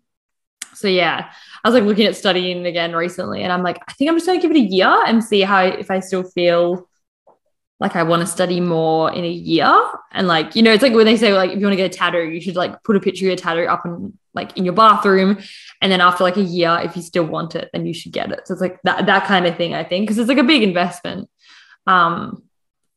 So 0.75 0.89
yeah, 0.89 1.31
I 1.65 1.69
was 1.69 1.75
like 1.75 1.85
looking 1.85 2.07
at 2.07 2.17
studying 2.17 2.67
again 2.67 2.95
recently, 2.95 3.43
and 3.43 3.53
I'm 3.53 3.63
like, 3.63 3.83
I 3.89 3.93
think 3.93 4.11
I'm 4.11 4.17
just 4.17 4.27
gonna 4.27 4.41
give 4.41 4.51
it 4.51 4.57
a 4.57 4.61
year 4.61 5.05
and 5.07 5.23
see 5.23 5.43
how 5.43 5.63
if 5.63 5.91
I 5.91 6.01
still 6.01 6.23
feel 6.23 6.89
like 7.81 7.97
I 7.97 8.03
want 8.03 8.21
to 8.21 8.27
study 8.27 8.61
more 8.61 9.11
in 9.11 9.25
a 9.25 9.31
year. 9.31 9.75
And 10.13 10.29
like, 10.29 10.55
you 10.55 10.63
know, 10.63 10.71
it's 10.71 10.83
like 10.83 10.93
when 10.93 11.07
they 11.07 11.17
say 11.17 11.33
like 11.33 11.51
if 11.51 11.59
you 11.59 11.65
want 11.65 11.73
to 11.73 11.77
get 11.77 11.93
a 11.93 11.99
tattoo, 11.99 12.29
you 12.29 12.41
should 12.41 12.55
like 12.57 12.83
put 12.85 12.95
a 12.95 13.01
picture 13.01 13.25
of 13.25 13.29
your 13.29 13.37
tattoo 13.37 13.65
up 13.65 13.87
and 13.87 14.13
like 14.35 14.57
in 14.57 14.67
your 14.67 14.75
bathroom. 14.75 15.39
And 15.81 15.91
then 15.91 16.03
after 16.03 16.23
like 16.23 16.37
a 16.37 16.43
year, 16.43 16.79
if 16.85 16.95
you 16.95 17.03
still 17.03 17.25
want 17.25 17.55
it, 17.55 17.71
then 17.73 17.87
you 17.87 17.95
should 17.95 18.13
get 18.13 18.31
it. 18.33 18.47
So 18.47 18.53
it's 18.53 18.61
like 18.61 18.79
that 18.85 19.07
that 19.07 19.25
kind 19.25 19.47
of 19.47 19.57
thing, 19.57 19.73
I 19.73 19.83
think, 19.83 20.05
because 20.05 20.19
it's 20.19 20.29
like 20.29 20.39
a 20.39 20.45
big 20.45 20.63
investment. 20.63 21.31
Um, 21.87 22.43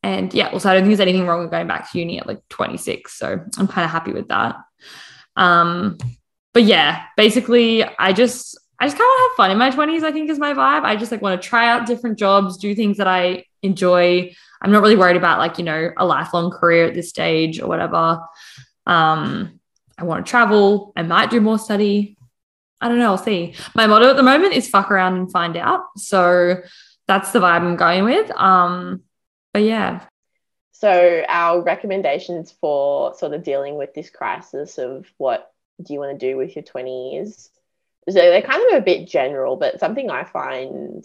and 0.02 0.32
yeah, 0.34 0.50
also 0.50 0.68
I 0.68 0.74
don't 0.74 0.82
think 0.82 0.90
there's 0.90 1.08
anything 1.08 1.26
wrong 1.26 1.40
with 1.40 1.50
going 1.50 1.66
back 1.66 1.90
to 1.90 1.98
uni 1.98 2.20
at 2.20 2.26
like 2.26 2.46
26. 2.50 3.18
So 3.18 3.40
I'm 3.58 3.66
kind 3.66 3.86
of 3.86 3.90
happy 3.90 4.12
with 4.12 4.28
that. 4.28 4.56
Um, 5.34 5.96
but 6.54 6.62
yeah, 6.62 7.04
basically, 7.16 7.84
I 7.84 8.12
just 8.12 8.58
I 8.80 8.86
just 8.86 8.96
kind 8.96 9.08
of 9.08 9.20
have 9.20 9.36
fun 9.36 9.50
in 9.50 9.58
my 9.58 9.70
20s, 9.70 10.02
I 10.02 10.12
think 10.12 10.30
is 10.30 10.38
my 10.38 10.52
vibe. 10.52 10.84
I 10.84 10.96
just 10.96 11.12
like 11.12 11.22
want 11.22 11.40
to 11.40 11.48
try 11.48 11.68
out 11.68 11.86
different 11.86 12.18
jobs, 12.18 12.56
do 12.56 12.74
things 12.74 12.96
that 12.96 13.06
I 13.06 13.44
enjoy. 13.62 14.34
I'm 14.60 14.72
not 14.72 14.82
really 14.82 14.96
worried 14.96 15.16
about 15.16 15.38
like, 15.38 15.58
you 15.58 15.64
know, 15.64 15.92
a 15.96 16.04
lifelong 16.04 16.50
career 16.50 16.86
at 16.86 16.94
this 16.94 17.08
stage 17.08 17.60
or 17.60 17.68
whatever. 17.68 18.20
Um, 18.86 19.60
I 19.96 20.04
want 20.04 20.26
to 20.26 20.30
travel. 20.30 20.92
I 20.96 21.02
might 21.02 21.30
do 21.30 21.40
more 21.40 21.58
study. 21.58 22.16
I 22.80 22.88
don't 22.88 22.98
know. 22.98 23.12
I'll 23.12 23.18
see. 23.18 23.54
My 23.74 23.86
motto 23.86 24.10
at 24.10 24.16
the 24.16 24.22
moment 24.22 24.54
is 24.54 24.68
fuck 24.68 24.90
around 24.90 25.14
and 25.14 25.30
find 25.30 25.56
out. 25.56 25.82
So 25.96 26.62
that's 27.06 27.32
the 27.32 27.38
vibe 27.38 27.62
I'm 27.62 27.76
going 27.76 28.04
with. 28.04 28.30
Um, 28.32 29.02
but 29.52 29.62
yeah. 29.62 30.04
So 30.72 31.24
our 31.28 31.62
recommendations 31.62 32.52
for 32.60 33.14
sort 33.14 33.32
of 33.32 33.44
dealing 33.44 33.76
with 33.76 33.94
this 33.94 34.10
crisis 34.10 34.78
of 34.78 35.06
what 35.16 35.53
do 35.82 35.92
you 35.92 35.98
want 35.98 36.18
to 36.18 36.26
do 36.26 36.36
with 36.36 36.54
your 36.56 36.64
20s? 36.64 37.48
So 38.08 38.14
they're 38.14 38.42
kind 38.42 38.62
of 38.70 38.78
a 38.78 38.84
bit 38.84 39.08
general, 39.08 39.56
but 39.56 39.80
something 39.80 40.10
I 40.10 40.24
find 40.24 41.04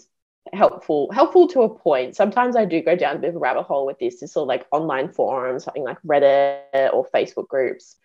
helpful 0.52 1.12
helpful 1.12 1.48
to 1.50 1.62
a 1.62 1.70
point. 1.70 2.16
Sometimes 2.16 2.56
I 2.56 2.66
do 2.66 2.82
go 2.82 2.96
down 2.96 3.16
a 3.16 3.20
bit 3.20 3.30
of 3.30 3.36
a 3.36 3.40
rabbit 3.40 3.64
hole 3.64 3.86
with 3.86 4.00
this, 4.00 4.22
is 4.22 4.34
sort 4.34 4.44
of 4.44 4.48
like 4.48 4.66
online 4.72 5.10
forums, 5.10 5.64
something 5.64 5.84
like 5.84 6.02
Reddit 6.06 6.94
or 6.94 7.08
Facebook 7.14 7.48
groups, 7.48 7.96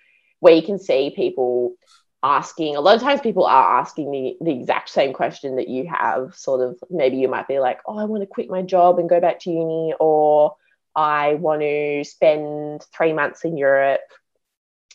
where 0.40 0.54
you 0.54 0.62
can 0.62 0.78
see 0.78 1.12
people 1.14 1.76
asking 2.24 2.74
a 2.74 2.80
lot 2.80 2.96
of 2.96 3.02
times 3.02 3.20
people 3.20 3.44
are 3.44 3.80
asking 3.80 4.10
the, 4.10 4.36
the 4.40 4.50
exact 4.50 4.88
same 4.88 5.12
question 5.12 5.56
that 5.56 5.68
you 5.68 5.86
have 5.86 6.34
sort 6.34 6.62
of 6.62 6.78
maybe 6.88 7.18
you 7.18 7.28
might 7.28 7.46
be 7.46 7.58
like 7.58 7.80
oh 7.86 7.98
i 7.98 8.04
want 8.04 8.22
to 8.22 8.26
quit 8.26 8.48
my 8.48 8.62
job 8.62 8.98
and 8.98 9.10
go 9.10 9.20
back 9.20 9.38
to 9.38 9.50
uni 9.50 9.92
or 10.00 10.56
i 10.96 11.34
want 11.34 11.60
to 11.60 12.02
spend 12.02 12.82
three 12.96 13.12
months 13.12 13.44
in 13.44 13.58
europe 13.58 14.00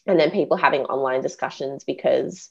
and 0.09 0.19
then 0.19 0.31
people 0.31 0.57
having 0.57 0.81
online 0.85 1.21
discussions 1.21 1.83
because 1.83 2.49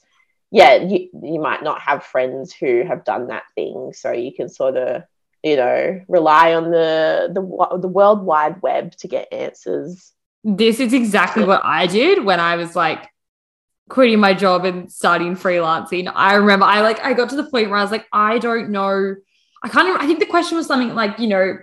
yeah 0.51 0.75
you, 0.75 1.09
you 1.21 1.39
might 1.39 1.63
not 1.63 1.81
have 1.81 2.03
friends 2.03 2.53
who 2.53 2.83
have 2.83 3.03
done 3.03 3.27
that 3.27 3.43
thing. 3.55 3.91
So 3.93 4.11
you 4.11 4.33
can 4.33 4.49
sort 4.49 4.77
of 4.77 5.03
you 5.43 5.55
know 5.55 6.01
rely 6.07 6.53
on 6.53 6.71
the 6.71 7.29
the, 7.33 7.77
the 7.79 7.87
world 7.87 8.23
wide 8.23 8.61
web 8.61 8.95
to 8.97 9.07
get 9.07 9.31
answers. 9.31 10.11
This 10.43 10.79
is 10.79 10.93
exactly 10.93 11.43
what 11.43 11.61
i 11.65 11.85
did 11.85 12.23
when 12.23 12.39
i 12.39 12.55
was 12.55 12.75
like 12.75 13.09
quitting 13.89 14.19
my 14.19 14.33
job 14.33 14.65
and 14.65 14.91
starting 14.91 15.35
freelancing. 15.35 16.11
I 16.13 16.35
remember 16.35 16.65
i 16.65 16.81
like 16.81 17.03
i 17.03 17.13
got 17.13 17.29
to 17.29 17.35
the 17.35 17.43
point 17.43 17.69
where 17.69 17.79
i 17.79 17.81
was 17.81 17.91
like 17.91 18.07
i 18.13 18.39
don't 18.39 18.69
know. 18.69 19.15
I 19.61 19.67
kind 19.67 19.89
of 19.89 19.97
i 19.97 20.07
think 20.07 20.19
the 20.19 20.25
question 20.25 20.57
was 20.57 20.67
something 20.67 20.95
like 20.95 21.19
you 21.19 21.27
know 21.27 21.57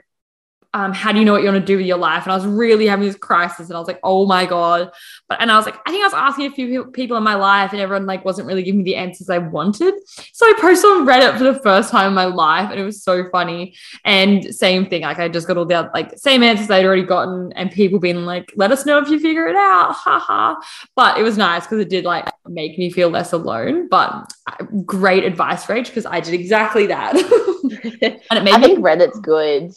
um, 0.76 0.92
how 0.92 1.10
do 1.10 1.18
you 1.18 1.24
know 1.24 1.32
what 1.32 1.42
you 1.42 1.48
want 1.48 1.58
to 1.58 1.66
do 1.66 1.78
with 1.78 1.86
your 1.86 1.96
life? 1.96 2.24
And 2.24 2.32
I 2.32 2.36
was 2.36 2.44
really 2.44 2.86
having 2.86 3.06
this 3.06 3.16
crisis, 3.16 3.68
and 3.68 3.76
I 3.76 3.78
was 3.78 3.88
like, 3.88 3.98
oh 4.02 4.26
my 4.26 4.44
god. 4.44 4.92
But 5.26 5.40
and 5.40 5.50
I 5.50 5.56
was 5.56 5.64
like, 5.64 5.78
I 5.86 5.90
think 5.90 6.02
I 6.02 6.06
was 6.06 6.12
asking 6.12 6.46
a 6.48 6.50
few 6.50 6.84
people 6.84 7.16
in 7.16 7.22
my 7.22 7.34
life, 7.34 7.72
and 7.72 7.80
everyone 7.80 8.04
like 8.04 8.26
wasn't 8.26 8.46
really 8.46 8.62
giving 8.62 8.80
me 8.80 8.84
the 8.84 8.96
answers 8.96 9.30
I 9.30 9.38
wanted. 9.38 9.94
So 10.34 10.44
I 10.44 10.52
posted 10.60 10.90
on 10.90 11.06
Reddit 11.06 11.38
for 11.38 11.44
the 11.44 11.58
first 11.60 11.90
time 11.90 12.08
in 12.08 12.14
my 12.14 12.26
life, 12.26 12.70
and 12.70 12.78
it 12.78 12.84
was 12.84 13.02
so 13.02 13.26
funny. 13.30 13.74
And 14.04 14.54
same 14.54 14.84
thing, 14.84 15.00
like 15.00 15.18
I 15.18 15.28
just 15.30 15.46
got 15.46 15.56
all 15.56 15.64
the 15.64 15.90
like 15.94 16.12
same 16.18 16.42
answers 16.42 16.70
I'd 16.70 16.84
already 16.84 17.04
gotten, 17.04 17.54
and 17.54 17.70
people 17.70 17.98
being 17.98 18.26
like, 18.26 18.52
let 18.54 18.70
us 18.70 18.84
know 18.84 18.98
if 18.98 19.08
you 19.08 19.18
figure 19.18 19.46
it 19.46 19.56
out, 19.56 19.94
haha. 19.94 20.56
But 20.94 21.16
it 21.16 21.22
was 21.22 21.38
nice 21.38 21.62
because 21.62 21.78
it 21.78 21.88
did 21.88 22.04
like 22.04 22.28
make 22.46 22.78
me 22.78 22.90
feel 22.90 23.08
less 23.08 23.32
alone. 23.32 23.88
But 23.88 24.30
uh, 24.46 24.62
great 24.84 25.24
advice, 25.24 25.64
Rach, 25.64 25.86
because 25.86 26.04
I 26.04 26.20
did 26.20 26.34
exactly 26.34 26.86
that. 26.88 27.16
and 28.02 28.20
it 28.38 28.44
made 28.44 28.52
I 28.52 28.58
me- 28.58 28.66
think 28.66 28.80
Reddit's 28.80 29.20
good 29.20 29.74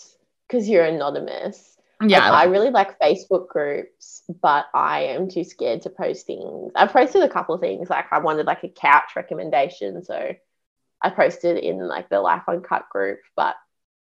because 0.50 0.68
you're 0.68 0.86
anonymous. 0.86 1.78
Yeah. 2.02 2.30
Like, 2.30 2.48
I 2.48 2.50
really 2.50 2.70
like 2.70 3.00
Facebook 3.00 3.50
groups, 3.50 4.24
but 4.42 4.68
I 4.74 5.02
am 5.04 5.30
too 5.30 5.44
scared 5.44 5.82
to 5.82 5.90
post 5.90 6.26
things. 6.26 6.72
I've 6.76 6.94
posted 6.94 7.24
a 7.24 7.30
couple 7.30 7.56
of 7.56 7.62
things. 7.62 7.90
Like 7.90 8.06
I 8.12 8.20
wanted 8.20 8.46
like 8.46 8.64
a 8.64 8.70
couch 8.70 9.12
recommendation. 9.16 10.04
So 10.04 10.34
I 11.02 11.10
posted 11.10 11.58
in 11.58 11.88
like 11.88 12.10
the 12.10 12.22
Life 12.22 12.44
Uncut 12.48 12.88
group, 12.90 13.20
but 13.36 13.56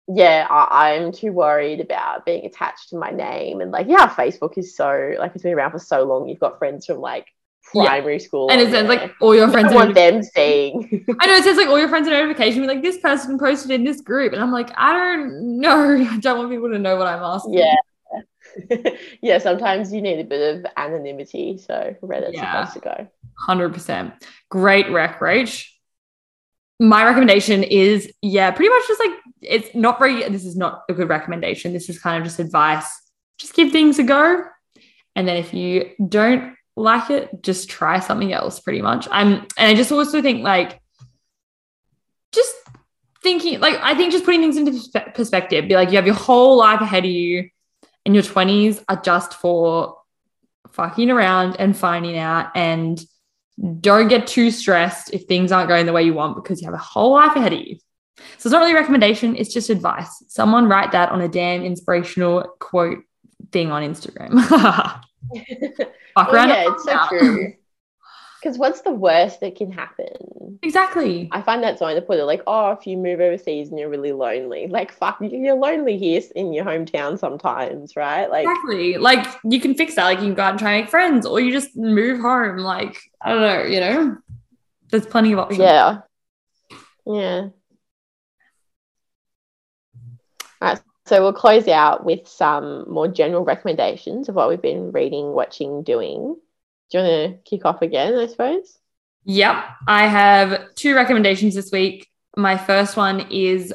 yeah, 0.09 0.47
I, 0.51 0.93
am 0.95 1.13
too 1.13 1.33
worried 1.33 1.81
about 1.81 2.27
being 2.27 2.45
attached 2.45 2.91
to 2.91 2.99
my 2.99 3.11
name. 3.11 3.61
And 3.61 3.71
like, 3.71 3.87
yeah, 3.89 4.09
Facebook 4.09 4.59
is 4.59 4.75
so 4.75 5.15
like 5.19 5.33
it's 5.35 5.43
been 5.43 5.55
around 5.55 5.71
for 5.71 5.79
so 5.79 6.05
long. 6.05 6.29
You've 6.29 6.41
got 6.41 6.59
friends 6.59 6.87
from 6.87 6.99
like 6.99 7.29
primary 7.73 8.15
yeah. 8.15 8.27
school. 8.27 8.51
And 8.51 8.61
it 8.61 8.71
says 8.71 8.89
like 8.89 9.13
all 9.21 9.35
your 9.35 9.49
friends 9.49 9.73
want 9.73 9.95
them 9.95 10.23
seeing. 10.23 11.05
I 11.21 11.27
know 11.27 11.35
it 11.35 11.45
says 11.45 11.57
like 11.57 11.69
all 11.69 11.79
your 11.79 11.89
friends 11.89 12.09
are 12.09 12.13
notification. 12.13 12.67
Like 12.67 12.83
this 12.83 12.99
person 12.99 13.39
posted 13.39 13.71
in 13.71 13.85
this 13.85 14.01
group, 14.01 14.33
and 14.33 14.43
I'm 14.43 14.53
like, 14.53 14.71
I 14.77 14.93
don't 14.93 15.61
know. 15.61 16.07
I 16.11 16.19
don't 16.19 16.39
want 16.39 16.51
people 16.51 16.71
to 16.71 16.79
know 16.79 16.97
what 16.97 17.07
I'm 17.07 17.23
asking. 17.23 17.55
Yeah. 17.55 17.75
yeah, 19.23 19.39
sometimes 19.39 19.93
you 19.93 20.03
need 20.03 20.19
a 20.19 20.25
bit 20.25 20.57
of 20.57 20.67
anonymity. 20.77 21.59
So 21.59 21.95
Reddit's 22.03 22.35
yeah. 22.35 22.65
supposed 22.65 22.75
to 22.75 22.81
go. 22.81 23.09
Hundred 23.39 23.73
percent. 23.73 24.13
Great 24.51 24.91
rec, 24.91 25.21
Rach. 25.21 25.67
my 26.79 27.05
recommendation 27.05 27.63
is 27.63 28.13
yeah, 28.23 28.51
pretty 28.51 28.69
much 28.69 28.83
just 28.89 29.01
like 29.01 29.13
it's 29.43 29.75
not 29.75 29.99
very. 29.99 30.29
This 30.29 30.45
is 30.45 30.57
not 30.57 30.83
a 30.89 30.95
good 30.95 31.09
recommendation. 31.09 31.73
This 31.73 31.89
is 31.89 31.99
kind 31.99 32.19
of 32.19 32.25
just 32.25 32.39
advice. 32.39 32.87
Just 33.39 33.55
give 33.55 33.73
things 33.73 33.99
a 33.99 34.03
go, 34.03 34.45
and 35.17 35.27
then 35.27 35.37
if 35.37 35.55
you 35.55 35.93
don't 36.09 36.55
like 36.81 37.11
it, 37.11 37.43
just 37.43 37.69
try 37.69 38.01
something 38.01 38.33
else. 38.33 38.61
Pretty 38.61 38.83
much. 38.83 39.09
I'm, 39.11 39.47
and 39.57 39.69
I 39.69 39.75
just 39.75 39.93
also 39.93 40.23
think 40.23 40.43
like, 40.43 40.81
just 42.33 42.55
thinking 43.23 43.61
like 43.61 43.79
I 43.83 43.95
think 43.95 44.13
just 44.13 44.25
putting 44.25 44.41
things 44.41 44.57
into 44.57 45.03
perspective. 45.15 45.69
Be 45.69 45.75
like 45.75 45.91
you 45.91 45.97
have 45.97 46.07
your 46.07 46.15
whole 46.15 46.57
life 46.57 46.81
ahead 46.81 47.05
of 47.05 47.11
you, 47.11 47.51
and 48.05 48.15
your 48.15 48.25
twenties 48.25 48.83
are 48.89 49.01
just 49.01 49.35
for 49.35 49.99
fucking 50.73 51.11
around 51.11 51.57
and 51.59 51.77
finding 51.77 52.17
out 52.17 52.53
and 52.55 53.05
don't 53.81 54.09
get 54.09 54.27
too 54.27 54.51
stressed 54.51 55.13
if 55.13 55.25
things 55.25 55.53
aren't 55.53 55.69
going 55.69 55.85
the 55.85 55.93
way 55.93 56.03
you 56.03 56.15
want 56.15 56.37
because 56.37 56.61
you 56.61 56.67
have 56.67 56.75
a 56.75 56.79
whole 56.79 57.13
life 57.13 57.37
ahead 57.37 57.53
of 57.53 57.59
you. 57.59 57.77
So 58.39 58.47
it's 58.47 58.53
not 58.53 58.61
really 58.61 58.73
a 58.73 58.77
recommendation, 58.77 59.37
it's 59.37 59.53
just 59.53 59.71
advice. 59.71 60.23
Someone 60.29 60.69
write 60.69 60.93
that 60.93 61.11
on 61.11 61.21
a 61.21 61.29
damn 61.29 61.63
inspirational 61.63 62.45
quote 62.59 63.03
thing 63.53 63.71
on 63.71 63.83
Instagram. 63.83 65.03
Fuck 66.15 66.33
well, 66.33 66.35
around. 66.35 66.49
Yeah, 66.49 66.65
it's 66.69 66.85
so 66.85 66.99
true. 67.09 67.55
Because 68.43 68.57
what's 68.57 68.81
the 68.81 68.91
worst 68.91 69.41
that 69.41 69.55
can 69.55 69.71
happen? 69.71 70.59
Exactly. 70.63 71.29
I 71.31 71.43
find 71.43 71.63
that 71.63 71.79
so 71.79 71.95
to 71.95 72.01
put 72.01 72.19
it 72.19 72.25
like, 72.25 72.43
oh, 72.47 72.71
if 72.71 72.87
you 72.87 72.97
move 72.97 73.21
overseas 73.21 73.69
and 73.69 73.79
you're 73.79 73.91
really 73.91 74.13
lonely, 74.13 74.67
like, 74.67 74.93
fuck, 74.93 75.19
you're 75.21 75.57
lonely 75.57 75.99
here 75.99 76.23
in 76.35 76.55
your 76.55 76.65
hometown 76.65 77.19
sometimes, 77.19 77.97
right? 77.97 78.31
Like, 78.31 78.47
exactly. 78.49 78.97
Like, 78.97 79.27
you 79.45 79.61
can 79.61 79.75
fix 79.75 79.95
that. 79.97 80.05
Like, 80.05 80.21
you 80.21 80.25
can 80.25 80.35
go 80.35 80.43
out 80.43 80.51
and 80.53 80.59
try 80.59 80.73
and 80.73 80.85
make 80.85 80.91
friends, 80.91 81.27
or 81.27 81.39
you 81.39 81.53
just 81.53 81.77
move 81.77 82.19
home. 82.21 82.57
Like, 82.57 82.99
I 83.21 83.29
don't 83.29 83.43
know, 83.43 83.63
you 83.65 83.81
know, 83.81 84.17
there's 84.91 85.05
plenty 85.07 85.33
of 85.33 85.41
options. 85.41 85.61
Yeah. 85.61 85.99
Yeah. 87.05 87.49
So 91.11 91.21
we'll 91.21 91.33
close 91.33 91.67
out 91.67 92.05
with 92.05 92.29
some 92.29 92.89
more 92.89 93.09
general 93.09 93.43
recommendations 93.43 94.29
of 94.29 94.37
what 94.37 94.49
we've 94.49 94.63
been 94.63 94.93
reading, 94.93 95.33
watching, 95.33 95.83
doing 95.83 96.37
do 96.93 96.99
you 96.99 97.05
want 97.05 97.33
to 97.45 97.51
kick 97.51 97.65
off 97.65 97.83
again, 97.83 98.17
I 98.17 98.29
suppose? 98.29 98.79
Yep. 99.25 99.57
I 99.89 100.07
have 100.07 100.73
two 100.77 100.95
recommendations 100.95 101.57
this 101.57 101.73
week. 101.73 102.09
My 102.37 102.57
first 102.57 102.97
one 102.97 103.27
is 103.29 103.75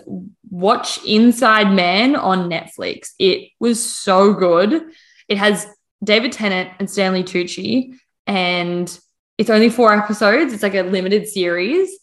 watch 0.49 1.03
Inside 1.03 1.73
Man 1.73 2.15
on 2.15 2.49
Netflix. 2.49 3.09
It 3.19 3.49
was 3.59 3.83
so 3.83 4.33
good. 4.33 4.83
It 5.27 5.37
has 5.37 5.67
David 6.01 6.31
Tennant 6.31 6.69
and 6.79 6.89
Stanley 6.89 7.25
Tucci, 7.25 7.95
and 8.27 8.97
it's 9.37 9.49
only 9.49 9.69
four 9.69 9.93
episodes. 9.93 10.53
It's 10.53 10.63
like 10.63 10.75
a 10.75 10.83
limited 10.83 11.27
series. 11.27 11.99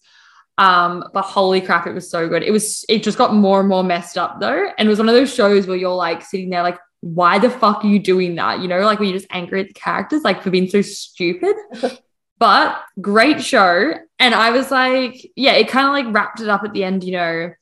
Um, 0.59 1.05
but 1.12 1.23
holy 1.23 1.61
crap, 1.61 1.87
it 1.87 1.95
was 1.95 2.11
so 2.11 2.29
good. 2.29 2.43
It 2.43 2.51
was 2.51 2.85
it 2.88 3.03
just 3.03 3.19
got 3.19 3.35
more 3.35 3.61
and 3.61 3.69
more 3.69 3.83
messed 3.83 4.19
up 4.19 4.41
though. 4.41 4.69
And 4.79 4.87
it 4.87 4.91
was 4.91 4.99
one 4.99 5.09
of 5.09 5.15
those 5.15 5.35
shows 5.35 5.67
where 5.67 5.77
you're 5.77 5.95
like 5.95 6.23
sitting 6.23 6.51
there 6.51 6.62
like, 6.62 6.79
why 7.01 7.38
the 7.38 7.51
fuck 7.51 7.85
are 7.85 7.88
you 7.88 7.99
doing 7.99 8.37
that? 8.37 8.61
You 8.61 8.69
know, 8.69 8.81
like 8.81 8.99
when 8.99 9.09
you 9.09 9.15
just 9.15 9.27
angry 9.31 9.61
at 9.61 9.69
the 9.69 9.75
characters, 9.75 10.23
like 10.23 10.43
for 10.43 10.51
being 10.51 10.69
so 10.69 10.83
stupid. 10.83 11.57
but 12.38 12.83
great 13.01 13.43
show. 13.43 13.95
And 14.19 14.35
I 14.35 14.51
was 14.51 14.71
like, 14.71 15.31
yeah, 15.37 15.53
it 15.53 15.69
kind 15.69 15.87
of 15.87 15.93
like 15.93 16.15
wrapped 16.15 16.41
it 16.41 16.49
up 16.49 16.65
at 16.65 16.73
the 16.73 16.85
end, 16.85 17.03
you 17.05 17.12
know. 17.12 17.53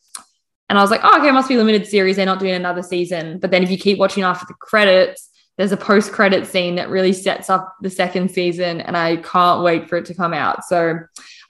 And 0.68 0.79
I 0.79 0.83
was 0.83 0.90
like, 0.90 1.00
oh, 1.03 1.18
okay, 1.18 1.29
it 1.29 1.33
must 1.33 1.48
be 1.48 1.57
limited 1.57 1.87
series. 1.87 2.16
They're 2.16 2.26
not 2.26 2.38
doing 2.38 2.55
another 2.55 2.83
season. 2.83 3.40
But 3.40 3.50
then 3.50 3.62
if 3.62 3.70
you 3.70 3.79
keep 3.79 3.98
watching 3.98 4.22
after 4.22 4.46
the 4.46 4.55
credits, 4.55 5.29
there's 5.57 5.72
a 5.72 5.76
post 5.76 6.12
credit 6.12 6.46
scene 6.46 6.76
that 6.76 6.90
really 6.90 7.12
sets 7.12 7.50
up 7.50 7.74
the 7.83 7.90
second 7.90 8.31
season. 8.31 8.81
And 8.81 8.96
I 8.96 9.16
can't 9.16 9.62
wait 9.62 9.88
for 9.88 9.96
it 9.96 10.07
to 10.07 10.14
come 10.14 10.33
out. 10.33 10.64
So 10.64 11.00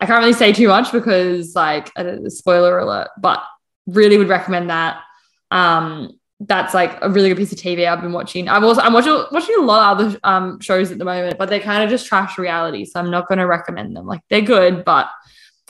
I 0.00 0.06
can't 0.06 0.20
really 0.20 0.32
say 0.32 0.52
too 0.52 0.68
much 0.68 0.92
because, 0.92 1.54
like, 1.54 1.90
a 1.96 2.30
spoiler 2.30 2.78
alert, 2.78 3.08
but 3.20 3.42
really 3.86 4.16
would 4.16 4.28
recommend 4.28 4.70
that. 4.70 5.02
Um, 5.50 6.18
that's 6.40 6.72
like 6.72 6.96
a 7.02 7.10
really 7.10 7.28
good 7.28 7.36
piece 7.36 7.52
of 7.52 7.58
TV 7.58 7.86
I've 7.86 8.00
been 8.00 8.12
watching. 8.12 8.48
I've 8.48 8.64
also 8.64 8.80
I'm 8.80 8.94
watching 8.94 9.12
watching 9.30 9.56
a 9.58 9.62
lot 9.62 10.00
of 10.00 10.06
other 10.06 10.20
um, 10.24 10.58
shows 10.60 10.90
at 10.90 10.96
the 10.96 11.04
moment, 11.04 11.36
but 11.38 11.50
they're 11.50 11.60
kind 11.60 11.84
of 11.84 11.90
just 11.90 12.06
trash 12.06 12.38
reality, 12.38 12.86
so 12.86 12.98
I'm 12.98 13.10
not 13.10 13.28
going 13.28 13.38
to 13.38 13.46
recommend 13.46 13.94
them. 13.94 14.06
Like 14.06 14.22
they're 14.30 14.40
good, 14.40 14.84
but 14.84 15.10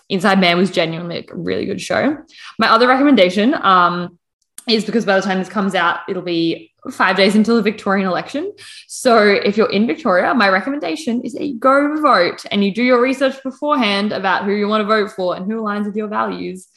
Inside 0.08 0.40
Man 0.40 0.56
was 0.58 0.70
genuinely 0.70 1.16
like 1.16 1.32
a 1.32 1.36
really 1.36 1.66
good 1.66 1.80
show. 1.80 2.18
My 2.58 2.70
other 2.70 2.86
recommendation 2.86 3.54
um, 3.54 4.18
is 4.68 4.84
because 4.84 5.04
by 5.04 5.16
the 5.16 5.22
time 5.22 5.38
this 5.38 5.48
comes 5.48 5.74
out, 5.74 6.00
it'll 6.08 6.22
be 6.22 6.72
five 6.90 7.16
days 7.16 7.34
until 7.34 7.56
the 7.56 7.62
Victorian 7.62 8.06
election. 8.06 8.52
So 8.86 9.18
if 9.18 9.56
you're 9.56 9.70
in 9.70 9.86
Victoria, 9.86 10.34
my 10.34 10.48
recommendation 10.48 11.22
is 11.22 11.34
that 11.34 11.44
you 11.44 11.58
go 11.58 12.00
vote 12.00 12.44
and 12.50 12.64
you 12.64 12.72
do 12.72 12.82
your 12.82 13.00
research 13.00 13.42
beforehand 13.42 14.12
about 14.12 14.44
who 14.44 14.52
you 14.52 14.68
want 14.68 14.82
to 14.82 14.86
vote 14.86 15.10
for 15.12 15.36
and 15.36 15.50
who 15.50 15.60
aligns 15.60 15.86
with 15.86 15.96
your 15.96 16.08
values. 16.08 16.68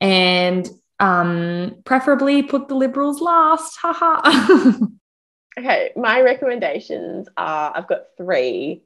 And 0.00 0.68
um, 1.00 1.76
preferably 1.84 2.42
put 2.42 2.68
the 2.68 2.74
liberals 2.74 3.20
last. 3.20 3.76
Haha. 3.80 4.72
okay, 5.58 5.92
my 5.96 6.20
recommendations 6.20 7.28
are 7.36 7.72
I've 7.74 7.88
got 7.88 8.02
three. 8.16 8.82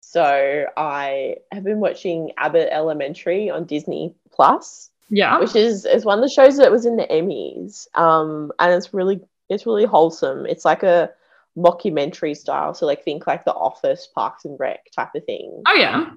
So 0.00 0.66
I 0.76 1.36
have 1.50 1.64
been 1.64 1.80
watching 1.80 2.32
Abbott 2.36 2.68
Elementary 2.70 3.50
on 3.50 3.64
Disney 3.64 4.14
Plus. 4.32 4.90
Yeah. 5.14 5.38
Which 5.38 5.56
is 5.56 5.84
is 5.84 6.04
one 6.04 6.18
of 6.18 6.24
the 6.24 6.34
shows 6.34 6.56
that 6.58 6.70
was 6.70 6.86
in 6.86 6.96
the 6.96 7.06
Emmys. 7.06 7.86
Um, 7.98 8.52
and 8.58 8.72
it's 8.72 8.92
really 8.92 9.20
it's 9.48 9.66
really 9.66 9.84
wholesome. 9.84 10.46
It's 10.46 10.64
like 10.64 10.82
a 10.82 11.10
mockumentary 11.56 12.36
style. 12.36 12.74
So 12.74 12.86
like 12.86 13.04
think 13.04 13.26
like 13.26 13.44
the 13.44 13.54
office, 13.54 14.08
Parks 14.14 14.44
and 14.44 14.58
Rec 14.58 14.90
type 14.94 15.14
of 15.14 15.24
thing. 15.24 15.62
Oh 15.66 15.74
yeah 15.74 16.10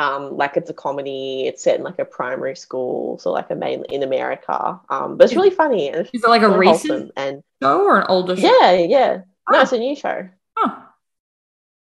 um, 0.00 0.36
like 0.36 0.56
it's 0.56 0.70
a 0.70 0.74
comedy. 0.74 1.44
It's 1.46 1.62
set 1.62 1.76
in 1.76 1.84
like 1.84 1.98
a 1.98 2.04
primary 2.04 2.56
school, 2.56 3.18
so 3.18 3.30
like 3.30 3.50
a 3.50 3.54
main 3.54 3.84
in 3.90 4.02
America. 4.02 4.80
Um, 4.88 5.16
but 5.16 5.24
it's 5.24 5.34
really 5.34 5.50
funny. 5.50 5.90
And 5.90 6.08
Is 6.12 6.24
it 6.24 6.28
like 6.28 6.42
a 6.42 6.58
recent 6.58 7.12
and 7.16 7.42
show 7.62 7.84
or 7.84 8.00
an 8.00 8.06
older 8.08 8.34
show? 8.34 8.46
Yeah, 8.46 8.72
yeah. 8.72 9.22
Oh. 9.48 9.52
No, 9.52 9.60
it's 9.60 9.72
a 9.72 9.78
new 9.78 9.94
show. 9.94 10.28
Oh. 10.56 10.86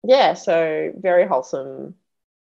Yeah, 0.03 0.33
so 0.33 0.91
very 0.97 1.25
wholesome, 1.25 1.95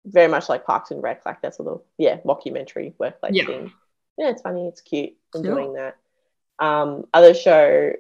very 0.06 0.28
much 0.28 0.50
like 0.50 0.66
Parks 0.66 0.92
and 0.92 1.02
Rec, 1.02 1.26
like 1.26 1.42
that 1.42 1.56
sort 1.56 1.70
of 1.70 1.82
yeah 1.98 2.18
mockumentary 2.26 2.94
workplace 2.98 3.34
yeah. 3.34 3.46
thing. 3.46 3.72
Yeah, 4.18 4.30
it's 4.30 4.42
funny. 4.42 4.68
It's 4.68 4.82
cute. 4.82 5.14
Enjoying 5.36 5.74
that. 5.74 5.98
Um, 6.60 7.06
other 7.14 7.34
show 7.34 7.94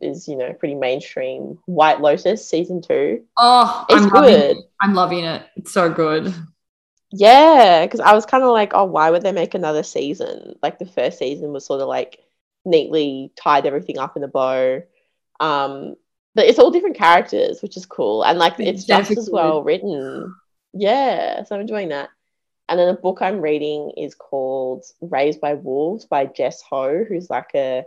is 0.00 0.26
you 0.26 0.36
know 0.36 0.52
pretty 0.52 0.74
mainstream. 0.74 1.58
White 1.66 2.00
Lotus 2.00 2.46
season 2.46 2.82
two. 2.82 3.24
Oh, 3.36 3.84
it's 3.88 4.02
I'm 4.02 4.08
good. 4.08 4.56
I'm 4.80 4.94
loving 4.94 5.24
it. 5.24 5.42
It's 5.56 5.72
so 5.72 5.90
good. 5.90 6.34
Yeah, 7.12 7.84
because 7.84 8.00
I 8.00 8.14
was 8.14 8.24
kind 8.24 8.44
of 8.44 8.50
like, 8.50 8.72
oh, 8.72 8.84
why 8.84 9.10
would 9.10 9.22
they 9.22 9.32
make 9.32 9.54
another 9.54 9.82
season? 9.82 10.54
Like 10.62 10.78
the 10.78 10.86
first 10.86 11.18
season 11.18 11.52
was 11.52 11.66
sort 11.66 11.80
of 11.80 11.88
like 11.88 12.20
neatly 12.64 13.32
tied 13.36 13.66
everything 13.66 13.98
up 13.98 14.16
in 14.16 14.22
a 14.22 14.28
bow. 14.28 14.82
Um, 15.40 15.96
but 16.34 16.46
it's 16.46 16.58
all 16.58 16.70
different 16.70 16.96
characters, 16.96 17.60
which 17.62 17.76
is 17.76 17.86
cool, 17.86 18.24
and 18.24 18.38
like 18.38 18.58
it's, 18.60 18.84
just 18.84 19.10
as 19.10 19.28
well 19.30 19.62
written. 19.62 20.34
Yeah, 20.72 21.44
so 21.44 21.54
I'm 21.54 21.62
enjoying 21.62 21.88
that. 21.88 22.10
And 22.68 22.78
then 22.78 22.88
a 22.88 22.94
book 22.94 23.18
I'm 23.20 23.40
reading 23.40 23.92
is 23.96 24.14
called 24.14 24.84
Raised 25.00 25.40
by 25.40 25.54
Wolves 25.54 26.04
by 26.06 26.26
Jess 26.26 26.62
Ho, 26.70 27.04
who's 27.08 27.28
like 27.28 27.50
a 27.54 27.84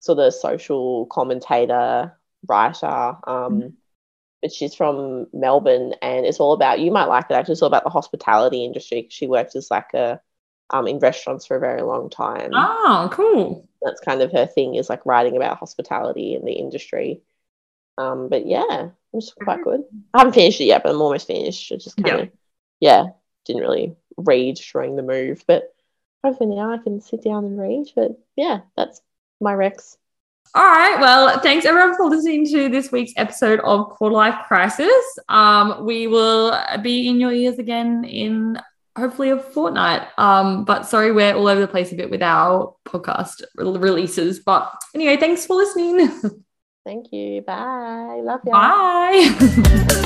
sort 0.00 0.18
of 0.18 0.34
social 0.34 1.06
commentator, 1.06 2.18
writer. 2.46 2.86
Um, 2.86 3.16
mm-hmm 3.26 3.68
but 4.40 4.52
she's 4.52 4.74
from 4.74 5.26
Melbourne, 5.32 5.94
and 6.00 6.24
it's 6.24 6.40
all 6.40 6.52
about 6.52 6.80
you 6.80 6.90
might 6.90 7.06
like 7.06 7.26
it 7.30 7.34
actually. 7.34 7.52
It's 7.52 7.62
all 7.62 7.68
about 7.68 7.84
the 7.84 7.90
hospitality 7.90 8.64
industry. 8.64 9.06
She 9.10 9.26
worked 9.26 9.56
as 9.56 9.70
like 9.70 9.92
a 9.94 10.20
um, 10.70 10.86
in 10.86 10.98
restaurants 10.98 11.46
for 11.46 11.56
a 11.56 11.60
very 11.60 11.82
long 11.82 12.10
time. 12.10 12.50
Oh, 12.52 13.08
cool. 13.12 13.68
That's 13.82 14.00
kind 14.00 14.20
of 14.20 14.30
her 14.32 14.46
thing 14.46 14.74
is 14.74 14.90
like 14.90 15.06
writing 15.06 15.36
about 15.36 15.58
hospitality 15.58 16.34
in 16.34 16.44
the 16.44 16.52
industry. 16.52 17.22
Um, 17.98 18.28
but 18.28 18.46
yeah, 18.46 18.90
it's 19.12 19.32
quite 19.32 19.62
good. 19.64 19.82
I 20.14 20.18
haven't 20.18 20.34
finished 20.34 20.60
it 20.60 20.66
yet, 20.66 20.82
but 20.82 20.90
I'm 20.90 21.02
almost 21.02 21.26
finished. 21.26 21.72
It 21.72 21.78
just 21.78 21.96
kind 21.96 22.20
of 22.20 22.30
yeah. 22.80 23.04
yeah, 23.04 23.10
didn't 23.44 23.62
really 23.62 23.96
read 24.16 24.60
during 24.72 24.96
the 24.96 25.02
move, 25.02 25.42
but 25.46 25.74
hopefully 26.24 26.54
now 26.54 26.72
I 26.72 26.78
can 26.78 27.00
sit 27.00 27.24
down 27.24 27.44
and 27.44 27.60
read. 27.60 27.88
But 27.94 28.18
yeah, 28.36 28.60
that's 28.76 29.00
my 29.40 29.52
Rex. 29.52 29.96
All 30.54 30.64
right. 30.64 30.98
Well, 30.98 31.40
thanks 31.40 31.66
everyone 31.66 31.96
for 31.96 32.06
listening 32.06 32.46
to 32.48 32.68
this 32.68 32.90
week's 32.90 33.12
episode 33.16 33.60
of 33.60 33.90
Quarter 33.90 34.14
Life 34.14 34.46
Crisis. 34.46 35.18
Um, 35.28 35.84
we 35.84 36.06
will 36.06 36.58
be 36.80 37.08
in 37.08 37.20
your 37.20 37.32
ears 37.32 37.58
again 37.58 38.04
in 38.04 38.58
hopefully 38.96 39.30
a 39.30 39.38
fortnight. 39.38 40.08
Um, 40.16 40.64
but 40.64 40.86
sorry, 40.86 41.12
we're 41.12 41.34
all 41.34 41.48
over 41.48 41.60
the 41.60 41.68
place 41.68 41.92
a 41.92 41.96
bit 41.96 42.10
with 42.10 42.22
our 42.22 42.74
podcast 42.86 43.42
releases. 43.56 44.40
But 44.40 44.72
anyway, 44.94 45.16
thanks 45.18 45.44
for 45.44 45.56
listening. 45.56 46.08
Thank 46.88 47.12
you. 47.12 47.42
Bye. 47.42 48.22
Love 48.24 48.40
you. 48.46 48.52
Bye. 48.52 49.98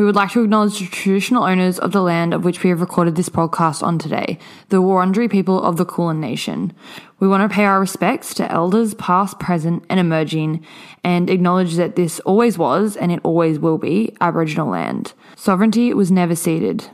We 0.00 0.06
would 0.06 0.16
like 0.16 0.30
to 0.30 0.42
acknowledge 0.42 0.78
the 0.78 0.86
traditional 0.86 1.44
owners 1.44 1.78
of 1.78 1.92
the 1.92 2.00
land 2.00 2.32
of 2.32 2.42
which 2.42 2.62
we 2.62 2.70
have 2.70 2.80
recorded 2.80 3.16
this 3.16 3.28
podcast 3.28 3.82
on 3.82 3.98
today, 3.98 4.38
the 4.70 4.80
Wurundjeri 4.80 5.30
people 5.30 5.62
of 5.62 5.76
the 5.76 5.84
Kulin 5.84 6.18
Nation. 6.18 6.72
We 7.18 7.28
want 7.28 7.42
to 7.42 7.54
pay 7.54 7.66
our 7.66 7.78
respects 7.78 8.32
to 8.36 8.50
elders 8.50 8.94
past, 8.94 9.38
present, 9.38 9.84
and 9.90 10.00
emerging, 10.00 10.64
and 11.04 11.28
acknowledge 11.28 11.74
that 11.74 11.96
this 11.96 12.18
always 12.20 12.56
was 12.56 12.96
and 12.96 13.12
it 13.12 13.20
always 13.22 13.58
will 13.58 13.76
be 13.76 14.16
Aboriginal 14.22 14.70
land. 14.70 15.12
Sovereignty 15.36 15.92
was 15.92 16.10
never 16.10 16.34
ceded. 16.34 16.88